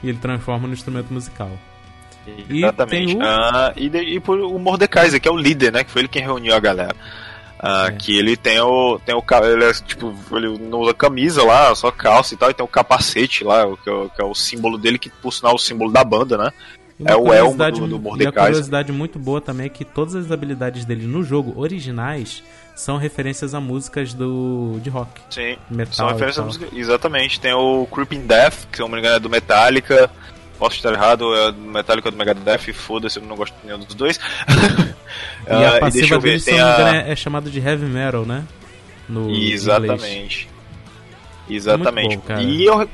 E 0.03 0.09
ele 0.11 0.19
transforma 0.19 0.67
no 0.67 0.75
instrumento 0.75 1.11
musical. 1.13 1.51
E 2.27 2.59
Exatamente. 2.59 3.15
tem 3.15 3.17
o- 3.17 3.23
Ah, 3.25 3.73
e, 3.77 3.87
e 3.87 4.21
por 4.21 4.39
o 4.41 4.59
Mordekaiser, 4.59 5.19
que 5.21 5.29
é 5.29 5.31
o 5.31 5.37
líder, 5.39 5.73
né? 5.73 5.85
Que 5.85 5.91
foi 5.91 6.03
ele 6.03 6.09
quem 6.09 6.23
reuniu 6.23 6.55
a 6.55 6.61
galera. 6.61 6.95
Ah, 7.67 7.87
É. 7.89 7.93
Que 7.93 8.19
ele 8.19 8.37
tem 8.37 8.61
o. 8.61 8.99
Tem 9.07 9.15
o 9.15 9.23
ele 9.45 9.65
é, 9.65 9.73
tipo, 9.73 10.15
ele 10.33 10.59
não 10.59 10.81
usa 10.81 10.93
camisa 10.93 11.43
lá, 11.43 11.75
só 11.75 11.91
calça 11.91 12.35
e 12.35 12.37
tal, 12.37 12.51
e 12.51 12.55
tem 12.55 12.65
o 12.65 12.69
capacete 12.69 13.43
lá, 13.45 13.65
que 13.83 13.89
é 13.89 13.93
o, 13.93 14.11
que 14.11 14.21
é 14.21 14.25
o 14.25 14.35
símbolo 14.35 14.77
dele, 14.77 14.99
que 14.99 15.09
por 15.09 15.33
sinal 15.33 15.53
é 15.53 15.55
o 15.55 15.59
símbolo 15.59 15.91
da 15.91 16.05
banda, 16.05 16.37
né? 16.37 16.53
É 17.05 17.17
o 17.17 17.33
elmo 17.33 17.57
do- 17.57 17.87
do 17.89 17.95
E 17.97 17.99
a 17.99 17.99
Mordecai. 17.99 18.47
curiosidade 18.47 18.93
muito 18.93 19.19
boa 19.19 19.41
também 19.41 19.67
é 19.67 19.69
que 19.69 19.85
todas 19.85 20.15
as 20.15 20.31
habilidades 20.31 20.85
dele 20.85 21.07
no 21.07 21.25
jogo 21.25 21.53
originais 21.61 22.43
são 22.77 22.97
referências 22.99 23.53
a 23.55 23.61
músicas 23.61 24.15
do 24.15 24.79
de 24.81 24.91
rock. 24.91 25.21
Sim. 25.31 25.57
Metal 25.69 25.93
São 25.95 26.07
referências 26.07 26.37
tal. 26.37 26.45
música. 26.47 26.69
Exatamente. 26.73 27.41
Tem 27.41 27.53
o 27.53 27.87
Creeping 27.93 28.27
Death, 28.27 28.67
que 28.71 28.77
se 28.77 28.83
eu 28.83 28.87
não 28.87 28.93
me 28.95 29.01
engano 29.01 29.17
é 29.17 29.21
do 29.21 29.29
Metallica. 29.31 30.09
Posso 30.57 30.77
estar 30.77 30.93
errado, 30.93 31.35
é 31.35 31.51
do 31.51 31.59
Metallica 31.61 32.09
ou 32.09 32.13
do 32.13 32.17
Megadeth, 32.19 32.73
foda-se, 32.73 33.19
eu 33.19 33.25
não 33.25 33.35
gosto 33.37 33.55
de 33.61 33.67
nenhum 33.67 33.81
dos 33.81 33.95
dois. 33.97 34.21
E 35.47 35.51
Ah, 35.51 35.57
a 35.57 35.61
deixa 35.61 35.81
passiva 35.81 36.15
eu 36.15 36.21
ver, 36.21 36.31
dele, 36.31 36.43
tem 36.43 36.61
a- 36.61 36.95
é, 37.07 37.13
é 37.13 37.17
chamado 37.17 37.51
de 37.51 37.59
heavy 37.61 37.87
metal, 37.87 38.25
né? 38.25 38.45
No 39.09 39.31
inglês. 39.31 39.53
Exatamente. 39.53 40.49
Exatamente. 41.49 42.07
Muito 42.09 42.21
bom, 42.23 42.27
cara. 42.27 42.43
e 42.43 42.65
eu, 42.65 42.89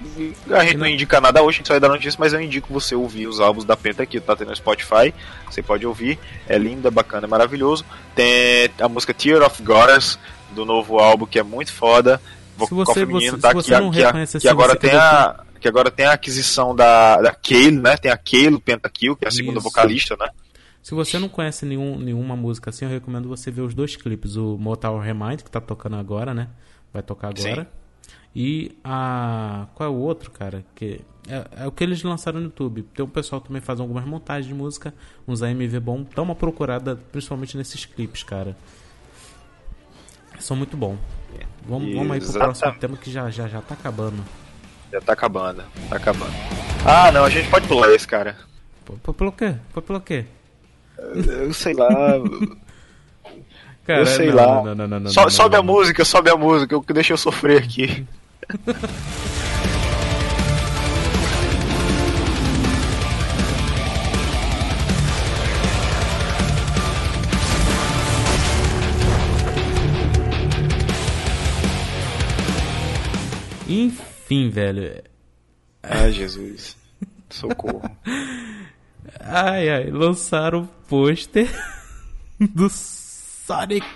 a 0.56 0.64
gente 0.64 0.76
não 0.76 0.86
indica 0.86 1.20
nada 1.20 1.40
hoje, 1.40 1.56
a 1.56 1.58
gente 1.58 1.66
só 1.68 1.74
vai 1.74 1.80
dar 1.80 1.88
notícia, 1.88 2.16
mas 2.18 2.32
eu 2.32 2.40
indico 2.40 2.72
você 2.72 2.96
ouvir 2.96 3.28
os 3.28 3.38
álbuns 3.38 3.64
da 3.64 3.76
Penta 3.76 4.02
aqui, 4.02 4.18
tá 4.18 4.34
tendo 4.34 4.48
no 4.48 4.56
Spotify, 4.56 5.14
você 5.48 5.62
pode 5.62 5.86
ouvir, 5.86 6.18
é 6.48 6.58
lindo, 6.58 6.88
é 6.88 6.90
bacana, 6.90 7.26
é 7.26 7.30
maravilhoso. 7.30 7.84
Tem 8.14 8.68
a 8.80 8.88
música 8.88 9.14
Tear 9.14 9.42
of 9.42 9.62
Goddess, 9.62 10.18
do 10.50 10.64
novo 10.64 10.98
álbum, 10.98 11.26
que 11.26 11.38
é 11.38 11.44
muito 11.44 11.72
foda. 11.72 12.20
Se 12.58 12.74
você- 12.74 13.04
você- 13.06 13.36
tá? 13.38 13.48
se 13.50 13.54
você 13.54 13.74
que, 13.74 13.80
não 13.80 13.88
reconhece 13.88 14.38
que 14.40 14.48
agora 14.48 14.74
tem 14.76 14.90
a 14.94 15.36
que 15.60 15.68
agora 15.68 15.90
tem 15.90 16.06
a 16.06 16.12
aquisição 16.14 16.74
da, 16.74 17.20
da 17.20 17.32
Kale, 17.32 17.70
né? 17.72 17.94
Tem 17.98 18.10
a 18.10 18.16
Kale 18.16 18.58
Pentakill, 18.58 19.14
que 19.14 19.26
é 19.26 19.28
a 19.28 19.30
segunda 19.30 19.58
Isso. 19.58 19.68
vocalista, 19.68 20.16
né? 20.18 20.26
Se 20.82 20.94
você 20.94 21.18
não 21.18 21.28
conhece 21.28 21.66
nenhum, 21.66 21.98
nenhuma 21.98 22.34
música 22.34 22.70
assim, 22.70 22.84
eu 22.84 22.90
recomendo 22.90 23.28
você 23.28 23.50
ver 23.50 23.62
os 23.62 23.74
dois 23.74 23.96
clipes. 23.96 24.36
O 24.36 24.56
Mortal 24.56 24.98
Remind, 24.98 25.42
que 25.42 25.50
tá 25.50 25.60
tocando 25.60 25.96
agora, 25.96 26.32
né? 26.32 26.48
Vai 26.92 27.02
tocar 27.02 27.28
agora. 27.28 27.70
E 28.34 28.76
a. 28.82 29.66
Qual 29.74 29.88
é 29.88 29.92
o 29.92 29.96
outro, 29.96 30.30
cara? 30.30 30.64
Que 30.74 31.00
é, 31.28 31.64
é 31.64 31.66
o 31.66 31.72
que 31.72 31.84
eles 31.84 32.02
lançaram 32.02 32.38
no 32.38 32.46
YouTube. 32.46 32.82
Tem 32.94 33.04
o 33.04 33.08
pessoal 33.08 33.40
também 33.40 33.60
faz 33.60 33.80
algumas 33.80 34.04
montagens 34.04 34.46
de 34.46 34.54
música, 34.54 34.94
uns 35.28 35.42
AMV 35.42 35.80
bom. 35.80 36.06
Dá 36.14 36.22
uma 36.22 36.34
procurada, 36.34 36.96
principalmente 37.12 37.56
nesses 37.56 37.84
clipes, 37.84 38.22
cara. 38.22 38.56
São 40.38 40.56
muito 40.56 40.76
bom. 40.76 40.96
Vamos, 41.66 41.94
vamos 41.94 42.12
aí 42.12 42.20
pro 42.20 42.32
próximo 42.32 42.74
tema 42.78 42.96
que 42.96 43.10
já, 43.10 43.28
já, 43.30 43.46
já 43.46 43.60
tá 43.60 43.74
acabando. 43.74 44.24
Já 44.90 45.00
tá 45.00 45.12
acabando, 45.12 45.62
tá 45.88 45.96
acabando. 45.96 46.32
Ah, 46.84 47.12
não, 47.12 47.24
a 47.24 47.30
gente 47.30 47.48
pode 47.50 47.68
pular 47.68 47.92
esse, 47.92 48.08
cara. 48.08 48.36
Pelo 49.16 49.30
quê? 49.30 49.54
Pelo 49.86 50.00
quê? 50.00 50.24
Eu 51.26 51.52
sei 51.52 51.74
lá. 51.74 51.88
Cara, 53.86 54.00
eu 54.00 54.06
sei 54.06 54.28
não, 54.28 54.34
lá. 54.36 54.46
não, 54.62 54.74
não, 54.74 54.88
não, 54.88 55.00
não, 55.00 55.10
So- 55.10 55.22
não, 55.22 55.30
sobe 55.30 55.56
a 55.56 55.62
música, 55.62 56.04
sobe 56.04 56.30
a 56.30 56.36
música, 56.36 56.74
eu- 56.74 56.84
deixa 56.92 57.12
eu 57.12 57.16
sofrer 57.16 57.62
aqui. 57.62 58.06
Enfim, 73.68 74.50
velho. 74.50 75.02
Ai, 75.82 76.12
Jesus. 76.12 76.76
Socorro. 77.28 77.82
Ai, 79.20 79.68
ai, 79.68 79.90
lançaram 79.90 80.62
o 80.62 80.66
pôster 80.88 81.48
do 82.38 82.68
Sonic. 82.68 83.86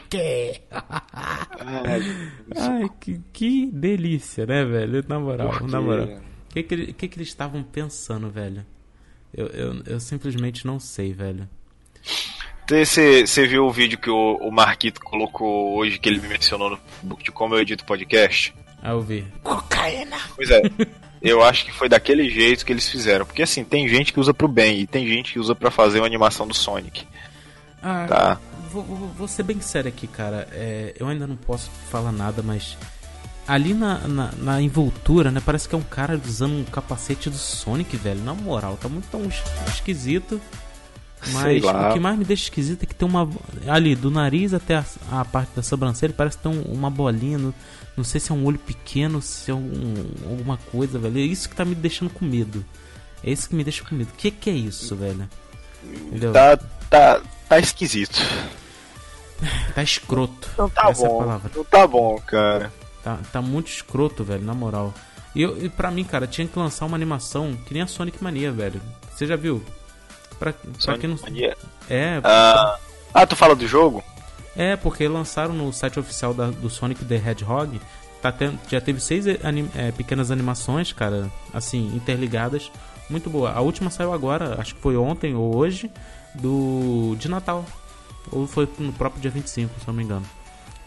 Ai, 2.57 2.91
que, 3.01 3.21
que 3.33 3.71
delícia, 3.73 4.47
né, 4.47 4.65
velho? 4.65 5.05
Na 5.09 5.19
moral, 5.21 5.67
na 5.69 5.81
moral. 5.81 6.07
O 6.07 6.55
que, 6.55 6.63
que, 6.63 6.93
que, 6.93 7.09
que 7.09 7.19
eles 7.19 7.29
estavam 7.29 7.63
pensando, 7.63 8.31
velho? 8.31 8.65
Eu, 9.33 9.47
eu, 9.47 9.83
eu 9.87 10.01
simplesmente 10.01 10.67
não 10.67 10.79
sei, 10.79 11.13
velho. 11.13 11.49
Você 12.69 13.47
viu 13.47 13.67
o 13.67 13.71
vídeo 13.71 13.99
que 13.99 14.09
o, 14.09 14.37
o 14.37 14.51
Marquito 14.51 15.01
colocou 15.01 15.77
hoje, 15.77 15.99
que 15.99 16.09
ele 16.09 16.21
me 16.21 16.29
mencionou 16.29 16.71
no 16.71 16.77
Facebook 16.77 17.25
de 17.25 17.31
como 17.31 17.55
eu 17.55 17.61
edito 17.61 17.85
podcast? 17.85 18.55
Ah, 18.83 18.93
eu 18.93 19.01
vi. 19.03 19.27
Pois 20.37 20.51
é. 20.51 20.63
Eu 21.25 21.43
acho 21.43 21.65
que 21.65 21.73
foi 21.73 21.89
daquele 21.89 22.29
jeito 22.29 22.65
que 22.67 22.73
eles 22.73 22.89
fizeram. 22.89 23.25
Porque 23.25 23.43
assim, 23.43 23.65
tem 23.65 23.89
gente 23.89 24.13
que 24.13 24.21
usa 24.21 24.35
pro 24.35 24.47
bem 24.47 24.81
e 24.81 24.87
tem 24.87 25.07
gente 25.07 25.33
que 25.33 25.39
usa 25.39 25.55
pra 25.55 25.71
fazer 25.71 26.01
uma 26.01 26.07
animação 26.07 26.47
do 26.47 26.53
Sonic. 26.55 27.07
Ah, 27.83 28.07
Tá. 28.09 28.39
vou, 28.71 28.83
vou- 28.83 29.09
vou 29.09 29.27
ser 29.29 29.43
bem 29.43 29.61
sério 29.61 29.89
aqui, 29.89 30.07
cara. 30.07 30.47
É, 30.53 30.95
eu 30.99 31.09
ainda 31.09 31.27
não 31.27 31.37
posso 31.37 31.71
falar 31.91 32.13
nada, 32.13 32.43
mas. 32.43 32.77
Ali 33.47 33.75
na, 33.75 33.99
na, 34.09 34.31
na 34.39 34.63
envoltura, 34.63 35.31
né? 35.31 35.41
Parece 35.45 35.69
que 35.69 35.75
é 35.75 35.79
um 35.79 35.83
cara 35.83 36.19
usando 36.27 36.53
um 36.59 36.65
capacete 36.65 37.29
do 37.29 37.37
Sonic, 37.37 37.95
velho. 37.97 38.21
Na 38.23 38.33
moral, 38.35 38.79
tá 38.81 38.89
muito 38.89 39.07
tão 39.11 39.25
es- 39.27 39.43
esquisito. 39.69 40.41
Mas 41.33 41.63
o 41.65 41.93
que 41.95 42.01
mais 42.01 42.19
me 42.19 42.25
deixa 42.25 42.45
esquisito 42.45 42.83
é 42.83 42.87
que 42.87 42.95
tem 42.95 43.09
uma. 43.09 43.29
Ali, 43.67 43.95
do 43.95 44.11
nariz 44.11 44.53
até 44.53 44.77
a, 44.77 44.85
a 45.11 45.25
parte 45.25 45.51
da 45.57 45.63
sobrancelha, 45.63 46.13
parece 46.15 46.37
que 46.37 46.43
tem 46.43 46.53
um- 46.53 46.73
uma 46.73 46.91
bolinha. 46.91 47.39
No, 47.39 47.55
não 47.97 48.05
sei 48.05 48.21
se 48.21 48.31
é 48.33 48.35
um 48.35 48.45
olho 48.45 48.59
pequeno, 48.59 49.21
se 49.23 49.51
é 49.51 49.55
um, 49.55 49.95
alguma 50.29 50.57
coisa, 50.71 50.99
velho. 50.99 51.19
É 51.19 51.23
isso 51.23 51.49
que 51.49 51.55
tá 51.57 51.65
me 51.65 51.75
deixando 51.75 52.11
com 52.11 52.25
medo. 52.25 52.65
É 53.23 53.31
isso 53.31 53.49
que 53.49 53.55
me 53.55 53.65
deixa 53.65 53.85
com 53.85 53.95
medo. 53.95 54.11
O 54.11 54.17
que, 54.17 54.31
que 54.31 54.51
é 54.51 54.53
isso, 54.53 54.95
velho? 54.97 55.29
Entendeu? 55.83 56.33
Tá, 56.33 56.57
tá, 56.91 57.21
tá 57.49 57.59
esquisito. 57.59 58.19
Tá 59.75 59.83
escroto. 59.83 60.49
Não 60.57 60.69
tá 60.71 60.89
Essa 60.91 61.05
é 61.07 61.09
bom. 61.09 61.19
palavra. 61.19 61.51
Não 61.55 61.65
tá 61.65 61.87
bom, 61.87 62.19
cara. 62.27 62.73
Tá, 63.03 63.19
tá 63.33 63.43
muito 63.43 63.69
escroto, 63.69 64.25
velho, 64.25 64.43
na 64.45 64.55
moral. 64.55 64.95
E, 65.35 65.43
eu, 65.43 65.63
e 65.65 65.69
pra 65.69 65.91
mim, 65.91 66.05
cara, 66.05 66.27
tinha 66.27 66.47
que 66.47 66.59
lançar 66.59 66.87
uma 66.87 66.97
animação 66.97 67.57
que 67.67 67.75
nem 67.75 67.83
a 67.83 67.87
Sonic 67.87 68.23
Mania, 68.23 68.53
velho. 68.53 68.81
Você 69.13 69.27
já 69.27 69.37
viu? 69.37 69.63
Pra, 70.39 70.53
pra 70.53 70.97
quem 70.99 71.11
não. 71.11 71.17
Mania. 71.23 71.57
É, 71.91 72.21
Ah, 72.25 72.79
ah, 73.13 73.27
tu 73.27 73.37
fala 73.37 73.55
do 73.55 73.67
jogo? 73.67 74.03
É, 74.57 74.77
porque 74.77 75.07
lançaram 75.09 75.55
no 75.55 75.73
site 75.73 75.99
oficial 75.99 76.33
da- 76.35 76.51
do 76.51 76.69
Sonic 76.71 77.05
the 77.05 77.17
Hedgehog. 77.17 77.81
Tá 78.23 78.33
tendo, 78.33 78.59
já 78.69 78.81
teve 78.81 79.01
seis 79.01 79.27
anim- 79.45 79.69
eh, 79.75 79.93
pequenas 79.93 80.31
animações, 80.31 80.93
cara, 80.93 81.31
assim, 81.53 81.95
interligadas. 81.95 82.71
Muito 83.11 83.29
boa. 83.29 83.51
A 83.53 83.61
última 83.61 83.91
saiu 83.91 84.13
agora, 84.13 84.59
acho 84.61 84.75
que 84.75 84.81
foi 84.81 84.97
ontem 84.97 85.35
ou 85.35 85.55
hoje, 85.55 85.91
do 86.35 87.15
de 87.19 87.29
Natal. 87.29 87.65
Ou 88.33 88.47
foi 88.47 88.67
no 88.79 88.93
próprio 88.93 89.21
dia 89.21 89.31
25, 89.31 89.79
se 89.79 89.87
não 89.87 89.93
me 89.95 90.03
engano. 90.03 90.25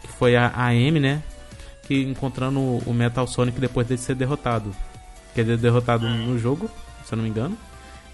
Que 0.01 0.07
foi 0.07 0.35
a 0.35 0.47
a 0.47 0.67
Amy, 0.69 0.99
né? 0.99 1.21
Que 1.83 2.01
encontrando 2.03 2.59
o- 2.59 2.93
Metal 2.93 3.27
Sonic 3.27 3.59
depois 3.59 3.85
dele 3.87 4.01
ser 4.01 4.15
derrotado. 4.15 4.75
Que 5.35 5.41
ele 5.41 5.53
é 5.53 5.57
derrotado 5.57 6.09
no 6.09 6.39
jogo, 6.39 6.67
se 7.05 7.13
eu 7.13 7.17
não 7.17 7.23
me 7.23 7.29
engano. 7.29 7.55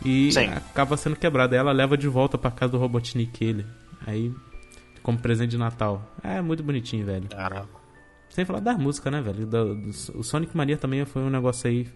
E 0.04 0.30
Sim. 0.34 0.48
acaba 0.48 0.98
sendo 0.98 1.16
quebrada. 1.16 1.56
Ela 1.56 1.72
leva 1.72 1.98
de 1.98 2.10
volta 2.10 2.38
pra 2.38 2.52
casa 2.52 2.74
do 2.74 2.78
Robotnik 2.78 3.42
ele. 3.42 3.66
Aí, 4.06 4.34
como 5.04 5.20
presente 5.20 5.52
de 5.52 5.58
Natal. 5.58 6.02
É 6.24 6.42
muito 6.42 6.64
bonitinho, 6.64 7.06
velho. 7.06 7.28
Caramba. 7.30 7.70
Sem 8.30 8.46
falar 8.46 8.62
da 8.62 8.74
música, 8.74 9.12
né, 9.12 9.22
velho? 9.22 9.46
Do- 9.46 9.76
do- 9.76 9.90
o 10.16 10.24
Sonic 10.24 10.58
Mania 10.58 10.76
também 10.78 11.06
foi 11.06 11.22
um 11.22 11.30
negócio 11.30 11.70
aí 11.70 11.88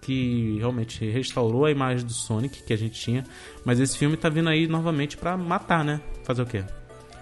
que 0.00 0.56
realmente 0.58 1.04
restaurou 1.08 1.66
a 1.66 1.70
imagem 1.70 2.06
do 2.06 2.12
Sonic 2.12 2.62
que 2.62 2.72
a 2.72 2.78
gente 2.78 2.98
tinha. 2.98 3.24
Mas 3.64 3.78
esse 3.78 3.98
filme 3.98 4.16
tá 4.16 4.28
vindo 4.28 4.48
aí 4.48 4.66
novamente 4.66 5.16
pra 5.18 5.36
matar, 5.36 5.84
né? 5.84 6.00
Fazer 6.24 6.42
o 6.42 6.46
quê? 6.46 6.64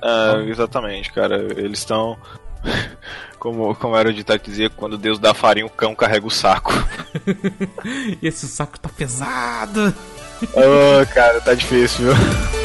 É, 0.03 0.45
exatamente, 0.49 1.12
cara. 1.12 1.36
Eles 1.59 1.80
estão. 1.80 2.16
Como, 3.41 3.74
como 3.74 3.97
era 3.97 4.11
o 4.11 4.12
ditado 4.12 4.38
que 4.38 4.51
dizia, 4.51 4.68
quando 4.68 4.99
Deus 4.99 5.18
dá 5.18 5.32
farinha, 5.32 5.64
o 5.64 5.70
cão 5.70 5.95
carrega 5.95 6.26
o 6.26 6.30
saco. 6.30 6.72
E 8.20 8.26
esse 8.28 8.47
saco 8.47 8.78
tá 8.78 8.91
pesado! 8.91 9.95
Ô, 10.53 11.07
cara, 11.14 11.41
tá 11.41 11.55
difícil, 11.55 12.05
viu? 12.05 12.14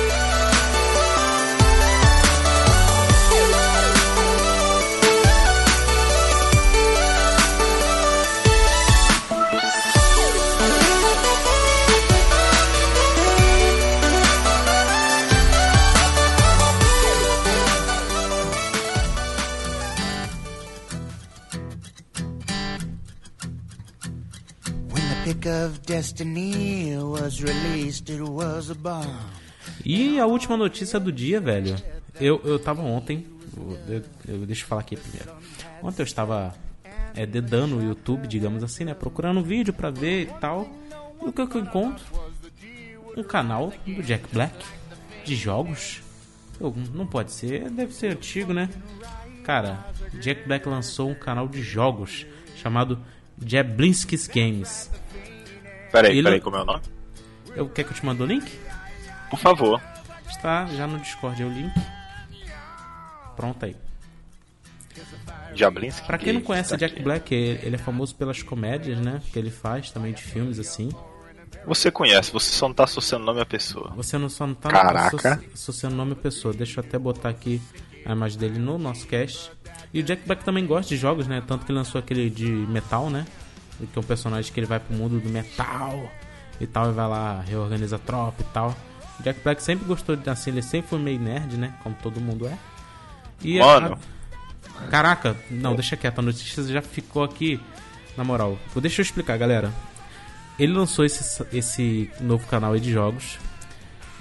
destiny 25.86 26.96
was 26.98 27.40
released, 27.42 28.10
it 28.12 28.22
was 28.22 28.70
a 28.72 28.74
bomb. 28.74 29.08
E 29.84 30.20
a 30.20 30.26
última 30.26 30.58
notícia 30.58 31.00
do 31.00 31.12
dia, 31.12 31.40
velho. 31.40 31.76
Eu, 32.20 32.42
eu 32.44 32.58
tava 32.60 32.82
ontem. 32.82 33.26
Eu, 33.88 34.04
eu- 34.28 34.46
deixa 34.46 34.64
eu 34.64 34.68
falar 34.68 34.82
aqui 34.82 34.96
primeiro. 34.96 35.32
Ontem 35.82 36.02
eu 36.02 36.06
estava 36.06 36.56
é, 37.16 37.26
dedando 37.26 37.78
o 37.78 37.84
YouTube, 37.84 38.28
digamos 38.28 38.64
assim, 38.64 38.84
né? 38.84 38.94
Procurando 38.94 39.40
um 39.40 39.44
vídeo 39.44 39.74
pra 39.74 39.90
ver 39.90 40.24
e 40.24 40.26
tal. 40.40 40.68
E 41.24 41.30
o 41.30 41.32
que, 41.32 41.48
que 41.48 41.56
eu 41.58 41.62
encontro? 41.62 42.04
Um 43.18 43.24
canal 43.24 43.72
do 43.86 44.04
Jack 44.04 44.26
Black 44.34 44.54
de 45.24 45.36
jogos. 45.36 46.02
Eu- 46.60 46.74
não 46.94 47.06
pode 47.08 47.32
ser, 47.32 47.70
deve 47.70 47.94
ser 47.94 48.12
antigo, 48.12 48.54
né? 48.54 48.70
Cara, 49.44 49.86
Jack 50.22 50.48
Black 50.48 50.68
lançou 50.68 51.10
um 51.12 51.16
canal 51.16 51.48
de 51.48 51.62
jogos 51.62 52.26
chamado 52.56 53.00
Jablinski's 53.46 54.28
Games. 54.28 54.90
Peraí, 55.96 56.12
Ele- 56.18 56.24
peraí, 56.24 56.41
como 56.41 56.58
é 56.58 56.62
o 56.62 56.66
nome? 56.66 56.82
Eu, 57.56 57.70
quer 57.70 57.84
que 57.84 57.91
eu 57.91 57.96
te 57.96 58.06
mande 58.06 58.22
o 58.22 58.26
link? 58.26 58.52
Por 59.30 59.39
favor. 59.39 59.82
Está 60.28 60.66
já 60.68 60.86
no 60.88 61.00
Discord 61.00 61.41
é 61.41 61.46
o 61.46 61.50
link. 61.50 61.74
Pronto 63.36 63.66
aí. 63.66 63.76
Jablinski. 65.54 66.06
Pra 66.06 66.18
quem 66.18 66.34
não 66.34 66.41
conhece 66.41 66.72
tá 66.72 66.76
Jack 66.76 66.96
aqui. 66.96 67.04
Black, 67.04 67.34
ele 67.34 67.76
é 67.76 67.78
famoso 67.80 68.16
pelas 68.16 68.41
comédias, 68.43 69.00
né? 69.00 69.22
Que 69.32 69.39
ele 69.39 69.50
faz 69.50 69.91
também 69.91 70.14
de 70.14 70.22
filmes 70.22 70.60
assim. 70.60 70.89
Você 71.66 71.89
conhece, 71.89 72.32
você 72.32 72.52
só 72.52 72.68
não 72.68 72.76
tá 72.76 72.84
associando 72.84 73.24
o 73.24 73.26
nome 73.26 73.41
à 73.41 73.46
pessoa. 73.46 73.91
Você 73.96 74.18
não 74.18 74.30
só 74.30 74.46
não 74.46 74.54
tá 74.54 74.70
Caraca. 74.70 75.08
associ- 75.30 75.50
associando 75.54 75.96
nome 75.96 76.12
à 76.14 76.16
pessoa. 76.16 76.54
Deixa 76.54 76.80
eu 76.80 76.86
até 76.86 77.00
botar 77.00 77.30
aqui 77.30 77.62
a 78.06 78.12
imagem 78.12 78.38
dele 78.38 78.60
no 78.60 78.78
nosso 78.78 79.08
cast. 79.08 79.52
E 79.93 80.00
o 80.00 80.04
Jack 80.04 80.24
Black 80.28 80.43
também 80.43 80.66
gosta 80.66 80.89
de 80.89 80.98
jogos, 80.98 81.26
né? 81.28 81.41
Tanto 81.48 81.66
que 81.66 81.72
lançou 81.72 82.00
aquele 82.00 82.30
de 82.30 82.46
metal, 82.48 83.10
né? 83.10 83.26
Que 83.80 83.97
é 83.97 83.99
um 83.99 84.03
personagem 84.03 84.51
que 84.53 84.59
ele 84.59 84.67
vai 84.67 84.80
pro 84.80 84.95
mundo 84.95 85.19
do 85.19 85.30
metal 85.30 86.09
e 86.61 86.65
tal, 86.67 86.89
e 86.89 86.93
vai 86.93 87.07
lá, 87.07 87.41
reorganiza 87.41 87.97
a 87.97 87.99
tropa 87.99 88.41
e 88.41 88.45
tal. 88.53 88.76
Jack 89.21 89.39
Black 89.41 89.61
sempre 89.61 89.86
gostou 89.86 90.15
de 90.15 90.30
assim, 90.30 90.51
ele 90.51 90.61
sempre 90.61 90.89
foi 90.89 90.99
meio 90.99 91.19
nerd, 91.19 91.57
né? 91.57 91.73
Como 91.84 91.95
todo 92.01 92.19
mundo 92.21 92.47
é. 92.47 92.57
E 93.41 93.59
a- 93.59 93.65
Mano. 93.65 93.99
a- 94.78 94.88
Caraca, 94.89 95.36
não, 95.49 95.73
deixa 95.76 95.95
quieto, 95.95 96.19
a 96.19 96.21
notícia 96.21 96.63
já 96.63 96.82
ficou 96.82 97.23
aqui. 97.23 97.59
Na 98.17 98.23
moral, 98.23 98.57
deixa 98.78 99.01
eu 99.01 99.03
explicar, 99.03 99.38
galera. 99.38 99.71
Ele 100.57 100.71
lançou 100.71 101.03
esse, 101.03 101.45
esse 101.51 102.09
novo 102.21 102.47
canal 102.47 102.71
aí 102.73 102.80
de 102.80 102.91
jogos. 102.91 103.38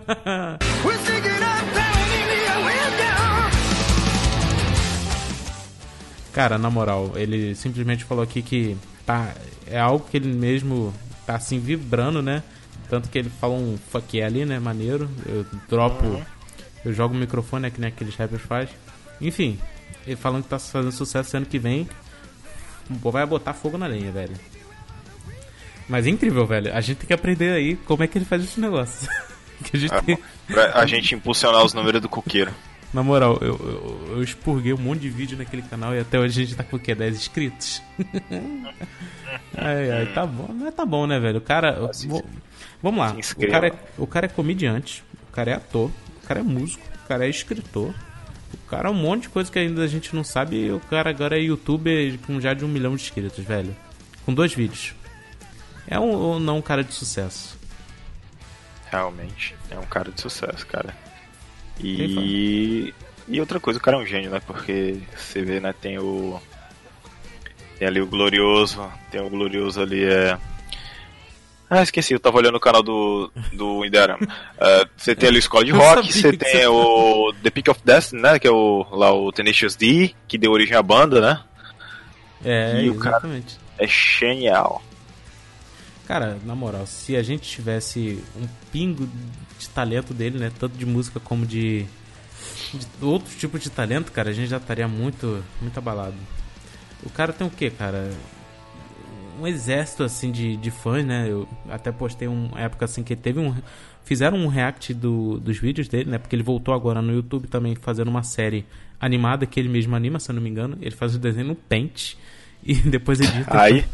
Cara, 6.32 6.60
na 6.60 6.70
moral, 6.70 7.14
ele 7.16 7.56
simplesmente 7.56 8.04
falou 8.04 8.24
aqui 8.24 8.44
que 8.44 8.78
tá, 9.04 9.34
é 9.66 9.80
algo 9.80 10.06
que 10.06 10.18
ele 10.18 10.32
mesmo 10.32 10.94
tá 11.26 11.36
assim 11.36 11.58
vibrando, 11.60 12.22
né? 12.22 12.44
Tanto 12.88 13.10
que 13.10 13.18
ele 13.18 13.30
falou 13.30 13.58
um 13.58 13.78
fuck 13.90 14.16
yeah 14.16 14.32
ali, 14.32 14.46
né? 14.46 14.60
Maneiro. 14.60 15.10
Eu 15.26 15.44
dropo, 15.68 16.22
eu 16.84 16.94
jogo 16.94 17.16
o 17.16 17.18
microfone, 17.18 17.64
né? 17.64 17.72
Que 17.72 17.82
nem 17.82 17.88
aqueles 17.88 18.16
rappers 18.16 18.44
faz. 18.44 18.70
Enfim, 19.20 19.58
ele 20.06 20.16
falando 20.16 20.44
que 20.44 20.50
tá 20.50 20.60
fazendo 20.60 20.92
sucesso 20.92 21.36
ano 21.38 21.46
que 21.46 21.60
vem. 21.60 21.88
Vai 22.90 23.26
botar 23.26 23.54
fogo 23.54 23.78
na 23.78 23.88
lenha, 23.88 24.12
velho. 24.12 24.36
Mas 25.90 26.06
é 26.06 26.10
incrível, 26.10 26.46
velho. 26.46 26.74
A 26.76 26.82
gente 26.82 26.98
tem 26.98 27.08
que 27.08 27.14
aprender 27.14 27.52
aí 27.52 27.76
como 27.76 28.04
é 28.04 28.08
que 28.08 28.18
ele 28.18 28.26
faz 28.26 28.44
esse 28.44 28.60
negócio. 28.60 29.08
que 29.64 29.76
a 29.78 29.80
gente 29.80 29.94
É, 29.94 30.02
tem... 30.02 30.18
pra 30.48 30.72
a 30.80 30.86
gente 30.86 31.14
impulsionar 31.16 31.64
os 31.64 31.74
números 31.74 32.02
do 32.02 32.10
coqueiro. 32.10 32.52
Na 32.94 33.04
moral, 33.04 33.38
eu, 33.42 33.48
eu, 33.58 34.08
eu 34.18 34.24
expurguei 34.24 34.72
um 34.72 34.78
monte 34.78 35.02
de 35.02 35.10
vídeo 35.10 35.38
naquele 35.38 35.62
canal 35.64 35.94
e 35.94 36.00
até 36.00 36.18
hoje 36.20 36.42
a 36.42 36.46
gente 36.46 36.56
tá 36.56 36.64
com 36.64 36.78
o 36.78 36.80
quê? 36.80 36.96
10 36.96 37.16
inscritos? 37.18 37.82
ai, 39.58 39.92
ai, 39.92 40.06
tá 40.14 40.26
bom. 40.26 40.48
Mas 40.54 40.74
tá 40.74 40.86
bom, 40.86 41.06
né, 41.08 41.20
velho? 41.20 41.40
O 41.40 41.42
cara. 41.42 41.92
vou- 42.08 42.26
vamos 42.82 43.00
lá. 43.00 43.16
O 43.38 43.48
cara, 43.52 43.68
é, 43.68 43.74
o 43.98 44.08
cara 44.08 44.26
é 44.28 44.30
comediante, 44.30 45.04
o 45.30 45.32
cara 45.34 45.52
é 45.52 45.54
ator, 45.56 45.92
o 46.24 46.28
cara 46.28 46.40
é 46.40 46.44
músico, 46.44 46.84
o 47.04 47.08
cara 47.08 47.26
é 47.26 47.30
escritor. 47.30 47.94
O 48.56 48.70
cara 48.70 48.90
um 48.90 48.96
monte 48.96 49.24
de 49.24 49.30
coisa 49.30 49.52
que 49.52 49.60
ainda 49.60 49.84
a 49.84 49.88
gente 49.88 50.16
não 50.16 50.24
sabe 50.24 50.56
e 50.56 50.72
o 50.72 50.80
cara 50.80 51.10
agora 51.10 51.38
é 51.38 51.42
youtuber 51.42 52.18
com 52.26 52.40
já 52.40 52.54
de 52.54 52.66
um 52.66 52.68
milhão 52.68 52.96
de 52.96 53.04
inscritos, 53.04 53.44
velho. 53.44 53.76
Com 54.26 54.34
dois 54.34 54.54
vídeos. 54.54 54.94
É 55.88 56.00
um 56.00 56.12
ou 56.12 56.40
não 56.40 56.58
um 56.58 56.62
cara 56.62 56.84
de 56.84 56.94
sucesso? 56.94 57.58
Realmente. 58.90 59.56
É 59.70 59.78
um 59.78 59.86
cara 59.86 60.12
de 60.12 60.20
sucesso, 60.20 60.66
cara. 60.66 60.96
E. 61.80 62.94
E 63.28 63.40
outra 63.40 63.60
coisa, 63.60 63.80
o 63.80 63.82
cara 63.82 63.98
é 63.98 64.00
um 64.00 64.06
gênio, 64.06 64.30
né? 64.30 64.40
Porque 64.46 65.00
você 65.16 65.42
vê, 65.42 65.60
né? 65.60 65.74
Tem 65.74 65.98
o. 65.98 66.40
Tem 67.78 67.88
ali 67.88 68.02
o 68.02 68.08
Glorioso. 68.08 68.90
Tem 69.12 69.20
o 69.20 69.30
Glorioso 69.30 69.82
ali, 69.82 70.04
é. 70.04 70.38
Ah, 71.70 71.82
esqueci, 71.82 72.14
eu 72.14 72.20
tava 72.20 72.38
olhando 72.38 72.56
o 72.56 72.60
canal 72.60 72.84
do, 72.84 73.32
do 73.54 73.84
Inderam. 73.86 74.18
É, 74.58 74.88
você 74.96 75.16
tem 75.16 75.30
ali 75.30 75.38
o 75.38 75.40
Escola 75.40 75.64
de 75.66 75.72
Eu 75.72 75.78
Rock, 75.78 76.14
você 76.14 76.32
tem 76.34 76.52
você- 76.62 76.68
o 76.68 77.34
The 77.42 77.50
Peak 77.50 77.70
of 77.72 77.80
Destiny, 77.84 78.22
né? 78.22 78.38
Que 78.40 78.48
é 78.48 78.52
o, 78.52 78.86
lá 78.92 79.12
o 79.14 79.32
Tenacious 79.32 79.76
D, 79.76 80.14
que 80.28 80.38
deu 80.38 80.52
origem 80.52 80.76
à 80.78 80.84
banda, 80.84 81.20
né? 81.20 81.42
É, 82.44 82.82
E 82.84 82.88
exatamente. 82.90 83.58
É 83.80 83.88
genial. 83.88 84.84
Cara, 86.08 86.38
na 86.46 86.54
moral, 86.54 86.86
se 86.86 87.16
a 87.18 87.24
gente 87.24 87.50
tivesse 87.50 88.24
um 88.40 88.48
pingo 88.72 89.10
de 89.58 89.68
talento 89.70 90.14
dele, 90.14 90.38
né? 90.38 90.52
Tanto 90.60 90.78
de 90.78 90.86
música 90.86 91.20
como 91.20 91.48
de, 91.48 91.84
de 92.74 92.88
outro 93.06 93.36
tipo 93.36 93.58
de 93.58 93.72
talento, 93.72 94.12
cara, 94.12 94.30
a 94.30 94.34
gente 94.34 94.48
já 94.50 94.58
estaria 94.58 94.88
muito, 94.88 95.44
muito 95.60 95.76
abalado. 95.80 96.14
O 97.04 97.10
cara 97.10 97.34
tem 97.34 97.48
o 97.48 97.50
que, 97.50 97.72
cara? 97.72 98.12
Um 99.40 99.48
exército 99.48 100.04
assim 100.04 100.32
de, 100.32 100.56
de 100.58 100.72
fãs, 100.72 101.06
né? 101.06 101.28
Eu 101.30 101.48
até 101.70 101.92
postei 101.92 102.28
uma 102.28 102.60
época 102.60 102.86
assim 102.86 103.04
que 103.04 103.16
teve 103.16 103.40
um. 103.40 103.54
Fizeram 104.04 104.38
um 104.38 104.48
react 104.48 104.94
do, 104.94 105.40
dos 105.40 105.58
vídeos 105.58 105.88
dele, 105.88 106.10
né? 106.10 106.18
Porque 106.18 106.36
ele 106.36 106.44
voltou 106.44 106.74
agora 106.74 107.02
no 107.02 107.14
YouTube 107.14 107.48
também 107.48 107.76
fazendo 107.76 108.08
uma 108.08 108.24
série 108.24 108.66
animada 109.00 109.46
que 109.46 109.60
ele 109.60 109.70
mesmo 109.70 109.96
anima, 109.96 110.20
se 110.20 110.30
eu 110.32 110.36
não 110.36 110.42
me 110.42 110.50
engano. 110.50 110.78
Ele 110.82 110.96
faz 110.96 111.16
o 111.16 111.20
desenho 111.20 111.48
no 111.48 111.56
Paint 111.56 112.16
e 112.64 112.76
depois 112.76 113.20
edita. 113.20 113.60
Aí. 113.60 113.86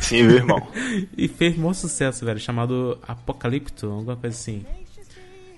Sim, 0.00 0.24
meu 0.24 0.36
irmão. 0.36 0.68
e 1.16 1.28
fez 1.28 1.58
um 1.58 1.72
sucesso, 1.72 2.24
velho, 2.24 2.38
chamado 2.40 2.98
Apocalipto, 3.06 3.86
alguma 3.86 4.16
coisa 4.16 4.36
assim. 4.36 4.64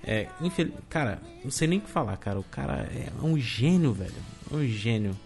É, 0.05 0.27
infel... 0.41 0.69
cara, 0.89 1.21
não 1.45 1.51
sei 1.51 1.69
nem 1.69 1.79
o 1.79 1.83
que 1.83 1.91
falar, 1.91 2.17
cara. 2.17 2.39
O 2.39 2.45
cara 2.45 2.89
é 2.95 3.11
um 3.23 3.39
gênio, 3.39 3.93
velho. 3.93 4.13
Um 4.51 4.65
gênio. 4.67 5.17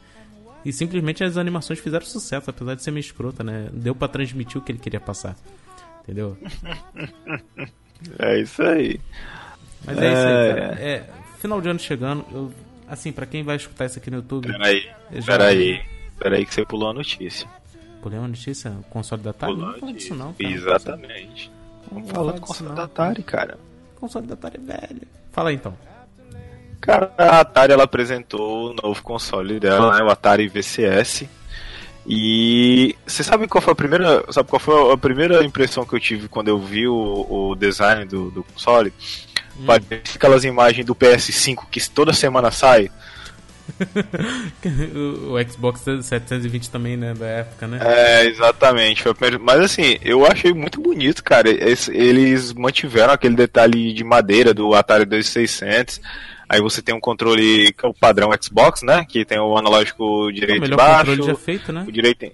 E 0.66 0.72
simplesmente 0.72 1.22
as 1.22 1.36
animações 1.36 1.78
fizeram 1.78 2.04
sucesso, 2.04 2.50
apesar 2.50 2.74
de 2.74 2.82
ser 2.82 2.90
meio 2.90 3.00
escrota, 3.00 3.44
né? 3.44 3.68
Deu 3.72 3.94
pra 3.94 4.08
transmitir 4.08 4.58
o 4.58 4.60
que 4.64 4.72
ele 4.72 4.78
queria 4.78 4.98
passar. 5.00 5.36
Entendeu? 6.02 6.36
É 8.18 8.40
isso 8.40 8.62
aí. 8.62 9.00
Mas 9.84 9.98
é, 9.98 10.12
isso 10.12 10.26
aí, 10.26 10.54
cara. 10.60 10.80
É, 10.80 11.10
final 11.38 11.60
de 11.60 11.68
ano 11.68 11.78
chegando. 11.78 12.24
Eu, 12.32 12.52
assim, 12.88 13.12
pra 13.12 13.26
quem 13.26 13.42
vai 13.42 13.56
escutar 13.56 13.86
isso 13.86 13.98
aqui 13.98 14.10
no 14.10 14.16
YouTube. 14.18 14.50
Peraí, 14.50 14.90
já- 15.12 15.26
peraí. 15.38 15.82
Peraí 16.18 16.44
que 16.46 16.54
você 16.54 16.64
pulou 16.64 16.90
a 16.90 16.94
notícia. 16.94 17.48
Pulei 18.02 18.18
uma 18.18 18.28
notícia? 18.28 18.70
O 18.70 18.82
console 18.84 19.22
da 19.22 19.30
Atari? 19.30 19.52
Pulou 19.54 19.68
Não 19.68 19.74
a 19.76 19.78
fala 19.78 19.92
disso, 19.92 20.14
não. 20.14 20.26
notícia. 20.28 20.58
Cara. 20.60 20.76
Exatamente. 20.76 21.50
Não 21.50 21.88
Vamos 22.00 22.06
vou 22.06 22.14
falar 22.14 22.32
disso, 22.32 22.40
do 22.42 22.46
console 22.46 22.68
não. 22.70 22.76
da 22.76 22.84
Atari, 22.84 23.22
cara. 23.22 23.58
O 23.96 24.00
console 24.00 24.26
da 24.26 24.34
Atari 24.34 24.56
é 24.56 24.60
velho. 24.60 25.02
Fala 25.32 25.50
aí 25.50 25.54
então. 25.56 25.76
Cara, 26.86 27.12
a 27.18 27.40
Atari 27.40 27.72
ela 27.72 27.82
apresentou 27.84 28.70
o 28.70 28.74
novo 28.74 29.02
console 29.02 29.58
dela, 29.58 29.96
né, 29.96 30.04
o 30.04 30.08
Atari 30.08 30.46
VCS. 30.48 31.24
E 32.08 32.94
você 33.04 33.24
sabe 33.24 33.48
qual 33.48 33.60
foi 33.60 33.72
a 33.72 33.76
primeira, 33.76 34.24
sabe 34.32 34.48
qual 34.48 34.60
foi 34.60 34.92
a 34.92 34.96
primeira 34.96 35.44
impressão 35.44 35.84
que 35.84 35.92
eu 35.92 35.98
tive 35.98 36.28
quando 36.28 36.46
eu 36.46 36.58
vi 36.58 36.86
o, 36.86 37.26
o 37.28 37.56
design 37.56 38.04
do, 38.04 38.30
do 38.30 38.44
console? 38.44 38.92
Hum. 39.58 39.64
Parece 39.66 40.16
aquelas 40.16 40.44
imagens 40.44 40.86
do 40.86 40.94
PS5 40.94 41.66
que 41.68 41.90
toda 41.90 42.12
semana 42.12 42.52
sai. 42.52 42.88
o, 45.28 45.50
Xbox 45.50 45.80
720 45.80 46.70
também, 46.70 46.96
né? 46.96 47.12
Da 47.14 47.26
época, 47.26 47.66
né? 47.66 47.80
É, 47.82 48.26
exatamente. 48.26 49.02
Mas 49.40 49.60
assim, 49.60 49.98
eu 50.02 50.24
achei 50.24 50.54
muito 50.54 50.80
bonito, 50.80 51.24
cara. 51.24 51.48
Eles 51.48 52.52
mantiveram 52.52 53.12
aquele 53.12 53.34
detalhe 53.34 53.92
de 53.92 54.04
madeira 54.04 54.54
do 54.54 54.74
Atari 54.74 55.04
2600. 55.04 56.00
Aí 56.48 56.60
você 56.60 56.80
tem 56.80 56.94
um 56.94 57.00
controle 57.00 57.72
que 57.72 57.84
é 57.84 57.88
o 57.88 57.94
padrão 57.94 58.30
Xbox, 58.40 58.82
né? 58.82 59.04
Que 59.08 59.24
tem 59.24 59.38
o 59.38 59.56
analógico 59.56 60.02
É 60.02 60.06
o 60.28 60.32
direito 60.32 60.58
e 60.58 60.60
melhor 60.60 60.76
baixo. 60.76 61.06
controle 61.10 61.22
já 61.22 61.34
feito, 61.34 61.72
né? 61.72 61.84
O 61.86 61.92
direito. 61.92 62.30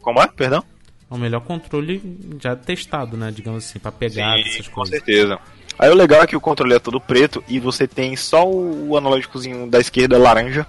Como 0.00 0.20
é? 0.22 0.26
Perdão? 0.26 0.64
É 1.10 1.14
o 1.14 1.18
melhor 1.18 1.40
controle 1.40 2.00
já 2.40 2.56
testado, 2.56 3.16
né? 3.16 3.30
Digamos 3.30 3.64
assim, 3.66 3.78
pra 3.78 3.92
pegar 3.92 4.38
essas 4.40 4.68
com 4.68 4.76
coisas. 4.76 4.94
certeza. 4.94 5.38
Aí 5.78 5.90
o 5.90 5.94
legal 5.94 6.22
é 6.22 6.26
que 6.26 6.36
o 6.36 6.40
controle 6.40 6.74
é 6.74 6.78
todo 6.78 7.00
preto 7.00 7.42
e 7.48 7.58
você 7.58 7.86
tem 7.86 8.14
só 8.16 8.46
o 8.48 8.96
analógicozinho 8.96 9.66
da 9.68 9.78
esquerda 9.80 10.18
laranja, 10.18 10.66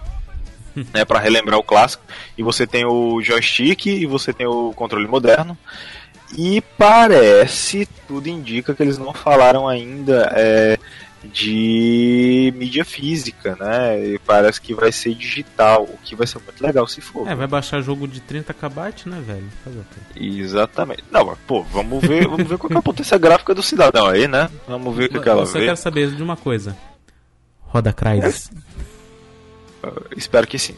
né, 0.93 1.03
para 1.05 1.19
relembrar 1.19 1.59
o 1.59 1.63
clássico. 1.63 2.03
E 2.37 2.43
você 2.43 2.65
tem 2.65 2.85
o 2.85 3.21
joystick 3.21 3.85
e 3.85 4.05
você 4.05 4.33
tem 4.33 4.47
o 4.47 4.73
controle 4.73 5.07
moderno. 5.07 5.57
E 6.37 6.61
parece, 6.77 7.87
tudo 8.07 8.27
indica 8.27 8.73
que 8.73 8.81
eles 8.81 8.97
não 8.97 9.13
falaram 9.13 9.67
ainda 9.67 10.31
é, 10.33 10.79
de 11.27 12.53
mídia 12.55 12.83
física, 12.83 13.55
né? 13.59 14.05
E 14.13 14.19
parece 14.19 14.59
que 14.59 14.73
vai 14.73 14.91
ser 14.91 15.13
digital, 15.13 15.83
o 15.83 15.97
que 16.03 16.15
vai 16.15 16.25
ser 16.27 16.39
muito 16.39 16.61
legal 16.63 16.87
se 16.87 17.01
for. 17.01 17.27
É, 17.27 17.35
vai 17.35 17.47
baixar 17.47 17.81
jogo 17.81 18.07
de 18.07 18.19
30 18.21 18.53
KB, 18.53 19.05
né, 19.05 19.21
velho? 19.25 19.45
Exatamente. 20.15 21.03
Não, 21.11 21.25
mas 21.25 21.37
pô, 21.47 21.61
vamos 21.63 22.01
ver, 22.01 22.27
vamos 22.27 22.47
ver 22.47 22.57
qual 22.57 22.71
é 22.73 22.77
a 22.77 22.81
potência 22.81 23.17
gráfica 23.17 23.53
do 23.53 23.61
cidadão 23.63 24.07
aí, 24.07 24.27
né? 24.27 24.49
Vamos 24.67 24.95
ver 24.95 25.05
o 25.05 25.09
que, 25.09 25.19
que 25.19 25.29
ela 25.29 25.41
Eu 25.43 25.45
só 25.47 25.59
vê. 25.59 25.65
quero 25.65 25.77
saber 25.77 26.11
de 26.11 26.23
uma 26.23 26.35
coisa. 26.37 26.75
Roda 27.61 27.93
Crysis. 27.93 28.51
Espero 30.15 30.45
que 30.47 30.59
sim. 30.59 30.75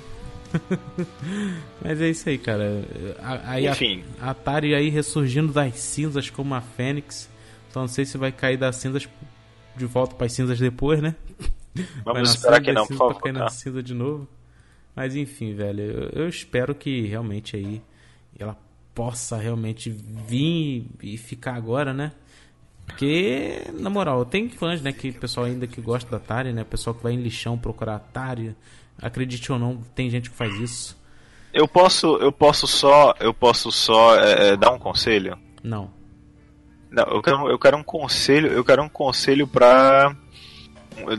Mas 1.84 2.00
é 2.00 2.10
isso 2.10 2.30
aí, 2.30 2.38
cara. 2.38 2.84
A- 3.22 3.52
Aí 3.54 3.68
a- 3.68 3.72
Enfim. 3.72 4.04
a 4.22 4.30
Atari 4.32 4.74
aí 4.76 4.90
ressurgindo 4.90 5.52
das 5.52 5.76
cinzas 5.80 6.30
como 6.30 6.54
a 6.54 6.62
Fênix. 6.62 7.30
Só 7.72 7.82
não 7.82 7.88
sei 7.88 8.06
se 8.06 8.18
vai 8.18 8.32
cair 8.32 8.58
das 8.58 8.76
cinzas 8.76 9.08
de 9.76 9.86
volta 9.86 10.16
para 10.16 10.26
as 10.26 10.34
cinzas 10.34 10.60
depois, 10.60 11.02
né? 11.02 11.16
Vamos 12.06 12.30
esperar 12.32 12.62
que 12.62 12.72
não, 12.72 12.86
por 12.86 12.96
favor. 12.96 13.22
tá? 13.22 13.32
na 13.32 13.50
cinza 13.50 13.82
de 13.82 13.94
novo. 13.94 14.28
Mas 14.96 15.16
enfim, 15.16 15.56
velho, 15.56 15.82
eu, 15.82 16.24
eu 16.24 16.30
espero 16.30 16.76
que 16.76 17.02
realmente 17.08 17.56
aí 17.56 17.82
ela 18.38 18.58
possa 18.94 19.38
realmente 19.38 19.90
vir 19.90 20.86
e 21.02 21.18
ficar 21.18 21.56
agora, 21.56 21.94
né? 21.94 22.12
Porque, 22.86 23.66
na 23.74 23.90
moral, 23.90 24.26
tem 24.26 24.50
fãs, 24.50 24.82
né, 24.82 24.92
que 24.92 25.12
pessoal 25.12 25.46
ainda 25.46 25.66
que 25.66 25.80
gosta 25.82 26.10
da 26.12 26.18
Atari, 26.18 26.52
né? 26.52 26.64
Pessoal 26.64 26.94
que 26.94 27.02
vai 27.02 27.14
em 27.14 27.22
lixão 27.22 27.58
procurar 27.58 27.96
Atari. 27.96 28.56
Acredite 29.02 29.52
ou 29.52 29.58
não, 29.58 29.78
tem 29.96 30.10
gente 30.10 30.30
que 30.30 30.36
faz 30.36 30.54
isso. 30.60 30.98
Eu 31.54 31.68
posso, 31.68 32.18
eu 32.18 32.32
posso 32.32 32.68
só, 32.68 33.16
eu 33.20 33.34
posso 33.34 33.72
só 33.72 34.20
é, 34.20 34.50
é, 34.50 34.58
dar 34.58 34.72
um 34.72 34.80
conselho. 34.80 35.38
Não. 35.64 35.90
Não, 36.94 37.04
eu 37.06 37.22
quero, 37.22 37.50
eu 37.50 37.58
quero 37.60 37.78
um 37.78 37.84
conselho, 37.84 38.48
eu 38.52 38.64
quero 38.64 38.84
um 38.84 38.90
conselho 38.90 39.48
pra 39.48 40.16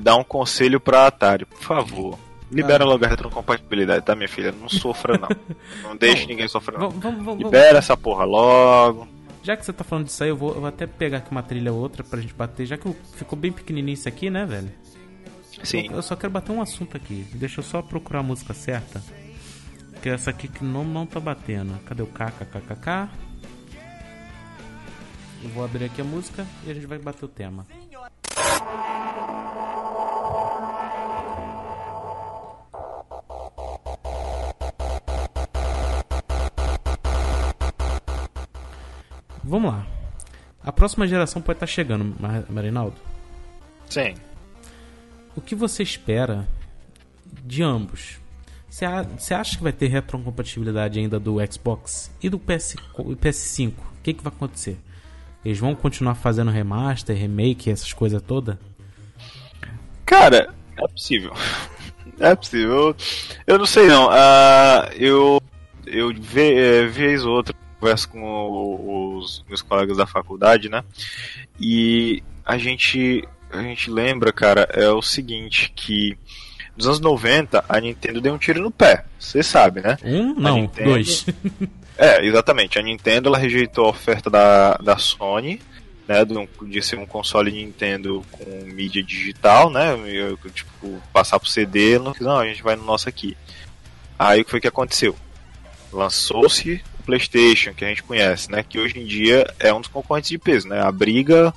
dar 0.01 0.17
um 0.17 0.23
conselho 0.25 0.79
pra 0.79 1.07
Atari, 1.09 1.45
por 1.45 1.59
favor. 1.61 2.19
Libera 2.51 2.85
logo 2.85 3.05
a 3.05 3.09
retrocompatibilidade, 3.09 4.05
tá, 4.05 4.15
minha 4.15 4.29
filha? 4.29 4.53
Não 4.53 4.69
sofra 4.69 5.19
não. 5.19 5.29
Não 5.83 5.97
deixe 5.97 6.27
ninguém 6.27 6.47
sofrer 6.47 6.79
não. 6.79 6.91
Vamos, 6.91 7.03
vamos, 7.03 7.25
vamos, 7.25 7.43
Libera 7.45 7.79
essa 7.79 7.97
porra 7.97 8.25
logo. 8.25 9.09
Já 9.43 9.57
que 9.57 9.65
você 9.67 9.73
tá 9.73 9.83
falando 9.83 10.05
disso 10.07 10.23
aí, 10.23 10.31
eu 10.31 10.37
vou, 10.37 10.51
eu 10.55 10.61
vou 10.61 10.67
até 10.69 10.87
pegar 10.87 11.19
aqui 11.19 11.31
uma 11.33 11.43
trilha 11.43 11.73
ou 11.73 11.81
outra 11.81 12.05
pra 12.05 12.21
gente 12.21 12.33
bater. 12.33 12.65
Já 12.67 12.77
que 12.79 12.87
eu- 12.87 12.97
ficou 13.17 13.37
bem 13.39 13.51
pequenininho 13.51 13.95
isso 13.95 14.09
aqui, 14.09 14.31
né, 14.31 14.47
velho? 14.47 14.71
Sim. 15.65 15.89
Eu 15.93 16.03
só 16.03 16.15
quero 16.17 16.33
bater 16.33 16.53
um 16.53 16.63
assunto 16.63 16.97
aqui. 16.97 17.27
Deixa 17.35 17.59
eu 17.61 17.65
só 17.65 17.83
procurar 17.83 18.21
a 18.21 18.23
música 18.23 18.55
certa. 18.55 19.03
Que 20.01 20.09
é 20.09 20.13
essa 20.13 20.31
aqui 20.31 20.47
que 20.49 20.65
não, 20.65 20.85
não 20.85 21.05
tá 21.07 21.19
batendo. 21.21 21.75
Cadê 21.85 22.03
o 22.03 22.07
KKKKK? 22.07 23.09
Eu 25.45 25.51
vou 25.51 25.65
abrir 25.65 25.85
aqui 25.85 26.01
a 26.01 26.05
música 26.05 26.47
e 26.67 26.71
a 26.71 26.75
gente 26.75 26.87
vai 26.87 26.99
bater 26.99 27.25
o 27.25 27.29
tema. 27.29 27.67
Vamos 39.43 39.73
lá. 39.73 39.87
A 40.63 40.73
próxima 40.73 41.07
geração 41.07 41.43
pode 41.43 41.57
estar 41.59 41.67
chegando, 41.67 42.17
Mar- 42.19 42.45
Marinaldo. 42.49 42.97
Sim. 43.89 44.15
O 45.37 45.41
que 45.41 45.55
você 45.55 45.83
espera 45.83 46.49
de 47.45 47.63
ambos? 47.63 48.19
Você 48.69 49.35
acha 49.35 49.57
que 49.57 49.63
vai 49.63 49.73
ter 49.73 49.87
retrocompatibilidade 49.89 50.99
ainda 50.99 51.21
do 51.21 51.37
Xbox 51.53 52.11
e 52.23 52.29
do 52.29 52.39
PS, 52.39 52.75
co- 52.93 53.05
PS5? 53.05 53.73
O 53.73 54.03
que, 54.03 54.15
que 54.15 54.23
vai 54.25 54.33
acontecer? 54.35 54.79
Eles 55.45 55.59
vão 55.59 55.75
continuar 55.75 56.15
fazendo 56.15 56.51
remaster, 56.51 57.17
remake, 57.17 57.71
essas 57.71 57.93
coisas 57.93 58.23
todas? 58.23 58.57
Cara, 60.07 60.55
é 60.77 60.89
possível. 60.89 61.33
É 62.19 62.35
possível. 62.35 62.95
Eu 63.47 63.59
não 63.59 63.67
sei 63.67 63.87
não. 63.87 64.09
Ah, 64.11 64.89
eu 64.95 65.43
eu 65.87 66.13
ve, 66.19 66.55
é, 66.55 66.87
vez 66.87 67.25
ou 67.25 67.35
outra 67.35 67.55
converso 67.79 68.09
com 68.09 69.17
os 69.19 69.45
meus 69.49 69.61
colegas 69.61 69.97
da 69.99 70.07
faculdade, 70.07 70.69
né? 70.69 70.83
E 71.61 72.23
a 72.45 72.57
gente 72.57 73.23
a 73.51 73.63
gente 73.63 73.91
lembra, 73.91 74.33
cara, 74.33 74.69
é 74.73 74.89
o 74.89 75.03
seguinte 75.03 75.71
que 75.77 76.17
nos 76.77 76.87
anos 76.87 77.01
90 77.01 77.65
a 77.69 77.81
Nintendo 77.81 78.21
deu 78.21 78.35
um 78.35 78.39
tiro 78.39 78.63
no 78.63 78.71
pé. 78.71 79.05
Você 79.19 79.43
sabe, 79.43 79.81
né? 79.81 79.97
Um? 80.03 80.35
Não, 80.35 80.57
Nintendo- 80.63 80.91
dois. 80.91 81.27
É, 81.97 82.25
exatamente. 82.25 82.79
A 82.79 82.83
Nintendo 82.83 83.29
ela 83.29 83.39
rejeitou 83.39 83.87
a 83.87 83.91
oferta 83.91 84.29
da, 84.29 84.75
da 84.77 84.97
Sony, 84.99 85.61
né, 86.09 86.25
de, 86.25 86.37
um- 86.37 86.49
de 86.69 86.83
ser 86.83 86.99
um 86.99 87.07
console 87.07 87.51
Nintendo 87.53 88.25
com 88.31 88.45
mídia 88.67 89.03
digital, 89.03 89.71
né, 89.71 89.91
tipo, 90.53 91.01
passar 91.13 91.39
pro 91.39 91.49
CD, 91.49 91.99
não, 91.99 92.13
não, 92.21 92.39
a 92.39 92.47
gente 92.47 92.63
vai 92.63 92.77
no 92.77 92.85
nosso 92.85 93.09
aqui. 93.09 93.37
Aí 94.19 94.41
o 94.41 94.45
que 94.45 94.51
foi 94.51 94.61
que 94.61 94.69
aconteceu? 94.69 95.17
Lançou-se 95.93 96.83
o 97.01 97.03
PlayStation, 97.05 97.73
que 97.73 97.85
a 97.85 97.89
gente 97.89 98.03
conhece, 98.03 98.51
né, 98.51 98.65
que 98.69 98.79
hoje 98.79 98.99
em 98.99 99.05
dia 99.05 99.47
é 99.61 99.73
um 99.73 99.81
dos 99.81 99.89
concorrentes 99.89 100.31
de 100.31 100.39
peso, 100.39 100.69
né, 100.69 100.81
a 100.81 100.91
briga, 100.91 101.55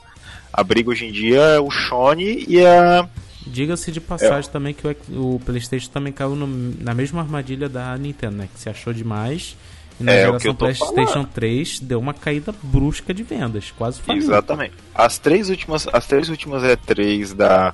a 0.54 0.64
briga 0.64 0.92
hoje 0.92 1.06
em 1.06 1.12
dia 1.12 1.40
é 1.42 1.60
o 1.60 1.72
Sony 1.72 2.46
e 2.48 2.64
a... 2.66 3.08
Diga-se 3.46 3.92
de 3.94 4.02
passagem 4.02 4.52
também 4.52 4.74
que 4.74 4.86
o, 4.86 5.36
o 5.36 5.42
PlayStation 5.46 5.90
também 5.90 6.12
caiu 6.12 6.36
no- 6.36 6.76
na 6.82 6.94
mesma 6.94 7.22
armadilha 7.22 7.70
da 7.70 7.98
Nintendo, 7.98 8.36
né? 8.36 8.50
Que 8.54 8.60
se 8.60 8.68
achou 8.70 8.92
demais 8.92 9.56
E 10.00 10.04
na 10.04 10.12
É, 10.14 10.30
o 10.30 10.34
que 10.34 10.44
geração 10.44 10.56
PlayStation 10.56 11.06
falando. 11.14 11.30
3 11.30 11.80
deu 11.80 12.00
uma 12.00 12.14
caída 12.14 12.54
brusca 12.62 13.14
de 13.14 13.24
vendas, 13.24 13.72
quase 13.78 14.00
faliu. 14.02 14.22
Exatamente. 14.22 14.74
As 14.94 15.18
três 15.18 15.50
últimas, 15.50 15.88
as 15.92 16.06
três 16.06 16.30
últimas 16.30 16.62
E3 16.64 17.34
da, 17.34 17.74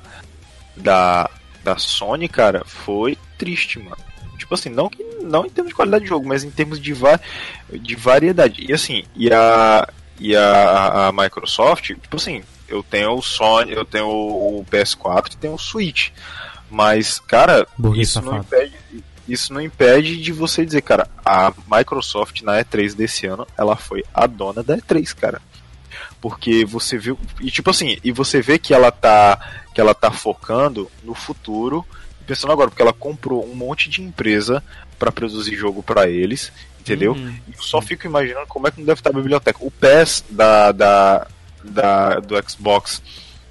da, 0.76 1.30
da 1.64 1.78
Sony, 1.78 2.28
cara, 2.28 2.64
foi 2.66 3.18
triste, 3.38 3.80
mano. 3.80 3.98
Tipo 4.38 4.54
assim, 4.56 4.70
não, 4.70 4.90
que- 4.90 5.04
não 5.22 5.46
em 5.46 5.50
termos 5.50 5.70
de 5.70 5.76
qualidade 5.76 6.04
de 6.04 6.10
jogo, 6.10 6.28
mas 6.28 6.44
em 6.44 6.50
termos 6.52 6.80
de, 6.80 6.94
va 6.94 7.20
de 7.72 7.96
variedade. 7.96 8.66
E 8.68 8.74
assim, 8.74 9.04
e 9.16 9.32
a, 9.32 9.88
e 10.20 10.36
a, 10.36 11.08
a 11.08 11.12
Microsoft, 11.12 11.88
tipo 11.88 12.16
assim, 12.18 12.44
eu 12.68 12.82
tenho 12.84 13.14
o 13.14 13.22
Sony, 13.22 13.72
eu 13.74 13.86
tenho 13.86 14.08
o 14.08 14.66
PS4 14.72 15.34
e 15.34 15.38
tenho 15.38 15.54
o 15.54 15.60
Switch. 15.60 16.10
Mas, 16.70 17.20
cara, 17.20 17.68
Burguês 17.78 18.10
isso 18.10 18.22
não, 18.22 18.32
safado. 18.42 18.46
impede, 18.48 18.74
isso 19.28 19.54
não 19.54 19.62
impede 19.62 20.22
de 20.22 20.32
você 20.32 20.66
dizer, 20.66 20.82
cara, 20.82 21.08
a 21.26 21.54
Microsoft 21.72 22.42
na 22.42 22.60
E3 22.64 22.94
desse 22.96 23.26
ano, 23.26 23.48
ela 23.58 23.76
foi 23.76 24.04
a 24.14 24.28
dona 24.28 24.62
da 24.64 24.78
E3, 24.78 25.14
cara. 25.16 25.42
Porque 26.22 26.66
você 26.66 26.98
viu. 26.98 27.18
E 27.42 27.52
tipo 27.52 27.70
assim, 27.70 27.98
e 28.04 28.12
você 28.12 28.42
vê 28.42 28.58
que 28.58 28.74
ela 28.74 28.92
tá. 28.92 29.38
Que 29.74 29.82
ela 29.82 29.94
tá 29.94 30.12
focando 30.12 30.90
no 31.04 31.14
futuro. 31.14 31.86
Pensando 32.26 32.54
agora, 32.54 32.70
porque 32.70 32.82
ela 32.82 32.94
comprou 32.94 33.46
um 33.46 33.54
monte 33.56 33.90
de 33.90 34.02
empresa 34.02 34.64
para 34.98 35.12
produzir 35.12 35.56
jogo 35.56 35.84
para 35.84 36.08
eles. 36.10 36.52
Entendeu? 36.80 37.14
Uhum, 37.14 37.36
E 37.48 37.54
eu 37.56 37.62
só 37.62 37.82
fico 37.82 38.06
imaginando 38.06 38.46
como 38.48 38.68
é 38.68 38.72
que 38.72 38.78
não 38.80 38.86
deve 38.86 39.00
estar 39.00 39.10
a 39.10 39.14
biblioteca. 39.14 39.58
O 39.62 39.72
PES 39.72 40.24
da, 40.30 40.72
da, 40.72 41.28
da, 41.64 42.20
do 42.20 42.36
Xbox 42.50 43.02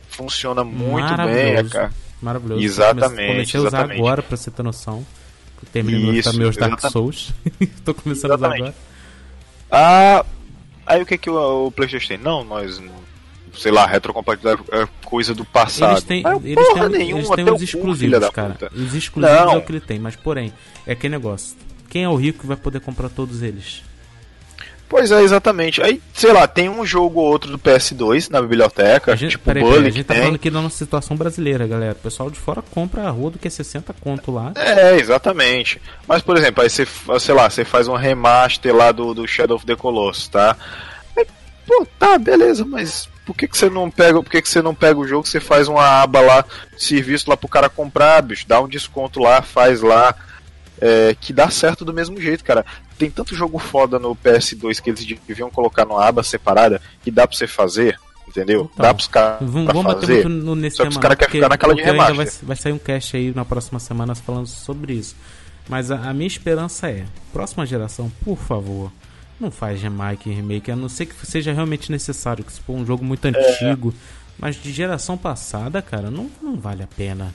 funciona 0.09 0.63
muito 0.65 1.07
bem, 1.09 1.17
Maravilhoso. 1.17 1.71
cara. 1.71 1.93
Maravilhoso. 2.21 2.63
Exatamente, 2.63 3.33
Comecei 3.33 3.59
a 3.59 3.63
usar 3.63 3.69
exatamente. 3.69 3.99
agora, 3.99 4.23
pra 4.23 4.37
você 4.37 4.51
ter 4.51 4.63
noção. 4.63 5.05
Terminei 5.73 6.19
Isso, 6.19 6.37
meus 6.37 6.57
Dark 6.57 6.73
exatamente. 6.73 6.93
Souls. 6.93 7.33
Tô 7.85 7.95
começando 7.95 8.33
a 8.33 8.35
usar 8.37 8.47
Exatamente. 8.57 8.77
agora. 8.77 8.93
Ah, 9.71 10.25
aí 10.87 11.03
o 11.03 11.07
que 11.07 11.17
que 11.17 11.31
o, 11.31 11.67
o 11.67 11.73
PlayStation 11.73 12.09
tem? 12.09 12.19
Não, 12.19 12.45
nós. 12.45 12.81
Sei 13.55 13.71
lá, 13.71 13.87
retrocompatibilidade 13.87 14.63
é 14.73 14.89
coisa 15.05 15.35
do 15.35 15.45
passado. 15.45 15.93
Eles 15.93 16.05
têm, 16.05 16.25
eles 16.43 16.69
porra 16.69 16.89
têm, 16.89 16.99
nenhuma, 16.99 17.21
eles 17.21 17.31
têm 17.31 17.51
os 17.53 17.63
exclusivos, 17.63 18.31
cara. 18.31 18.57
Os 18.75 18.95
exclusivos 18.95 19.37
Não. 19.37 19.53
é 19.53 19.57
o 19.57 19.63
que 19.63 19.73
ele 19.73 19.81
tem, 19.81 19.99
mas 19.99 20.17
porém, 20.17 20.53
é 20.87 20.93
aquele 20.93 21.15
negócio. 21.15 21.55
Quem 21.91 22.05
é 22.05 22.09
o 22.09 22.17
rico 22.17 22.41
que 22.41 22.47
vai 22.47 22.57
poder 22.57 22.81
comprar 22.81 23.11
todos 23.11 23.43
eles? 23.43 23.83
Pois 24.93 25.11
é, 25.11 25.23
exatamente. 25.23 25.81
Aí, 25.81 26.03
sei 26.13 26.35
lá, 26.35 26.47
tem 26.47 26.69
um 26.69 26.85
jogo 26.85 27.19
ou 27.19 27.27
outro 27.27 27.51
do 27.51 27.59
PS2 27.59 28.29
na 28.29 28.43
biblioteca, 28.43 29.15
A 29.15 29.17
gente, 29.17 29.31
tipo 29.31 29.45
peraí, 29.45 29.63
Bully 29.63 29.87
a 29.89 29.91
gente 29.91 30.05
tá 30.05 30.13
tem. 30.13 30.23
falando 30.23 30.37
aqui 30.37 30.51
da 30.51 30.61
nossa 30.61 30.77
situação 30.77 31.17
brasileira, 31.17 31.67
galera. 31.67 31.95
O 31.95 32.03
pessoal 32.03 32.31
de 32.31 32.39
fora 32.39 32.61
compra 32.61 33.05
a 33.05 33.11
rua 33.11 33.31
do 33.31 33.39
que 33.39 33.49
é 33.49 33.51
60 33.51 33.91
conto 33.95 34.31
lá. 34.31 34.53
É, 34.55 34.95
exatamente. 34.97 35.81
Mas, 36.07 36.21
por 36.21 36.37
exemplo, 36.37 36.63
aí 36.63 36.69
você, 36.69 36.87
sei 37.19 37.35
lá, 37.35 37.49
você 37.49 37.65
faz 37.65 37.89
um 37.89 37.97
remaster 37.97 38.77
lá 38.77 38.93
do, 38.93 39.15
do 39.15 39.27
Shadow 39.27 39.57
of 39.57 39.65
the 39.65 39.75
Colossus, 39.75 40.29
tá? 40.29 40.55
Aí, 41.17 41.27
pô, 41.67 41.87
tá, 41.99 42.19
beleza, 42.19 42.63
mas 42.63 43.09
por 43.25 43.35
que, 43.35 43.49
que 43.49 43.57
você 43.57 43.71
não 43.71 43.91
pega, 43.91 44.23
por 44.23 44.29
que, 44.31 44.43
que 44.43 44.49
você 44.49 44.61
não 44.61 44.75
pega 44.75 45.01
o 45.01 45.09
jogo, 45.09 45.27
você 45.27 45.41
faz 45.41 45.69
uma 45.69 46.03
aba 46.03 46.21
lá, 46.21 46.45
serviço 46.77 47.31
lá 47.31 47.37
pro 47.37 47.49
cara 47.49 47.71
comprar, 47.71 48.21
bicho, 48.21 48.45
dá 48.47 48.61
um 48.61 48.69
desconto 48.69 49.21
lá, 49.21 49.41
faz 49.41 49.81
lá, 49.81 50.15
é, 50.83 51.15
que 51.19 51.33
dá 51.33 51.49
certo 51.49 51.85
do 51.85 51.95
mesmo 51.95 52.21
jeito, 52.21 52.43
cara. 52.43 52.67
Tem 52.99 53.09
tanto 53.09 53.37
jogo 53.37 53.57
foda 53.59 54.01
no 54.01 54.17
PS2 54.17 54.81
que 54.81 54.91
eles 54.91 55.07
deviam 55.27 55.49
colocar 55.49 55.85
numa 55.87 56.05
aba 56.05 56.25
separada 56.25 56.83
que 57.05 57.11
dá 57.11 57.27
pra 57.27 57.37
você 57.37 57.47
fazer, 57.47 57.99
entendeu? 58.27 58.69
Então, 58.73 58.83
dá 58.83 58.93
pros 58.93 59.07
caras 59.07 59.39
Vamos, 59.41 59.73
vamos 59.73 59.85
bater 59.85 60.01
fazer. 60.01 60.29
muito 60.29 60.57
nesse 60.57 60.77
Só 60.77 60.83
que 60.83 60.89
os 60.89 60.97
caras 60.97 61.17
querem 61.17 61.33
ficar 61.33 61.49
naquela 61.49 61.75
de 61.75 61.83
ainda 61.83 62.13
vai, 62.13 62.27
vai 62.43 62.57
sair 62.57 62.73
um 62.73 62.79
cast 62.79 63.17
aí 63.17 63.33
na 63.33 63.45
próxima 63.45 63.79
semana 63.79 64.15
falando 64.17 64.49
sobre 64.49 64.95
isso. 64.95 65.15
Mas 65.69 65.93
a, 65.93 66.11
a 66.11 66.13
minha 66.13 66.27
esperança 66.27 66.91
é, 66.91 67.05
próxima 67.33 67.65
geração, 67.65 68.11
por 68.25 68.37
favor, 68.37 68.91
não 69.39 69.53
faz 69.53 69.81
remake 69.81 70.29
e 70.29 70.35
remake, 70.35 70.73
a 70.73 70.77
não 70.77 70.89
ser 70.89 71.07
que 71.07 71.15
seja 71.25 71.53
realmente 71.53 71.93
necessário, 71.93 72.45
que 72.45 72.53
se 72.53 72.61
for 72.61 72.75
um 72.75 72.85
jogo 72.85 73.05
muito 73.05 73.25
antigo. 73.25 73.95
Mas 74.37 74.57
de 74.57 74.73
geração 74.73 75.17
passada, 75.17 75.81
cara, 75.81 76.11
não, 76.11 76.29
não 76.43 76.57
vale 76.57 76.83
a 76.83 76.87
pena. 76.89 77.33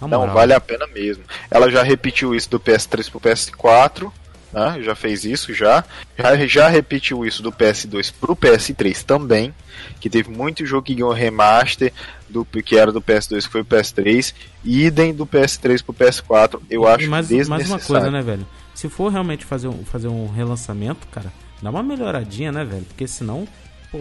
Não 0.00 0.32
vale 0.32 0.52
a 0.54 0.60
pena 0.60 0.86
mesmo. 0.86 1.24
Ela 1.50 1.70
já 1.70 1.82
repetiu 1.82 2.34
isso 2.34 2.48
do 2.50 2.58
PS3 2.60 3.10
pro 3.10 3.20
PS4, 3.20 4.10
né? 4.52 4.80
Já 4.82 4.94
fez 4.94 5.24
isso 5.24 5.52
já. 5.54 5.84
já. 6.18 6.46
Já 6.46 6.68
repetiu 6.68 7.24
isso 7.24 7.42
do 7.42 7.52
PS2 7.52 8.12
pro 8.20 8.34
PS3 8.36 9.02
também. 9.04 9.54
Que 10.00 10.10
teve 10.10 10.30
muito 10.30 10.64
jogo 10.66 10.82
que 10.86 10.94
ganhou 10.94 11.12
remaster 11.12 11.92
do 12.28 12.44
que 12.44 12.76
era 12.76 12.92
do 12.92 13.00
PS2 13.00 13.42
que 13.44 13.48
foi 13.48 13.64
pro 13.64 13.78
PS3. 13.78 14.34
Idem 14.64 15.14
do 15.14 15.26
PS3 15.26 15.82
pro 15.82 15.94
PS4. 15.94 16.60
Eu 16.70 16.86
acho 16.86 17.04
E 17.04 17.08
mais, 17.08 17.28
desnecessário. 17.28 17.48
mais 17.68 17.70
uma 17.70 17.78
coisa, 17.80 18.10
né, 18.10 18.22
velho? 18.22 18.46
Se 18.74 18.88
for 18.88 19.10
realmente 19.12 19.44
fazer 19.44 19.68
um, 19.68 19.84
fazer 19.84 20.08
um 20.08 20.26
relançamento, 20.28 21.06
cara, 21.08 21.32
dá 21.62 21.68
uma 21.70 21.82
melhoradinha, 21.82 22.50
né, 22.50 22.64
velho? 22.64 22.84
Porque 22.84 23.06
senão, 23.06 23.46
pô, 23.92 23.98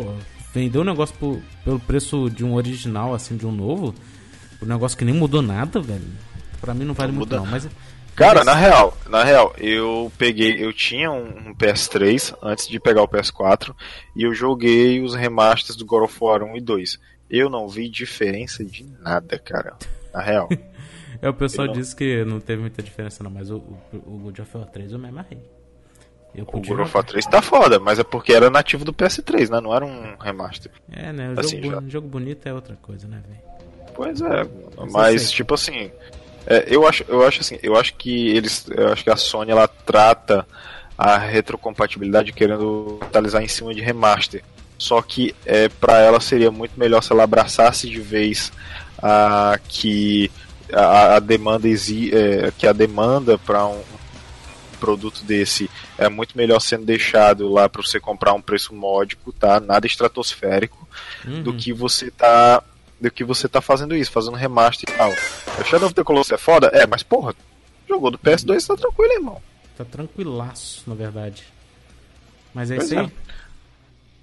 vender 0.54 0.78
um 0.80 0.84
negócio 0.86 1.14
por- 1.20 1.41
pelo 1.66 1.80
preço 1.80 2.30
de 2.30 2.45
um 2.45 2.54
original, 2.54 3.14
assim, 3.14 3.36
de 3.36 3.45
um 3.45 3.52
novo, 3.52 3.93
um 4.62 4.66
negócio 4.66 4.97
que 4.97 5.05
nem 5.05 5.14
mudou 5.14 5.41
nada, 5.41 5.80
velho. 5.80 6.05
Pra 6.62 6.74
mim 6.74 6.86
não 6.86 6.93
vale 6.93 7.12
Não 7.12 7.20
muito, 7.20 7.30
muda. 7.32 7.38
não. 7.43 7.45
Mas, 7.51 7.68
Cara, 8.16 8.43
na 8.43 8.53
real, 8.53 8.97
na 9.10 9.24
real, 9.24 9.53
eu 9.57 10.12
peguei, 10.18 10.62
eu 10.62 10.74
tinha 10.74 11.10
um, 11.10 11.49
um 11.49 11.55
PS3 11.55 12.36
antes 12.43 12.68
de 12.68 12.78
pegar 12.78 13.01
o 13.01 13.07
PS4 13.07 13.74
e 14.14 14.24
eu 14.24 14.34
joguei 14.34 15.01
os 15.01 15.16
remasters 15.16 15.78
do 15.78 15.86
God 15.86 16.03
of 16.03 16.18
War 16.22 16.43
1 16.43 16.57
e 16.57 16.62
2. 16.62 16.99
Eu 17.30 17.49
não 17.49 17.66
vi 17.70 17.88
diferença 17.88 18.66
de 18.66 18.84
nada, 18.99 19.39
cara. 19.39 19.78
Na 20.14 20.22
real. 20.22 20.49
É, 21.22 21.28
o 21.28 21.34
pessoal 21.34 21.68
Eu 21.68 21.74
não- 21.74 21.82
disse 21.82 21.93
que 21.93 22.24
não 22.24 22.39
teve 22.39 22.62
muita 22.62 22.82
diferença, 22.82 23.22
não. 23.22 23.30
Mas 23.30 23.51
o, 23.51 23.57
o, 23.57 23.78
o 24.07 24.18
God 24.20 24.39
of 24.39 24.55
War 24.57 24.66
3 24.68 24.93
eu 24.93 24.99
me 24.99 25.10
amarrei. 25.10 25.38
Eu 26.34 26.45
O 26.47 26.62
God 26.62 26.80
of 26.80 26.95
War 26.95 27.03
3 27.03 27.26
tá 27.26 27.41
foda, 27.41 27.78
mas 27.78 27.99
é 27.99 28.05
porque 28.05 28.32
era 28.32 28.49
nativo 28.49 28.86
do 28.86 28.93
PS3, 28.93 29.49
né? 29.49 29.60
Não 29.60 29.76
era 29.76 29.86
um 29.86 30.16
remaster. 30.18 30.72
É, 30.89 31.12
né? 31.12 31.34
O 31.36 31.39
assim, 31.41 31.62
jogo, 31.62 31.82
já. 31.84 31.89
jogo 31.89 32.07
bonito 32.07 32.47
é 32.47 32.53
outra 32.53 32.78
coisa, 32.78 33.05
né, 33.05 33.22
velho? 33.28 33.41
Pois 34.00 34.22
é, 34.22 34.47
Mas 34.78 34.91
mas 34.93 35.32
tipo 35.32 35.54
assim, 35.56 35.91
é, 36.47 36.64
eu 36.68 36.88
acho, 36.88 37.04
eu 37.10 37.28
acho 37.28 37.41
assim, 37.41 37.60
eu 37.62 37.76
acho 37.76 37.93
que 37.95 38.30
eles, 38.30 38.66
eu 38.70 38.93
acho 38.93 39.04
que 39.04 39.10
a 39.10 39.18
Sony 39.18 39.52
ela 39.52 39.68
trata 39.68 40.47
a 40.97 41.18
retrocompatibilidade 41.18 42.32
querendo 42.32 42.97
atualizar 43.02 43.43
em 43.43 43.47
cima 43.50 43.76
de 43.76 43.82
remaster. 43.82 44.41
Só 44.78 45.02
que 45.02 45.36
é 45.45 45.68
para 45.68 46.00
ela 46.00 46.22
seria 46.22 46.50
muito 46.50 46.80
melhor 46.80 47.04
se 47.04 47.12
ela 47.12 47.24
abraçasse 47.24 47.89
de 47.89 48.00
vez 48.00 48.54
a 49.04 49.60
que 49.68 50.32
a, 50.72 51.16
a 51.16 51.20
demanda 51.20 51.68
exi, 51.68 52.10
é, 52.16 52.54
que 52.58 52.66
a 52.66 52.72
demanda 52.72 53.38
para 53.38 53.66
um 53.66 53.82
produto 54.80 55.26
desse 55.26 55.70
é 55.97 56.08
muito 56.08 56.38
melhor 56.38 56.62
sendo 56.62 56.86
deixado 56.86 57.50
lá 57.50 57.68
para 57.68 57.82
você 57.82 58.00
comprar 58.00 58.32
um 58.34 58.41
preço 58.41 58.74
módico, 58.74 59.34
tá? 59.34 59.60
Nada 59.60 59.86
estratosférico 59.86 60.88
do 61.43 61.52
Uhum. 61.52 61.58
que 61.58 61.74
você 61.74 62.10
tá 62.10 62.64
do 63.00 63.12
que 63.12 63.24
você 63.24 63.47
tá 63.47 63.62
fazendo 63.62 63.95
isso, 63.95 64.12
fazendo 64.12 64.36
remaster 64.36 64.89
e 64.93 64.97
tal. 64.97 65.12
O 65.12 65.64
Shadow 65.64 65.88
of 65.88 65.95
the 65.95 66.04
Colossus 66.04 66.34
é 66.34 66.38
foda? 66.38 66.68
É, 66.74 66.86
mas 66.86 67.04
porra, 67.04 67.34
jogou 67.88 68.12
do 68.12 68.18
PS2 68.18 68.66
tá 68.66 68.76
tranquilo, 68.76 69.14
irmão. 69.14 69.41
Tá 69.78 69.86
tranquilaço, 69.86 70.84
na 70.88 70.95
verdade. 70.95 71.43
Mas 72.54 72.72
é 72.72 72.76
Pois 72.76 72.88
isso 72.88 73.00
é. 73.00 73.02
aí. 73.02 73.12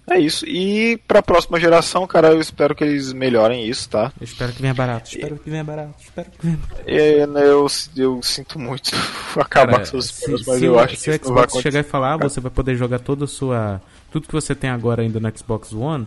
É 0.09 0.21
isso. 0.21 0.47
E 0.47 0.99
pra 1.09 1.21
próxima 1.21 1.59
geração, 1.59 2.07
cara, 2.07 2.29
eu 2.29 2.41
espero 2.41 2.77
que 2.77 2.85
eles 2.85 3.13
melhorem 3.13 3.69
isso, 3.69 3.89
tá? 3.89 4.13
Eu 4.21 4.25
espero 4.25 4.53
que 4.53 4.63
venha 4.63 4.73
barato, 4.73 5.11
espero 5.11 5.37
que 5.37 5.51
venha 5.51 5.65
barato, 5.65 5.95
espero 6.01 6.31
que 6.31 6.47
venha 6.47 6.57
barato. 6.59 6.85
E, 6.89 7.27
né, 7.27 7.43
eu, 7.43 7.67
eu 7.97 8.23
sinto 8.23 8.57
muito 8.57 8.91
acabar 9.35 9.73
Cara, 9.73 9.79
com 9.79 9.85
seus 9.85 10.07
se, 10.07 10.25
planos, 10.25 10.47
mas 10.47 10.59
se 10.59 10.65
eu 10.65 10.75
o, 10.75 10.79
acho 10.79 10.97
se 10.97 11.19
que 11.19 11.27
o 11.27 11.29
não 11.29 11.35
vai 11.35 11.49
Xbox 11.49 11.63
chegar 11.63 11.81
e 11.81 11.83
falar, 11.83 12.17
você 12.19 12.41
vai 12.41 12.53
poder 12.53 12.77
jogar 12.77 13.01
toda 13.01 13.25
a 13.25 13.29
sua. 13.29 13.83
Tudo 14.13 14.29
que 14.29 14.33
você 14.33 14.55
tem 14.55 14.71
agora 14.71 15.03
ainda 15.03 15.19
no 15.19 15.37
Xbox 15.37 15.73
One. 15.73 16.07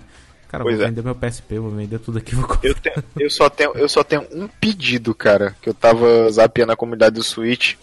Cara, 0.49 0.63
Pois 0.63 0.77
vou 0.77 0.85
é. 0.85 0.89
vender 0.89 1.03
meu 1.03 1.15
PSP, 1.15 1.59
vou 1.59 1.69
vender 1.71 1.99
tudo 1.99 2.17
aqui, 2.17 2.33
vou. 2.35 2.45
Eu, 2.63 2.73
tenho, 2.75 3.03
eu, 3.19 3.29
só 3.29 3.49
tenho, 3.49 3.71
eu 3.75 3.87
só 3.87 4.03
tenho 4.03 4.25
um 4.31 4.47
pedido, 4.47 5.13
cara. 5.15 5.55
Que 5.61 5.69
eu 5.69 5.73
tava 5.73 6.29
zapeando 6.31 6.71
a 6.71 6.75
comunidade 6.75 7.15
do 7.15 7.23
Switch 7.23 7.75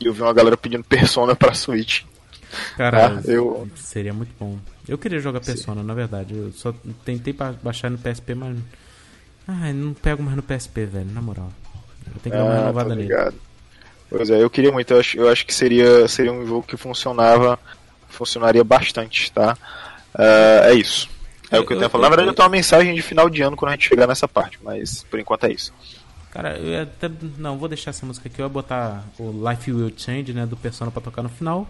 e 0.00 0.06
eu 0.06 0.12
vi 0.12 0.22
uma 0.22 0.32
galera 0.32 0.56
pedindo 0.56 0.84
Persona 0.84 1.34
pra 1.34 1.52
Switch. 1.52 2.02
Cara, 2.76 3.08
Ah, 3.18 3.20
eu- 3.30 3.68
seria 3.76 4.12
muito 4.14 4.30
bom. 4.38 4.56
Eu 4.88 4.96
queria 4.98 5.18
jogar 5.18 5.40
Persona, 5.40 5.82
na 5.82 5.94
verdade. 5.94 6.34
Eu 6.36 6.52
só 6.52 6.72
tentei 7.04 7.32
ba- 7.32 7.54
baixar 7.62 7.90
no 7.90 7.98
PSP, 7.98 8.34
mas. 8.34 8.56
Ai, 9.48 9.72
não 9.72 9.92
pego 9.92 10.22
mais 10.22 10.36
no 10.36 10.42
PSP, 10.42 10.84
velho, 10.86 11.10
na 11.12 11.20
moral. 11.20 11.50
Eu 12.06 12.20
tenho 12.20 12.22
que 12.22 12.30
dar 12.30 12.44
uma 12.44 12.52
Ah, 12.52 12.58
renovada 12.58 12.88
tô 12.90 12.94
nele. 12.94 13.12
Pois 14.08 14.30
é, 14.30 14.40
eu 14.42 14.50
queria 14.50 14.70
muito. 14.70 14.92
Eu 14.92 15.00
acho, 15.00 15.16
eu 15.18 15.28
acho 15.28 15.44
que 15.46 15.54
seria, 15.54 16.06
seria 16.06 16.32
um 16.32 16.46
jogo 16.46 16.62
que 16.64 16.76
funcionava, 16.76 17.58
funcionaria 18.08 18.62
bastante, 18.62 19.32
tá? 19.32 19.56
Ah, 20.14 20.68
é 20.70 20.74
isso. 20.74 21.08
É 21.52 21.60
o 21.60 21.66
que 21.66 21.72
eu 21.72 21.76
tenho 21.76 21.86
a 21.86 21.90
falar. 21.90 22.04
Na 22.04 22.08
verdade, 22.08 22.28
eu 22.30 22.34
tenho 22.34 22.46
uma 22.48 22.52
mensagem 22.52 22.94
de 22.94 23.02
final 23.02 23.28
de 23.30 23.42
ano 23.42 23.56
quando 23.56 23.70
a 23.70 23.74
gente 23.74 23.88
chegar 23.88 24.06
nessa 24.06 24.26
parte, 24.26 24.58
mas 24.62 25.04
por 25.04 25.20
enquanto 25.20 25.44
é 25.44 25.52
isso. 25.52 25.72
Cara, 26.30 26.56
eu 26.58 26.82
até. 26.82 27.10
Não, 27.38 27.58
vou 27.58 27.68
deixar 27.68 27.90
essa 27.90 28.06
música 28.06 28.28
aqui. 28.28 28.40
Eu 28.40 28.46
ia 28.46 28.48
botar 28.48 29.04
o 29.18 29.48
Life 29.48 29.70
Will 29.70 29.92
Change, 29.96 30.32
né? 30.32 30.46
Do 30.46 30.56
Persona 30.56 30.90
pra 30.90 31.02
tocar 31.02 31.22
no 31.22 31.28
final. 31.28 31.68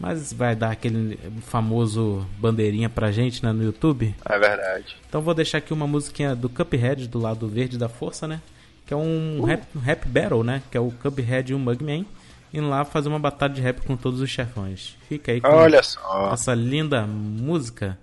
Mas 0.00 0.32
vai 0.32 0.56
dar 0.56 0.72
aquele 0.72 1.16
famoso 1.46 2.26
bandeirinha 2.38 2.90
pra 2.90 3.12
gente, 3.12 3.44
né? 3.44 3.52
No 3.52 3.62
YouTube. 3.62 4.12
É 4.24 4.38
verdade. 4.38 4.96
Então 5.08 5.20
vou 5.22 5.32
deixar 5.32 5.58
aqui 5.58 5.72
uma 5.72 5.86
musiquinha 5.86 6.34
do 6.34 6.48
Cuphead, 6.48 7.06
do 7.06 7.20
lado 7.20 7.46
verde 7.46 7.78
da 7.78 7.88
força, 7.88 8.26
né? 8.26 8.40
Que 8.84 8.92
é 8.92 8.96
um 8.96 9.44
rap, 9.44 9.62
um 9.76 9.78
rap 9.78 10.08
battle, 10.08 10.42
né? 10.42 10.60
Que 10.68 10.76
é 10.76 10.80
o 10.80 10.90
Cuphead 10.90 11.52
e 11.52 11.54
o 11.54 11.58
Mugman. 11.58 12.04
indo 12.52 12.68
lá 12.68 12.84
fazer 12.84 13.08
uma 13.08 13.20
batalha 13.20 13.54
de 13.54 13.60
rap 13.60 13.80
com 13.86 13.96
todos 13.96 14.20
os 14.20 14.28
chefões. 14.28 14.96
Fica 15.08 15.30
aí 15.30 15.40
com 15.40 15.46
Olha 15.48 15.80
só. 15.84 16.32
essa 16.32 16.52
linda 16.52 17.06
música 17.06 17.96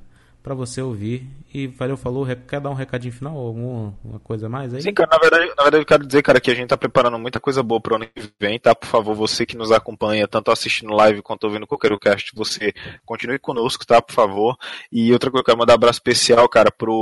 pra 0.49 0.55
você 0.55 0.81
ouvir. 0.81 1.27
E 1.53 1.67
valeu, 1.67 1.95
falou. 1.95 2.25
Quer 2.47 2.59
dar 2.59 2.71
um 2.71 2.73
recadinho 2.73 3.13
final 3.13 3.35
ou 3.35 3.47
alguma 3.47 3.93
uma 4.03 4.19
coisa 4.19 4.47
a 4.47 4.49
mais 4.49 4.73
aí? 4.73 4.81
Sim, 4.81 4.93
cara, 4.93 5.09
na 5.11 5.19
verdade, 5.19 5.45
na 5.55 5.63
verdade 5.63 5.83
eu 5.83 5.85
quero 5.85 6.07
dizer, 6.07 6.23
cara, 6.23 6.41
que 6.41 6.49
a 6.49 6.55
gente 6.55 6.69
tá 6.69 6.77
preparando 6.77 7.19
muita 7.19 7.39
coisa 7.39 7.61
boa 7.61 7.79
pro 7.79 7.95
ano 7.95 8.07
que 8.07 8.31
vem, 8.39 8.59
tá? 8.59 8.73
Por 8.73 8.87
favor, 8.87 9.13
você 9.13 9.45
que 9.45 9.55
nos 9.55 9.71
acompanha, 9.71 10.27
tanto 10.27 10.51
assistindo 10.51 10.93
live 10.93 11.21
quanto 11.21 11.43
ouvindo 11.43 11.67
qualquer 11.67 11.97
cast, 11.99 12.31
você 12.35 12.73
continue 13.05 13.37
conosco, 13.37 13.85
tá? 13.85 14.01
Por 14.01 14.13
favor. 14.13 14.57
E 14.91 15.13
outra 15.13 15.29
coisa, 15.29 15.41
eu 15.41 15.45
quero 15.45 15.57
mandar 15.59 15.73
um 15.73 15.75
abraço 15.75 15.97
especial, 15.97 16.49
cara, 16.49 16.71
pro 16.71 16.93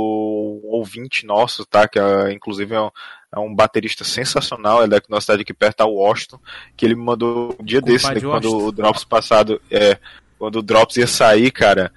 ouvinte 0.64 1.24
nosso, 1.24 1.64
tá? 1.64 1.88
Que 1.88 1.98
é, 1.98 2.32
inclusive 2.32 2.74
é 2.74 2.80
um, 2.80 2.90
é 3.34 3.38
um 3.38 3.54
baterista 3.54 4.04
sensacional, 4.04 4.84
ele 4.84 4.94
é 4.94 5.00
da 5.00 5.06
nossa 5.08 5.26
cidade 5.26 5.42
aqui 5.42 5.54
perto, 5.54 5.76
tá? 5.76 5.86
O 5.86 5.94
Washington, 5.94 6.38
que 6.76 6.84
ele 6.84 6.94
me 6.94 7.02
mandou 7.02 7.56
um 7.58 7.64
dia 7.64 7.80
desse, 7.80 8.12
né, 8.12 8.20
Compadre 8.20 8.48
quando 8.48 8.66
o 8.66 8.72
Drops 8.72 9.04
passado, 9.04 9.60
é, 9.70 9.98
quando 10.38 10.56
o 10.56 10.62
Drops 10.62 10.96
ia 10.98 11.06
sair, 11.06 11.50
cara, 11.50 11.92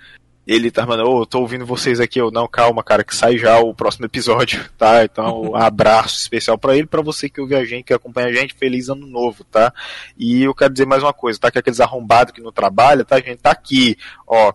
ele 0.54 0.70
tá 0.72 0.86
mandando, 0.86 1.10
ô, 1.10 1.22
eu 1.22 1.26
tô 1.26 1.40
ouvindo 1.40 1.66
vocês 1.66 2.00
aqui, 2.00 2.20
eu, 2.20 2.30
não, 2.32 2.48
calma, 2.48 2.84
cara, 2.84 3.04
que 3.04 3.16
sai 3.16 3.38
já 3.38 3.60
o 3.60 3.74
próximo 3.74 4.06
episódio, 4.06 4.64
tá? 4.78 5.04
Então, 5.04 5.42
um 5.52 5.56
abraço 5.56 6.18
especial 6.18 6.58
pra 6.58 6.76
ele, 6.76 6.88
pra 6.88 7.02
você 7.02 7.30
que 7.30 7.40
ouve 7.40 7.56
a 7.56 7.64
gente, 7.64 7.86
que 7.86 7.94
acompanha 7.94 8.28
a 8.28 8.34
gente, 8.34 8.54
feliz 8.54 8.90
ano 8.90 9.06
novo, 9.08 9.44
tá? 9.46 9.74
E 10.18 10.44
eu 10.44 10.54
quero 10.56 10.74
dizer 10.74 10.86
mais 10.86 11.04
uma 11.04 11.14
coisa, 11.14 11.40
tá? 11.40 11.50
Que 11.52 11.60
aqueles 11.60 11.80
arrombados 11.80 12.34
que 12.34 12.42
não 12.42 12.52
trabalham, 12.52 13.06
tá? 13.06 13.16
A 13.16 13.20
gente 13.22 13.38
tá 13.38 13.52
aqui, 13.52 13.96
ó, 14.28 14.52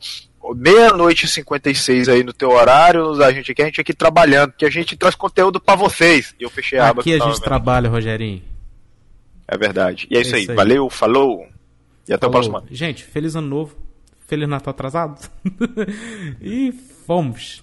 meia-noite 0.55 1.25
e 1.27 1.29
56 1.29 2.09
aí 2.09 2.23
no 2.23 2.33
teu 2.33 2.51
horário, 2.51 3.23
a 3.23 3.33
gente 3.33 3.51
aqui, 3.53 3.63
a 3.63 3.65
gente 3.65 3.81
aqui 3.81 3.93
trabalhando, 3.95 4.53
que 4.53 4.65
a 4.65 4.71
gente 4.71 4.97
traz 4.97 5.15
conteúdo 5.15 5.59
pra 5.61 5.75
vocês. 5.75 6.35
E 6.39 6.45
eu 6.45 6.51
fechei 6.51 6.79
a 6.79 6.89
aba 6.91 7.01
Aqui 7.01 7.15
a 7.15 7.19
gente 7.19 7.33
vendo. 7.35 7.41
trabalha, 7.41 7.89
Rogerinho. 7.91 8.43
É 9.49 9.57
verdade. 9.57 10.07
E 10.11 10.17
é 10.17 10.21
isso, 10.21 10.33
É 10.35 10.37
aí. 10.37 10.43
isso 10.43 10.51
aí. 10.53 10.57
valeu, 10.57 10.89
falou, 10.91 11.47
e 12.09 12.13
até 12.13 12.27
o 12.27 12.31
Falou. 12.31 12.33
próximo 12.33 12.57
ano. 12.59 12.67
Gente, 12.71 13.03
feliz 13.05 13.35
ano 13.35 13.49
novo. 13.49 13.77
Feliz 14.27 14.49
Natal 14.49 14.73
atrasado. 14.73 15.21
e 16.41 16.73
fomos. 17.07 17.63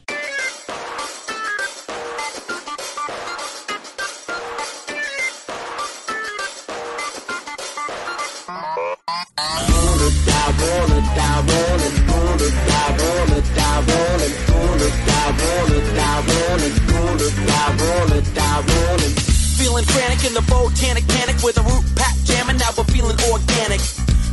In 20.24 20.34
the 20.34 20.40
volcanic 20.48 21.06
panic 21.10 21.44
with 21.44 21.58
a 21.58 21.62
root 21.64 21.84
pack 21.98 22.16
jamming. 22.24 22.56
Now 22.56 22.72
we're 22.78 22.86
feeling 22.86 23.18
organic. 23.30 23.82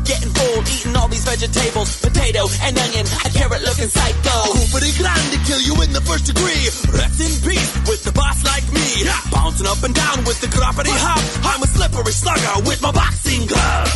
Getting 0.05 0.33
bold, 0.33 0.69
eating 0.71 0.95
all 0.95 1.09
these 1.09 1.25
vegetables, 1.25 2.00
and 2.63 2.79
onion, 2.79 3.07
a 3.25 3.31
carrot 3.31 3.63
looking 3.63 3.89
psycho. 3.89 4.37
Pretty 4.73 4.93
grande, 4.99 5.37
kill 5.47 5.61
you 5.61 5.75
in 5.83 5.93
the 5.93 6.01
first 6.03 6.27
degree. 6.27 6.67
Rest 6.91 7.21
in 7.21 7.33
peace 7.47 7.71
with 7.89 8.03
the 8.05 8.13
boss 8.13 8.45
like 8.45 8.67
me. 8.73 9.07
Bouncing 9.31 9.67
up 9.67 9.83
and 9.83 9.95
down 9.95 10.25
with 10.25 10.41
the 10.41 10.49
groppity 10.49 10.95
hop. 10.95 11.23
I'm 11.45 11.63
a 11.63 11.67
slippery 11.67 12.13
slugger 12.13 12.67
with 12.67 12.81
my 12.83 12.93
boxing 12.93 13.47
gloves. 13.47 13.90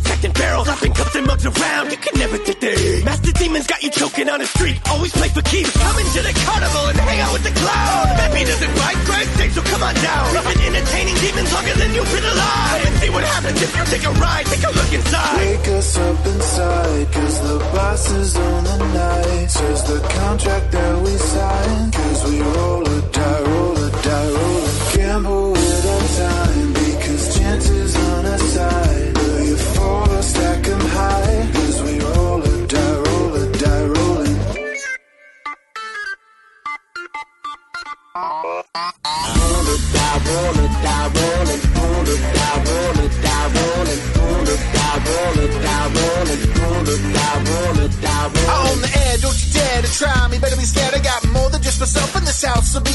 Puppet's 0.00 0.24
acting. 0.24 0.32
Dropping 0.64 0.92
cups 0.92 1.14
and 1.14 1.26
mugs 1.26 1.46
around, 1.46 1.90
you 1.90 1.96
can 1.96 2.18
never 2.18 2.38
get 2.38 2.60
there. 2.60 3.04
Master 3.04 3.32
demons 3.32 3.66
got 3.66 3.82
you 3.82 3.90
choking 3.90 4.28
on 4.28 4.40
the 4.40 4.46
street. 4.46 4.80
Always 4.90 5.12
play 5.12 5.28
for 5.28 5.42
keeps. 5.42 5.72
Come 5.72 5.98
into 5.98 6.20
the 6.20 6.32
carnival 6.44 6.84
and 6.88 6.98
hang 6.98 7.20
out 7.20 7.32
with 7.32 7.44
the 7.44 7.50
clown. 7.50 8.06
Happy 8.20 8.44
doesn't 8.44 8.74
bite, 8.76 9.00
Christ 9.08 9.30
sake, 9.36 9.50
so 9.52 9.62
come 9.62 9.82
on 9.82 9.94
down. 9.94 10.24
We've 10.34 10.44
been 10.54 10.74
entertaining 10.74 11.16
demons 11.16 11.52
longer 11.52 11.74
than 11.74 11.94
you've 11.94 12.12
been 12.12 12.24
alive. 12.24 12.80
And 12.86 12.94
see 13.00 13.10
what 13.10 13.24
happens 13.24 13.62
if 13.62 13.70
you 13.76 13.84
take 13.88 14.04
a 14.04 14.12
ride, 14.20 14.46
take 14.46 14.64
a 14.64 14.72
look 14.72 14.92
inside. 14.92 15.36
Wake 15.38 15.68
us 15.68 15.96
up 15.96 16.26
inside, 16.26 17.06
cause 17.12 17.36
the 17.40 17.58
boss 17.72 18.10
is 18.10 18.36
on 18.36 18.64
the 18.64 18.78
night. 18.94 19.46
Says 19.50 19.80
the 19.84 20.00
contract 20.20 20.72
that 20.72 20.94
we 21.02 21.14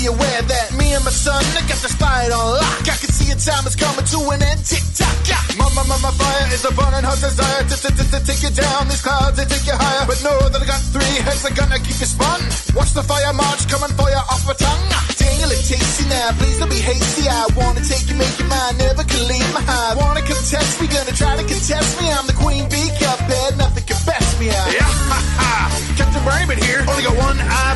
aware 0.07 0.41
that 0.41 0.73
me 0.77 0.93
and 0.93 1.03
my 1.03 1.11
son, 1.11 1.41
I 1.57 1.61
got 1.65 1.79
the 1.81 1.89
spite 1.89 2.31
on 2.31 2.61
lock. 2.61 2.85
I 2.85 2.95
can 2.97 3.11
see 3.11 3.29
a 3.31 3.37
time 3.37 3.65
is 3.65 3.75
coming 3.75 4.05
to 4.05 4.19
an 4.33 4.41
end. 4.41 4.61
Tick 4.65 4.83
tock, 4.93 5.17
yeah. 5.25 5.41
My, 5.57 5.69
my, 5.73 6.11
fire 6.15 6.47
is 6.53 6.63
a 6.65 6.71
burning 6.71 7.03
hot 7.03 7.19
desire 7.19 7.63
to, 7.65 7.75
to, 7.75 7.89
to, 7.91 8.03
to 8.11 8.17
take 8.25 8.41
you 8.41 8.53
down. 8.53 8.87
These 8.87 9.01
clouds, 9.01 9.37
they 9.37 9.45
take 9.45 9.65
you 9.65 9.75
higher. 9.75 10.05
But 10.07 10.21
know 10.23 10.37
that 10.49 10.61
I 10.61 10.65
got 10.65 10.81
three 10.93 11.15
heads 11.21 11.43
that 11.43 11.53
gonna 11.57 11.79
keep 11.81 11.97
you 11.99 12.09
spun. 12.09 12.39
Watch 12.77 12.93
the 12.93 13.03
fire 13.03 13.33
march 13.33 13.67
coming 13.67 13.93
for 13.93 14.07
you 14.09 14.21
off 14.29 14.45
my 14.47 14.55
tongue. 14.55 14.85
Dangle 15.17 15.51
it 15.51 15.63
tasty 15.65 16.05
now, 16.09 16.31
please 16.37 16.57
don't 16.59 16.69
be 16.69 16.79
hasty. 16.79 17.27
I 17.27 17.49
wanna 17.57 17.81
take 17.81 18.07
you, 18.09 18.15
make 18.15 18.35
you 18.39 18.47
mine, 18.47 18.77
never 18.77 19.03
can 19.03 19.21
leave 19.27 19.49
my 19.53 19.63
high. 19.63 19.95
Wanna 19.95 20.21
contest 20.21 20.81
me, 20.81 20.87
gonna 20.87 21.15
try 21.15 21.35
to 21.35 21.45
contest 21.45 21.91
me. 21.99 22.11
I'm 22.11 22.25
the 22.27 22.37
queen 22.37 22.69
bee, 22.69 22.89
cuphead, 22.99 23.57
nothing 23.57 23.85
can 23.85 23.99
best 24.05 24.39
me 24.39 24.49
out. 24.49 24.69
Yeah, 24.71 24.87
ha, 25.11 25.19
ha. 25.39 25.55
Captain 25.95 26.23
Raymond 26.27 26.59
here. 26.63 26.83
Only 26.87 27.03
got 27.03 27.15
one 27.15 27.39
eye, 27.39 27.74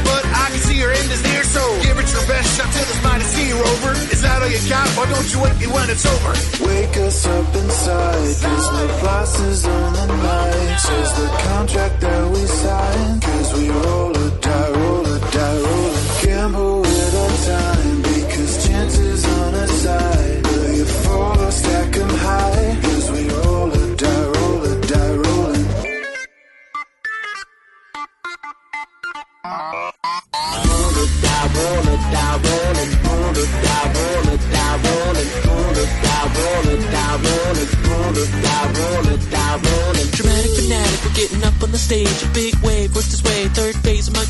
That 4.50 4.72
all 4.74 4.86
you? 4.86 4.98
Why 4.98 5.06
don't 5.14 5.34
you 5.34 5.42
wait 5.44 5.58
me 5.60 5.68
when 5.68 5.90
it's 5.90 6.06
over? 6.06 6.34
Wake 6.66 6.98
us 6.98 7.26
up 7.28 7.56
inside, 7.56 8.36
cause 8.42 8.68
the 8.74 8.88
boss 9.04 9.40
is 9.42 9.66
on 9.66 9.94
the 9.94 10.08
night. 10.08 10.78
Says 10.78 11.12
the 11.20 11.28
contract 11.50 12.02
that 12.02 12.32
we 12.32 12.46
signed, 12.46 13.22
cause 13.22 13.54
we 13.54 13.70
roll 13.70 14.18
a 14.18 14.30
die, 14.42 14.89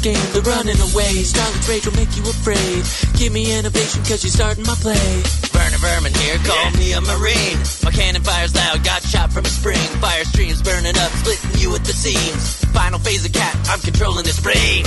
game. 0.02 0.20
They're 0.32 0.42
running 0.42 0.80
away, 0.80 1.24
Starlet's 1.24 1.68
rage 1.68 1.86
will 1.86 1.96
make 1.96 2.16
you 2.16 2.24
afraid. 2.24 2.84
Give 3.18 3.32
me 3.32 3.58
innovation, 3.58 4.02
cause 4.04 4.24
you're 4.24 4.32
starting 4.32 4.66
my 4.66 4.76
play. 4.76 5.22
Vernon 5.52 5.80
Vermin 5.80 6.14
here, 6.14 6.38
call 6.44 6.72
me 6.72 6.94
a 6.94 7.02
Marine. 7.02 7.60
My 7.84 7.92
cannon 7.92 8.24
fires 8.24 8.56
loud, 8.56 8.84
got 8.84 9.04
shot 9.04 9.32
from 9.32 9.46
a 9.46 9.50
spring. 9.50 9.88
Fire 10.00 10.26
streams 10.26 10.62
burning 10.62 10.98
up, 10.98 11.12
splitting 11.12 11.60
you 11.60 11.76
at 11.76 11.84
the 11.84 11.94
seams. 11.94 12.64
Final 12.74 13.00
phase 13.00 13.26
of 13.26 13.34
cat, 13.34 13.56
I'm 13.70 13.80
controlling 13.80 14.26
this 14.26 14.40
brain. 14.40 14.86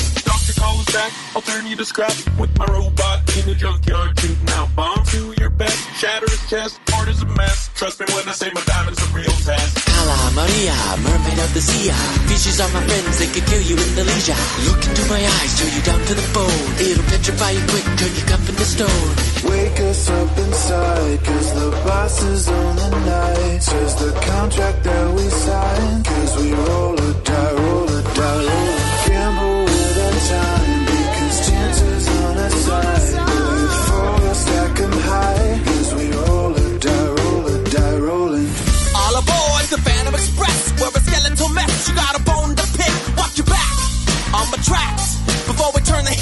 Dr. 0.62 0.70
Call 0.70 0.80
is 0.80 0.86
back, 0.94 1.12
I'll 1.34 1.42
turn 1.42 1.66
you 1.66 1.76
to 1.76 1.84
scrap 1.84 2.14
with 2.38 2.56
my 2.58 2.66
robot 2.66 3.18
in 3.36 3.46
the 3.46 3.54
junkyard 3.54 4.18
shooting 4.18 4.48
out 4.50 4.68
bombs 4.76 5.10
to 5.10 5.34
your 5.38 5.50
back. 5.50 5.74
Shatter 5.98 6.30
his 6.30 6.48
chest, 6.48 6.80
heart 6.88 7.08
is 7.08 7.22
a 7.22 7.26
mess. 7.26 7.70
Trust 7.74 8.00
me 8.00 8.06
when 8.14 8.28
I 8.28 8.32
say 8.32 8.50
my 8.54 8.62
diamond's 8.62 9.02
a 9.02 9.06
real 9.10 9.36
test. 9.42 9.86
Kala 9.86 10.30
Maria, 10.38 10.76
mermaid 11.02 11.38
of 11.42 11.50
the 11.54 11.60
sea. 11.60 11.90
Fishes 12.30 12.60
are 12.60 12.70
my 12.70 12.82
friends, 12.86 13.18
they 13.18 13.26
could 13.34 13.46
kill 13.46 13.62
you 13.62 13.76
in 13.76 13.90
the 13.98 14.04
leisure. 14.04 14.38
Look 14.66 14.82
into 14.86 15.04
my 15.10 15.18
eyes, 15.18 15.50
chill 15.58 15.72
you 15.74 15.82
down 15.82 16.00
to 16.00 16.14
the 16.14 16.26
bone. 16.30 16.68
It'll 16.78 17.06
petrify 17.10 17.50
you 17.50 17.64
quick, 17.66 17.86
turn 17.98 18.12
your 18.14 18.26
cup 18.30 18.42
into 18.46 18.66
stone. 18.66 19.10
Wake 19.50 19.80
us 19.90 20.10
up 20.10 20.38
inside, 20.38 21.18
cause 21.24 21.48
the 21.58 21.70
boss 21.86 22.22
is 22.22 22.48
on 22.48 22.76
the 22.76 22.90
night. 23.02 23.62
Says 23.62 23.94
the 23.96 24.12
contract 24.30 24.84
that 24.84 25.06
we 25.14 25.26
signed, 25.28 26.04
cause 26.06 26.32
we 26.38 26.52
roll 26.54 26.94
a 26.94 27.10
die, 27.26 27.52
roll 27.52 27.81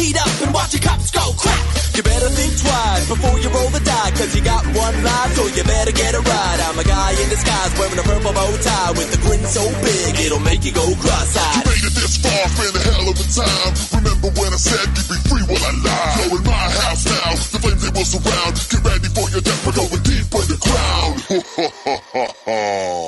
Heat 0.01 0.17
up 0.17 0.33
and 0.41 0.55
watch 0.57 0.73
your 0.73 0.81
cups 0.81 1.13
go 1.13 1.21
crack. 1.37 1.61
You 1.93 2.01
better 2.03 2.33
think 2.33 2.57
twice 2.57 3.05
before 3.05 3.37
you 3.37 3.53
roll 3.53 3.69
the 3.69 3.85
die, 3.85 4.11
cause 4.17 4.33
you 4.33 4.41
got 4.41 4.65
one 4.73 4.97
life, 5.05 5.37
so 5.37 5.45
you 5.53 5.61
better 5.61 5.93
get 5.93 6.17
it 6.17 6.25
right. 6.25 6.59
I'm 6.65 6.79
a 6.81 6.85
guy 6.89 7.13
in 7.21 7.29
disguise 7.29 7.69
wearing 7.77 8.01
a 8.01 8.07
purple 8.09 8.33
bow 8.33 8.49
tie 8.65 8.97
with 8.97 9.13
a 9.13 9.21
grin 9.21 9.45
so 9.45 9.61
big 9.85 10.17
it'll 10.25 10.41
make 10.41 10.65
you 10.65 10.73
go 10.73 10.89
cross-eyed. 11.05 11.53
You 11.53 11.69
made 11.69 11.85
it 11.85 11.95
this 12.01 12.17
far, 12.17 12.49
been 12.57 12.73
a 12.73 12.81
hell 12.81 13.13
of 13.13 13.21
a 13.21 13.27
time. 13.29 13.73
Remember 14.01 14.29
when 14.41 14.51
I 14.57 14.61
said 14.65 14.89
you'd 14.89 15.05
be 15.05 15.21
free 15.29 15.45
while 15.45 15.69
I 15.69 15.73
lied? 15.85 16.17
You're 16.17 16.41
in 16.41 16.45
my 16.49 16.65
house 16.81 17.05
now, 17.05 17.37
the 17.37 17.59
flames 17.61 17.83
they 17.85 17.93
will 17.93 18.09
surround. 18.09 18.57
Get 18.57 18.81
ready 18.81 19.09
for 19.13 19.27
your 19.29 19.45
death, 19.45 19.61
we're 19.69 19.77
going 19.77 20.01
deep 20.01 20.33
underground. 20.33 21.17
Ha 21.31 21.45
ha 21.61 21.69
ha 21.85 21.97
ha 22.17 22.27
ha. 22.49 23.00